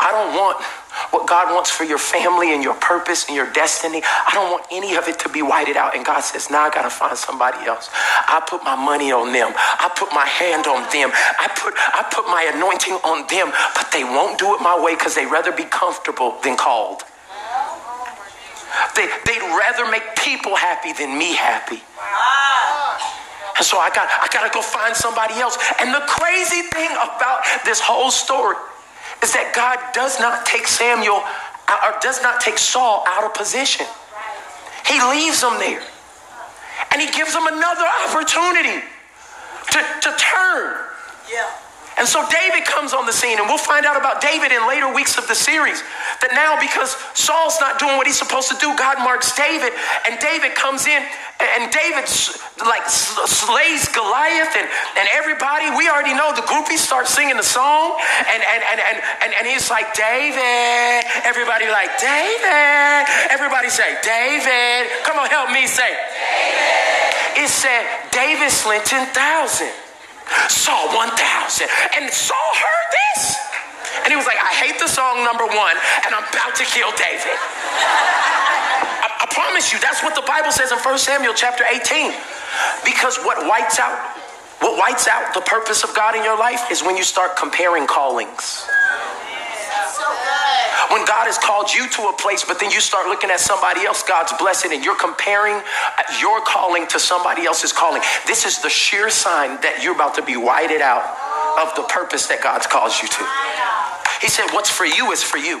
I 0.00 0.10
don't 0.12 0.34
want 0.34 0.64
what 1.10 1.26
God 1.26 1.54
wants 1.54 1.70
for 1.70 1.84
your 1.84 1.98
family 1.98 2.54
and 2.54 2.62
your 2.62 2.74
purpose 2.74 3.26
and 3.26 3.36
your 3.36 3.50
destiny. 3.52 4.02
I 4.04 4.30
don't 4.34 4.50
want 4.50 4.66
any 4.70 4.96
of 4.96 5.08
it 5.08 5.18
to 5.20 5.28
be 5.28 5.42
whited 5.42 5.76
out. 5.76 5.94
And 5.94 6.04
God 6.04 6.20
says, 6.20 6.50
now 6.50 6.62
I 6.62 6.70
got 6.70 6.82
to 6.82 6.90
find 6.90 7.16
somebody 7.16 7.66
else. 7.66 7.90
I 7.92 8.42
put 8.48 8.64
my 8.64 8.76
money 8.76 9.12
on 9.12 9.32
them. 9.32 9.52
I 9.56 9.90
put 9.96 10.12
my 10.12 10.26
hand 10.26 10.66
on 10.66 10.82
them. 10.92 11.10
I 11.12 11.48
put, 11.56 11.74
I 11.76 12.06
put 12.12 12.26
my 12.26 12.50
anointing 12.54 12.94
on 13.04 13.26
them, 13.28 13.52
but 13.74 13.90
they 13.92 14.04
won't 14.04 14.38
do 14.38 14.54
it 14.54 14.60
my 14.60 14.78
way 14.78 14.94
because 14.94 15.14
they'd 15.14 15.30
rather 15.30 15.52
be 15.52 15.64
comfortable 15.64 16.38
than 16.42 16.56
called. 16.56 17.02
They, 18.94 19.08
they'd 19.24 19.46
rather 19.56 19.90
make 19.90 20.04
people 20.16 20.56
happy 20.56 20.92
than 20.92 21.16
me 21.16 21.34
happy. 21.34 21.80
And 23.56 23.64
so 23.64 23.78
I 23.78 23.88
got, 23.88 24.04
I 24.20 24.28
got 24.32 24.46
to 24.46 24.52
go 24.52 24.60
find 24.60 24.94
somebody 24.94 25.34
else. 25.40 25.56
And 25.80 25.94
the 25.94 26.04
crazy 26.06 26.62
thing 26.68 26.90
about 26.92 27.40
this 27.64 27.80
whole 27.80 28.10
story 28.10 28.56
is 29.26 29.34
that 29.34 29.50
God 29.50 29.82
does 29.90 30.22
not 30.22 30.46
take 30.46 30.70
Samuel 30.70 31.18
or 31.18 31.90
does 31.98 32.22
not 32.22 32.38
take 32.38 32.58
Saul 32.62 33.02
out 33.10 33.26
of 33.26 33.34
position. 33.34 33.84
He 34.86 35.02
leaves 35.02 35.42
him 35.42 35.58
there. 35.58 35.82
And 36.94 37.02
he 37.02 37.10
gives 37.10 37.34
him 37.34 37.42
another 37.42 37.82
opportunity 38.06 38.86
to, 39.74 39.78
to 39.82 40.10
turn. 40.14 40.78
Yeah. 41.26 41.50
And 41.96 42.04
so 42.06 42.20
David 42.28 42.68
comes 42.68 42.92
on 42.92 43.06
the 43.08 43.12
scene, 43.12 43.40
and 43.40 43.48
we'll 43.48 43.56
find 43.56 43.88
out 43.88 43.96
about 43.96 44.20
David 44.20 44.52
in 44.52 44.68
later 44.68 44.92
weeks 44.92 45.16
of 45.16 45.24
the 45.28 45.34
series. 45.34 45.80
That 46.20 46.36
now, 46.36 46.60
because 46.60 46.92
Saul's 47.16 47.56
not 47.56 47.80
doing 47.80 47.96
what 47.96 48.04
he's 48.04 48.20
supposed 48.20 48.52
to 48.52 48.58
do, 48.60 48.68
God 48.76 49.00
marks 49.00 49.32
David, 49.32 49.72
and 50.04 50.20
David 50.20 50.52
comes 50.52 50.84
in, 50.84 51.00
and 51.40 51.72
David 51.72 52.04
like 52.68 52.84
slays 52.88 53.88
Goliath 53.88 54.52
and, 54.56 54.68
and 55.00 55.06
everybody. 55.16 55.72
We 55.72 55.88
already 55.88 56.12
know 56.12 56.36
the 56.36 56.44
groupies 56.44 56.84
start 56.84 57.08
singing 57.08 57.40
the 57.40 57.44
song, 57.44 57.96
and 58.28 58.40
and 58.44 58.60
and 58.60 58.80
and 58.80 58.96
and, 59.24 59.30
and 59.32 59.44
he's 59.48 59.72
like 59.72 59.96
David. 59.96 61.00
Everybody 61.24 61.68
like 61.72 61.96
David. 61.96 63.08
Everybody 63.32 63.72
say 63.72 63.96
David. 64.04 64.92
Come 65.04 65.16
on, 65.16 65.32
help 65.32 65.48
me 65.48 65.64
say. 65.64 65.96
David. 65.96 67.44
It 67.44 67.48
said 67.48 67.84
David 68.12 68.52
slayed 68.52 68.84
ten 68.84 69.08
thousand. 69.12 69.85
Saul 70.48 70.90
1000. 70.94 71.68
And 71.96 72.10
Saul 72.10 72.50
heard 72.54 72.88
this. 72.92 73.36
And 74.04 74.12
he 74.12 74.16
was 74.16 74.26
like, 74.26 74.38
I 74.38 74.52
hate 74.54 74.78
the 74.78 74.88
song 74.88 75.24
number 75.24 75.46
one, 75.46 75.76
and 76.06 76.14
I'm 76.14 76.22
about 76.30 76.54
to 76.56 76.64
kill 76.64 76.90
David. 76.94 77.34
I, 79.02 79.08
I 79.22 79.26
promise 79.30 79.72
you, 79.72 79.78
that's 79.80 80.02
what 80.02 80.14
the 80.14 80.22
Bible 80.26 80.52
says 80.52 80.70
in 80.70 80.78
1 80.78 80.98
Samuel 80.98 81.34
chapter 81.34 81.64
18. 81.66 82.12
Because 82.84 83.18
what 83.24 83.38
whites 83.48 83.78
out, 83.78 83.98
what 84.60 84.78
whites 84.78 85.08
out 85.08 85.34
the 85.34 85.40
purpose 85.42 85.82
of 85.82 85.94
God 85.94 86.14
in 86.14 86.22
your 86.22 86.38
life 86.38 86.70
is 86.70 86.82
when 86.82 86.96
you 86.96 87.02
start 87.02 87.36
comparing 87.36 87.86
callings. 87.86 88.66
When 90.90 91.04
God 91.04 91.26
has 91.26 91.38
called 91.38 91.72
you 91.72 91.88
to 91.88 92.02
a 92.08 92.14
place, 92.14 92.44
but 92.44 92.60
then 92.60 92.70
you 92.70 92.80
start 92.80 93.08
looking 93.08 93.30
at 93.30 93.40
somebody 93.40 93.84
else, 93.86 94.02
God's 94.02 94.32
blessing, 94.38 94.72
and 94.72 94.84
you're 94.84 94.98
comparing 94.98 95.54
uh, 95.54 96.02
your 96.20 96.40
calling 96.42 96.86
to 96.88 96.98
somebody 96.98 97.46
else's 97.46 97.72
calling. 97.72 98.02
This 98.26 98.46
is 98.46 98.62
the 98.62 98.70
sheer 98.70 99.10
sign 99.10 99.60
that 99.62 99.82
you're 99.82 99.94
about 99.94 100.14
to 100.14 100.22
be 100.22 100.36
whited 100.36 100.80
out 100.80 101.02
of 101.58 101.74
the 101.74 101.82
purpose 101.88 102.26
that 102.28 102.42
God's 102.42 102.66
called 102.66 102.92
you 103.02 103.08
to. 103.08 103.22
He 104.20 104.28
said, 104.28 104.50
What's 104.52 104.70
for 104.70 104.86
you 104.86 105.12
is 105.12 105.22
for 105.22 105.38
you. 105.38 105.60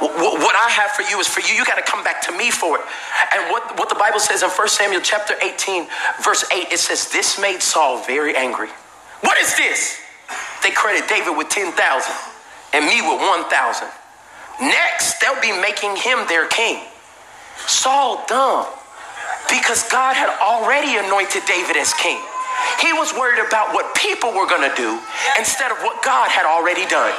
What 0.00 0.56
I 0.56 0.70
have 0.70 0.92
for 0.92 1.02
you 1.02 1.18
is 1.18 1.26
for 1.26 1.40
you. 1.40 1.54
You 1.54 1.64
got 1.64 1.76
to 1.76 1.86
come 1.90 2.04
back 2.04 2.20
to 2.28 2.32
me 2.36 2.50
for 2.50 2.78
it. 2.78 2.84
And 3.32 3.50
what, 3.50 3.78
what 3.78 3.88
the 3.88 3.94
Bible 3.94 4.20
says 4.20 4.42
in 4.42 4.50
1 4.50 4.68
Samuel 4.68 5.00
chapter 5.02 5.34
18, 5.42 5.86
verse 6.22 6.44
8, 6.52 6.72
it 6.72 6.78
says, 6.78 7.10
This 7.10 7.40
made 7.40 7.62
Saul 7.62 8.02
very 8.04 8.36
angry. 8.36 8.68
What 9.20 9.38
is 9.38 9.56
this? 9.56 10.00
They 10.62 10.70
credit 10.70 11.08
David 11.08 11.36
with 11.36 11.48
10,000 11.48 11.74
and 12.74 12.86
me 12.86 13.00
with 13.02 13.20
1,000. 13.20 13.88
Next, 14.60 15.20
they'll 15.20 15.40
be 15.40 15.52
making 15.60 15.96
him 15.96 16.26
their 16.28 16.46
king. 16.46 16.80
Saul 17.66 18.24
dumb 18.28 18.66
because 19.48 19.88
God 19.88 20.14
had 20.14 20.30
already 20.40 20.96
anointed 20.96 21.42
David 21.46 21.76
as 21.76 21.92
king. 21.94 22.20
He 22.80 22.92
was 22.92 23.12
worried 23.14 23.44
about 23.44 23.74
what 23.74 23.94
people 23.94 24.32
were 24.32 24.46
going 24.46 24.68
to 24.68 24.74
do 24.76 24.98
instead 25.38 25.70
of 25.70 25.78
what 25.78 26.02
God 26.02 26.30
had 26.30 26.46
already 26.46 26.86
done. 26.86 27.12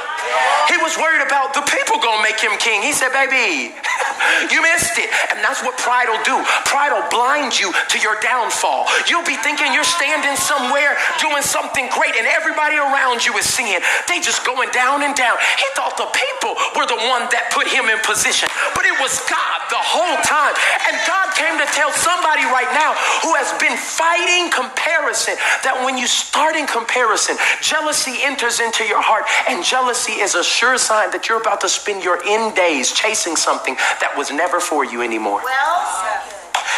He 0.68 0.76
was 0.82 0.96
worried 0.98 1.22
about 1.22 1.54
the 1.54 1.62
people 1.66 1.98
to 2.02 2.22
make 2.22 2.40
him 2.40 2.54
king. 2.58 2.82
He 2.82 2.92
said, 2.92 3.10
Baby, 3.12 3.74
you 4.52 4.58
missed 4.62 4.98
it. 4.98 5.10
And 5.30 5.42
that's 5.44 5.62
what 5.62 5.76
pride 5.78 6.08
will 6.08 6.22
do. 6.24 6.36
Pride 6.66 6.94
will 6.94 7.08
blind 7.10 7.58
you 7.58 7.72
to 7.72 7.96
your 7.98 8.18
downfall. 8.22 8.86
You'll 9.08 9.26
be 9.26 9.36
thinking 9.40 9.72
you're 9.72 9.86
standing 9.86 10.36
somewhere 10.36 10.96
doing 11.20 11.42
something 11.42 11.88
great 11.92 12.14
and 12.16 12.26
everybody 12.26 12.76
around 12.76 13.24
you 13.24 13.36
is 13.36 13.46
seeing 13.46 13.78
they 14.08 14.20
just 14.20 14.44
going 14.46 14.70
down 14.70 15.02
and 15.02 15.14
down. 15.14 15.36
He 15.58 15.66
thought 15.74 15.98
the 15.98 16.08
people 16.10 16.56
were 16.78 16.86
the 16.88 17.00
one 17.10 17.28
that 17.34 17.50
put 17.52 17.66
him 17.68 17.88
in 17.90 17.98
position, 18.06 18.48
but 18.74 18.86
it 18.86 18.96
was 18.98 19.18
God 19.28 19.58
the 19.68 19.80
whole 19.80 20.18
time. 20.24 20.54
And 20.88 20.94
God 21.04 21.32
came 21.34 21.56
to 21.58 21.68
tell 21.74 21.90
somebody 21.92 22.46
right 22.48 22.68
now 22.72 22.94
who 23.22 23.34
has 23.36 23.50
been 23.58 23.74
fighting 23.76 24.48
comparison 24.52 25.36
that 25.66 25.76
when 25.84 25.98
you 25.98 26.06
start 26.06 26.56
in 26.56 26.66
comparison, 26.66 27.36
jealousy 27.60 28.22
enters 28.22 28.60
into 28.60 28.84
your 28.84 29.02
heart, 29.02 29.24
and 29.48 29.64
jealousy 29.64 30.15
is 30.18 30.34
a 30.34 30.44
sure 30.44 30.78
sign 30.78 31.10
that 31.10 31.28
you're 31.28 31.40
about 31.40 31.60
to 31.62 31.68
spend 31.68 32.04
your 32.04 32.20
end 32.26 32.54
days 32.54 32.92
chasing 32.92 33.36
something 33.36 33.74
that 34.00 34.14
was 34.16 34.30
never 34.30 34.60
for 34.60 34.84
you 34.84 35.02
anymore. 35.02 35.40
Well, 35.42 36.22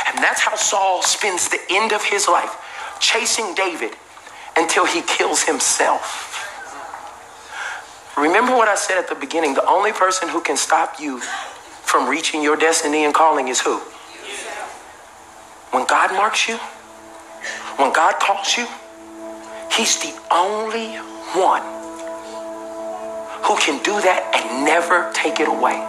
and 0.08 0.18
that's 0.18 0.40
how 0.40 0.56
Saul 0.56 1.02
spends 1.02 1.48
the 1.48 1.60
end 1.70 1.92
of 1.92 2.04
his 2.04 2.28
life 2.28 2.56
chasing 3.00 3.54
David 3.54 3.94
until 4.56 4.86
he 4.86 5.02
kills 5.02 5.42
himself. 5.42 6.34
Remember 8.16 8.56
what 8.56 8.68
I 8.68 8.74
said 8.74 8.98
at 8.98 9.08
the 9.08 9.14
beginning 9.14 9.54
the 9.54 9.66
only 9.66 9.92
person 9.92 10.28
who 10.28 10.40
can 10.40 10.56
stop 10.56 10.98
you 10.98 11.20
from 11.20 12.08
reaching 12.08 12.42
your 12.42 12.56
destiny 12.56 13.04
and 13.04 13.14
calling 13.14 13.48
is 13.48 13.60
who? 13.60 13.78
When 15.70 15.86
God 15.86 16.10
marks 16.12 16.48
you, 16.48 16.56
when 17.76 17.92
God 17.92 18.18
calls 18.18 18.56
you, 18.56 18.66
He's 19.70 20.00
the 20.00 20.12
only 20.32 20.96
one 21.38 21.77
who 23.48 23.56
can 23.56 23.82
do 23.82 23.96
that 24.04 24.28
and 24.36 24.66
never 24.68 25.10
take 25.14 25.40
it 25.40 25.48
away. 25.48 25.80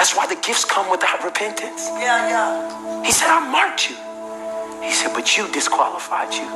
That's 0.00 0.16
why 0.16 0.26
the 0.26 0.40
gifts 0.40 0.64
come 0.64 0.90
without 0.90 1.22
repentance. 1.22 1.92
Yeah, 2.00 2.24
yeah. 2.32 3.04
He 3.04 3.12
said, 3.12 3.28
I 3.28 3.44
marked 3.44 3.90
you. 3.90 3.96
He 4.80 4.92
said, 4.96 5.12
but 5.12 5.36
you 5.36 5.44
disqualified 5.52 6.32
you. 6.32 6.48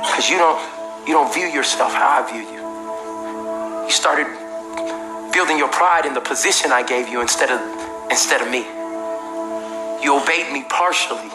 Because 0.00 0.30
you 0.30 0.38
don't 0.38 0.56
you 1.06 1.12
don't 1.12 1.32
view 1.32 1.46
yourself 1.46 1.92
how 1.92 2.24
I 2.24 2.32
view 2.32 2.40
you. 2.40 2.62
You 3.84 3.92
started 3.92 4.28
building 5.32 5.58
your 5.58 5.68
pride 5.68 6.06
in 6.06 6.14
the 6.14 6.20
position 6.20 6.72
I 6.72 6.82
gave 6.82 7.08
you 7.08 7.20
instead 7.20 7.50
of 7.50 7.60
instead 8.10 8.40
of 8.40 8.48
me. 8.48 8.64
You 10.02 10.16
obeyed 10.16 10.50
me 10.52 10.64
partially. 10.70 11.28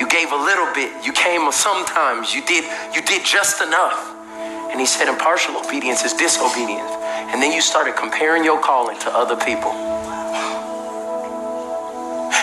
You 0.00 0.08
gave 0.08 0.32
a 0.32 0.40
little 0.40 0.72
bit. 0.72 1.04
You 1.04 1.12
came 1.12 1.52
sometimes. 1.52 2.34
You 2.34 2.40
did 2.46 2.64
you 2.94 3.02
did 3.02 3.26
just 3.26 3.60
enough. 3.60 4.19
And 4.70 4.80
he 4.80 4.86
said, 4.86 5.08
impartial 5.08 5.56
obedience 5.56 6.04
is 6.04 6.12
disobedience. 6.12 6.90
And 7.32 7.42
then 7.42 7.52
you 7.52 7.60
started 7.60 7.96
comparing 7.96 8.44
your 8.44 8.60
calling 8.60 8.98
to 9.00 9.10
other 9.10 9.36
people. 9.36 9.72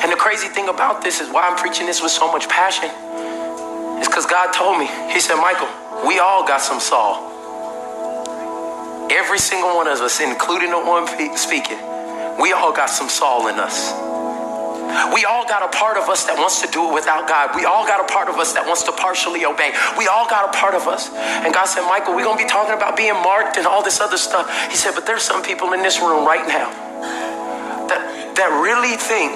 And 0.04 0.12
the 0.12 0.16
crazy 0.16 0.48
thing 0.48 0.70
about 0.70 1.02
this 1.02 1.22
is 1.22 1.30
why 1.30 1.48
I'm 1.48 1.58
preaching 1.58 1.86
this 1.86 2.02
with 2.02 2.12
so 2.12 2.32
much 2.32 2.48
passion. 2.48 2.90
Is 4.00 4.08
because 4.08 4.26
God 4.26 4.54
told 4.54 4.78
me, 4.78 4.88
He 5.12 5.20
said, 5.20 5.36
Michael, 5.38 5.70
we 6.06 6.20
all 6.20 6.46
got 6.46 6.62
some 6.62 6.80
Saul. 6.80 7.34
Every 9.10 9.40
single 9.40 9.76
one 9.76 9.88
of 9.88 10.00
us, 10.00 10.20
including 10.20 10.70
the 10.70 10.80
one 10.80 11.08
speaking, 11.36 11.80
we 12.40 12.54
all 12.54 12.72
got 12.72 12.90
some 12.90 13.10
Saul 13.10 13.48
in 13.48 13.56
us. 13.56 14.07
We 15.14 15.26
all 15.26 15.46
got 15.46 15.62
a 15.62 15.72
part 15.78 15.98
of 15.98 16.10
us 16.10 16.26
that 16.26 16.38
wants 16.38 16.62
to 16.62 16.68
do 16.68 16.90
it 16.90 16.94
without 16.94 17.28
God. 17.28 17.56
We 17.56 17.66
all 17.66 17.86
got 17.86 18.00
a 18.02 18.08
part 18.12 18.30
of 18.30 18.36
us 18.38 18.54
that 18.54 18.66
wants 18.66 18.84
to 18.84 18.92
partially 18.92 19.46
obey. 19.46 19.74
We 19.98 20.08
all 20.08 20.28
got 20.30 20.50
a 20.50 20.58
part 20.58 20.74
of 20.74 20.88
us. 20.88 21.10
And 21.14 21.54
God 21.54 21.66
said, 21.66 21.86
Michael, 21.86 22.16
we're 22.16 22.26
going 22.26 22.38
to 22.38 22.44
be 22.44 22.50
talking 22.50 22.74
about 22.74 22.98
being 22.98 23.14
marked 23.14 23.58
and 23.58 23.68
all 23.68 23.84
this 23.84 24.02
other 24.02 24.18
stuff. 24.18 24.50
He 24.70 24.76
said, 24.76 24.96
but 24.96 25.06
there's 25.06 25.24
some 25.24 25.44
people 25.44 25.74
in 25.74 25.82
this 25.82 26.00
room 26.00 26.26
right 26.26 26.48
now 26.48 26.70
that, 27.88 28.36
that 28.36 28.50
really 28.62 28.98
think 28.98 29.36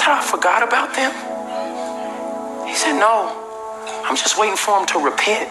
that 0.00 0.08
I 0.08 0.20
forgot 0.20 0.62
about 0.66 0.94
them. 0.94 1.12
He 2.68 2.74
said, 2.74 2.98
no, 2.98 3.32
I'm 4.04 4.16
just 4.16 4.38
waiting 4.38 4.56
for 4.56 4.78
them 4.78 4.86
to 4.88 4.98
repent. 4.98 5.48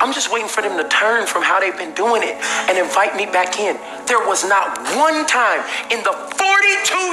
I'm 0.00 0.12
just 0.12 0.32
waiting 0.32 0.48
for 0.48 0.62
them 0.62 0.76
to 0.76 0.88
turn 0.88 1.26
from 1.26 1.42
how 1.42 1.60
they've 1.60 1.76
been 1.76 1.94
doing 1.94 2.22
it 2.22 2.36
and 2.68 2.78
invite 2.78 3.16
me 3.16 3.26
back 3.26 3.58
in. 3.58 3.76
There 4.06 4.24
was 4.26 4.44
not 4.46 4.78
one 4.96 5.26
time 5.26 5.60
in 5.90 6.02
the 6.02 6.12
42 6.12 6.44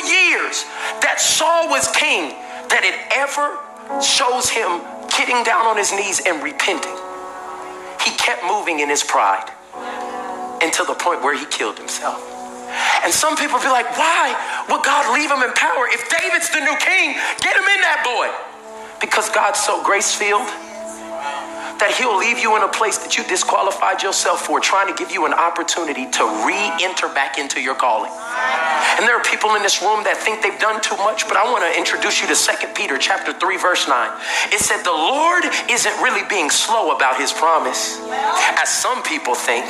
years 0.08 0.64
that 1.04 1.20
Saul 1.20 1.70
was 1.70 1.90
king 1.92 2.32
that 2.70 2.84
it 2.84 2.96
ever 3.16 3.60
shows 4.02 4.50
him 4.50 4.84
getting 5.16 5.44
down 5.44 5.66
on 5.66 5.78
his 5.78 5.92
knees 5.92 6.22
and 6.26 6.44
repenting. 6.44 6.96
He 8.04 8.12
kept 8.18 8.44
moving 8.44 8.80
in 8.80 8.90
his 8.90 9.04
pride 9.04 9.50
until 10.62 10.86
the 10.86 10.96
point 10.96 11.24
where 11.24 11.38
he 11.38 11.46
killed 11.46 11.78
himself. 11.78 12.20
And 13.04 13.14
some 13.14 13.38
people 13.38 13.60
be 13.60 13.72
like, 13.72 13.88
why 13.98 14.36
would 14.70 14.84
God 14.84 15.14
leave 15.16 15.32
him 15.32 15.42
in 15.44 15.54
power? 15.54 15.88
If 15.88 16.10
David's 16.12 16.50
the 16.52 16.60
new 16.60 16.76
king, 16.78 17.16
get 17.40 17.56
him 17.56 17.64
in 17.64 17.82
that 17.88 18.04
boy. 18.04 18.28
Because 19.00 19.30
God's 19.30 19.60
so 19.60 19.84
grace 19.84 20.14
filled 20.14 20.50
that 21.80 21.94
He'll 21.98 22.18
leave 22.18 22.40
you 22.40 22.56
in 22.56 22.64
a 22.64 22.72
place 22.72 22.98
that 23.00 23.18
you 23.18 23.24
disqualified 23.26 24.02
yourself 24.02 24.46
for, 24.46 24.60
trying 24.60 24.88
to 24.90 24.96
give 24.98 25.12
you 25.12 25.26
an 25.26 25.34
opportunity 25.34 26.10
to 26.18 26.24
re 26.46 26.58
enter 26.82 27.08
back 27.14 27.38
into 27.38 27.62
your 27.62 27.76
calling. 27.76 28.12
And 28.98 29.06
there 29.06 29.16
are 29.16 29.24
people 29.24 29.54
in 29.56 29.62
this 29.62 29.82
room 29.82 30.04
that 30.04 30.18
think 30.18 30.42
they've 30.42 30.58
done 30.60 30.82
too 30.82 30.98
much, 30.98 31.30
but 31.30 31.38
I 31.38 31.46
want 31.46 31.62
to 31.66 31.72
introduce 31.78 32.22
you 32.22 32.28
to 32.28 32.38
2 32.38 32.74
Peter 32.74 32.98
chapter 32.98 33.34
3 33.34 33.58
verse 33.58 33.88
9. 33.88 33.94
It 34.50 34.60
said 34.60 34.82
the 34.82 34.96
Lord 34.96 35.46
isn't 35.70 35.96
really 36.02 36.26
being 36.28 36.50
slow 36.50 36.96
about 36.96 37.22
his 37.22 37.32
promise 37.32 38.02
as 38.58 38.70
some 38.70 39.04
people 39.04 39.36
think. 39.36 39.66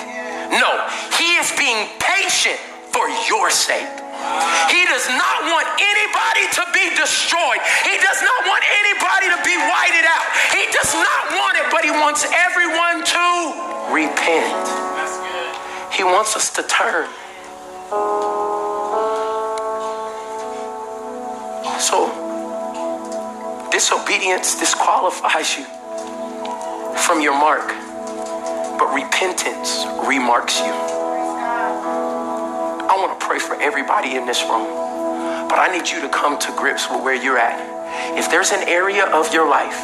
No, 0.51 0.71
he 1.19 1.35
is 1.37 1.51
being 1.59 1.91
patient 1.99 2.55
for 2.95 3.09
your 3.27 3.51
sake. 3.51 4.06
He 4.69 4.81
does 4.85 5.07
not 5.09 5.37
want 5.45 5.67
anybody 5.77 6.45
to 6.57 6.63
be 6.73 6.95
destroyed. 6.97 7.61
He 7.85 7.95
does 8.01 8.21
not 8.21 8.39
want 8.49 8.63
anybody 8.65 9.27
to 9.29 9.39
be 9.45 9.55
whited 9.55 10.05
out. 10.05 10.25
He 10.51 10.65
does 10.73 10.93
not 10.93 11.21
want 11.37 11.57
it, 11.57 11.65
but 11.69 11.85
he 11.85 11.91
wants 11.91 12.25
everyone 12.33 13.05
to 13.05 13.25
repent. 13.93 14.67
He 15.93 16.03
wants 16.03 16.35
us 16.35 16.49
to 16.57 16.63
turn. 16.63 17.07
So, 21.79 22.09
disobedience 23.71 24.59
disqualifies 24.59 25.57
you 25.57 25.65
from 26.97 27.21
your 27.21 27.33
mark, 27.33 27.67
but 28.79 28.93
repentance 28.93 29.85
remarks 30.05 30.59
you. 30.59 30.96
I 32.97 32.99
want 32.99 33.13
to 33.13 33.21
pray 33.21 33.37
for 33.37 33.53
everybody 33.61 34.17
in 34.17 34.25
this 34.25 34.41
room, 34.41 34.65
but 35.45 35.61
I 35.61 35.69
need 35.69 35.85
you 35.85 36.01
to 36.01 36.09
come 36.09 36.33
to 36.41 36.49
grips 36.57 36.89
with 36.89 37.05
where 37.05 37.13
you're 37.13 37.37
at. 37.37 37.61
If 38.17 38.33
there's 38.33 38.49
an 38.49 38.65
area 38.65 39.05
of 39.13 39.29
your 39.29 39.45
life 39.45 39.77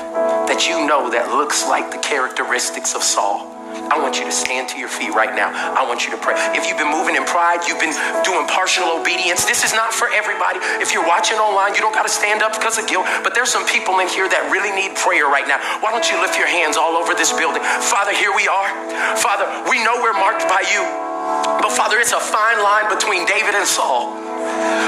that 0.49 0.65
you 0.65 0.81
know 0.89 1.13
that 1.13 1.29
looks 1.29 1.61
like 1.69 1.93
the 1.93 2.01
characteristics 2.01 2.97
of 2.97 3.05
Saul, 3.05 3.53
I 3.93 4.01
want 4.01 4.17
you 4.17 4.25
to 4.25 4.33
stand 4.33 4.65
to 4.73 4.81
your 4.81 4.89
feet 4.89 5.13
right 5.13 5.29
now. 5.37 5.53
I 5.53 5.85
want 5.85 6.09
you 6.09 6.09
to 6.09 6.17
pray. 6.17 6.33
If 6.57 6.65
you've 6.65 6.81
been 6.81 6.89
moving 6.89 7.13
in 7.13 7.21
pride, 7.29 7.61
you've 7.69 7.77
been 7.77 7.93
doing 8.25 8.49
partial 8.49 8.89
obedience, 8.89 9.45
this 9.45 9.61
is 9.61 9.77
not 9.77 9.93
for 9.93 10.09
everybody. 10.09 10.57
If 10.81 10.89
you're 10.89 11.05
watching 11.05 11.37
online, 11.37 11.77
you 11.77 11.85
don't 11.85 11.93
got 11.93 12.09
to 12.09 12.13
stand 12.17 12.41
up 12.41 12.57
because 12.57 12.81
of 12.81 12.89
guilt, 12.89 13.05
but 13.21 13.37
there's 13.37 13.53
some 13.53 13.69
people 13.69 14.01
in 14.01 14.09
here 14.09 14.25
that 14.25 14.49
really 14.49 14.73
need 14.73 14.97
prayer 14.97 15.29
right 15.29 15.45
now. 15.45 15.61
Why 15.85 15.93
don't 15.93 16.09
you 16.09 16.17
lift 16.17 16.33
your 16.33 16.49
hands 16.49 16.81
all 16.81 16.97
over 16.97 17.13
this 17.13 17.29
building? 17.29 17.61
Father, 17.61 18.09
here 18.09 18.33
we 18.33 18.49
are. 18.49 18.73
Father, 19.21 19.45
we 19.69 19.85
know 19.85 20.01
we're 20.01 20.17
marked 20.17 20.49
by 20.49 20.65
you. 20.73 21.12
But 21.61 21.71
Father, 21.71 21.99
it's 21.99 22.11
a 22.11 22.19
fine 22.19 22.61
line 22.61 22.89
between 22.89 23.25
David 23.25 23.55
and 23.55 23.67
Saul. 23.67 24.22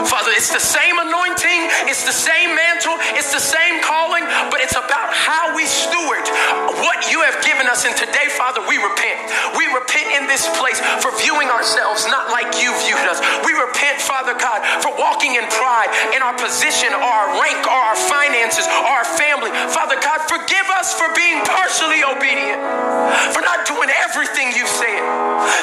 Father, 0.06 0.32
it's 0.36 0.54
the 0.54 0.62
same 0.62 1.00
anointing, 1.00 1.60
it's 1.90 2.06
the 2.06 2.16
same 2.16 2.56
mantle, 2.56 2.96
it's 3.18 3.34
the 3.34 3.42
same 3.42 3.82
calling, 3.82 4.24
but 4.52 4.62
it's 4.62 4.76
about 4.76 5.12
how 5.14 5.56
we 5.56 5.66
steward 5.66 6.24
what 6.84 7.10
you 7.10 7.22
have 7.26 7.40
given 7.42 7.68
us. 7.68 7.86
And 7.86 7.96
today, 7.96 8.30
Father, 8.36 8.62
we 8.68 8.78
repent. 8.78 9.32
We 9.58 9.66
repent 9.72 10.12
in 10.14 10.28
this 10.28 10.46
place 10.60 10.80
for 11.02 11.12
viewing 11.20 11.50
ourselves 11.50 12.06
not 12.08 12.30
like 12.30 12.62
you 12.62 12.72
viewed 12.86 13.06
us. 13.08 13.20
We 13.46 13.54
repent, 13.56 14.02
Father 14.02 14.36
God, 14.38 14.62
for 14.84 14.94
walking 14.98 15.36
in 15.36 15.46
pride 15.50 15.90
in 16.14 16.22
our 16.22 16.36
position 16.38 16.94
or 16.94 17.06
our 17.06 17.30
rank 17.42 17.66
or 17.66 17.80
our 17.80 17.98
finances 17.98 18.68
or 18.68 18.92
our 19.02 19.08
family. 19.18 19.52
Father 19.72 19.98
God, 20.00 20.22
forgive 20.30 20.68
us 20.78 20.94
for 20.94 21.08
being 21.16 21.42
partially 21.46 22.04
obedient, 22.06 22.62
for 23.34 23.42
not 23.42 23.66
doing 23.66 23.90
everything 24.04 24.54
you 24.54 24.68
said. 24.68 25.02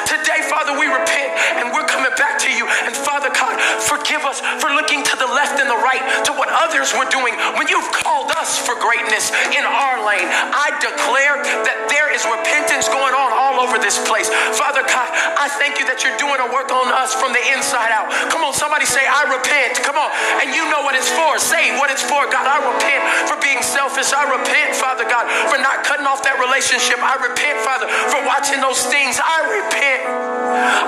Today, 0.07 0.41
Father, 0.47 0.77
we 0.77 0.87
repent 0.87 1.31
and 1.59 1.71
we're 1.73 1.87
coming 1.87 2.11
back 2.17 2.39
to 2.39 2.51
you. 2.51 2.67
And 2.85 2.95
Father 2.95 3.29
God, 3.31 3.55
Forgive 3.85 4.23
us 4.23 4.39
for 4.59 4.71
looking 4.71 5.03
to 5.03 5.15
the 5.19 5.27
left 5.27 5.59
and 5.59 5.69
the 5.69 5.79
right 5.79 6.03
to 6.25 6.31
what 6.33 6.49
others 6.51 6.91
were 6.95 7.07
doing 7.11 7.35
when 7.59 7.67
you've 7.67 7.87
called 7.91 8.31
us 8.39 8.57
for 8.59 8.75
greatness 8.79 9.31
in 9.51 9.63
our 9.63 10.01
lane. 10.03 10.27
I 10.27 10.71
declare 10.79 11.43
that 11.67 11.77
there 11.91 12.09
is 12.11 12.23
repentance 12.25 12.87
going 12.87 13.13
on 13.13 13.29
all 13.33 13.61
over 13.63 13.77
this 13.77 13.99
place. 14.07 14.29
Father 14.55 14.83
God, 14.85 15.09
I 15.37 15.49
thank 15.59 15.79
you 15.79 15.85
that 15.89 16.01
you're 16.05 16.15
doing 16.17 16.39
a 16.39 16.49
work 16.51 16.71
on 16.71 16.87
us 16.93 17.13
from 17.15 17.35
the 17.35 17.43
inside 17.51 17.91
out. 17.91 18.09
Come 18.31 18.45
on, 18.45 18.53
somebody 18.53 18.85
say, 18.85 19.03
I 19.03 19.27
repent. 19.29 19.81
Come 19.83 19.97
on. 19.99 20.09
And 20.43 20.55
you 20.55 20.63
know 20.71 20.85
what 20.85 20.95
it's 20.95 21.09
for. 21.09 21.37
Say 21.41 21.75
what 21.77 21.91
it's 21.91 22.03
for. 22.03 22.25
God, 22.29 22.45
I 22.45 22.61
repent 22.61 23.01
for 23.27 23.37
being 23.41 23.61
selfish. 23.61 24.13
I 24.13 24.23
repent, 24.29 24.75
Father 24.77 25.05
God, 25.05 25.27
for 25.49 25.59
not 25.59 25.83
cutting 25.83 26.05
off 26.05 26.23
that 26.23 26.39
relationship. 26.39 27.01
I 27.01 27.17
repent, 27.19 27.59
Father, 27.65 27.87
for 28.09 28.21
watching 28.25 28.61
those 28.61 28.81
things. 28.87 29.19
I 29.19 29.63
repent. 29.63 30.01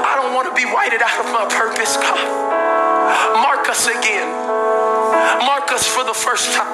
I 0.05 0.13
don't 0.15 0.33
want 0.33 0.47
to 0.47 0.55
be 0.55 0.67
whited 0.69 1.01
out 1.01 1.25
of 1.25 1.31
my 1.33 1.45
purpose, 1.49 1.97
God. 1.97 2.84
Mark 3.41 3.69
us 3.69 3.87
again. 3.87 4.27
Mark 5.45 5.71
us 5.71 5.87
for 5.87 6.03
the 6.03 6.13
first 6.13 6.53
time. 6.53 6.73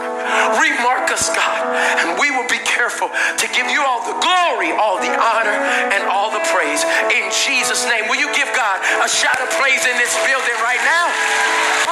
Remark 0.60 1.12
us, 1.12 1.30
God. 1.34 1.60
And 2.04 2.20
we 2.20 2.32
will 2.32 2.48
be 2.48 2.60
careful 2.64 3.10
to 3.10 3.46
give 3.52 3.68
you 3.70 3.82
all 3.84 4.04
the 4.06 4.18
glory, 4.20 4.72
all 4.76 4.98
the 5.00 5.12
honor, 5.12 5.56
and 5.92 6.04
all 6.08 6.32
the 6.32 6.44
praise. 6.54 6.84
In 7.12 7.30
Jesus' 7.46 7.86
name, 7.88 8.08
will 8.08 8.20
you 8.20 8.32
give 8.34 8.50
God 8.56 8.80
a 9.04 9.10
shout 9.10 9.40
of 9.42 9.50
praise 9.60 9.86
in 9.86 9.96
this 9.98 10.14
building 10.26 10.58
right 10.64 10.82
now? 10.84 11.91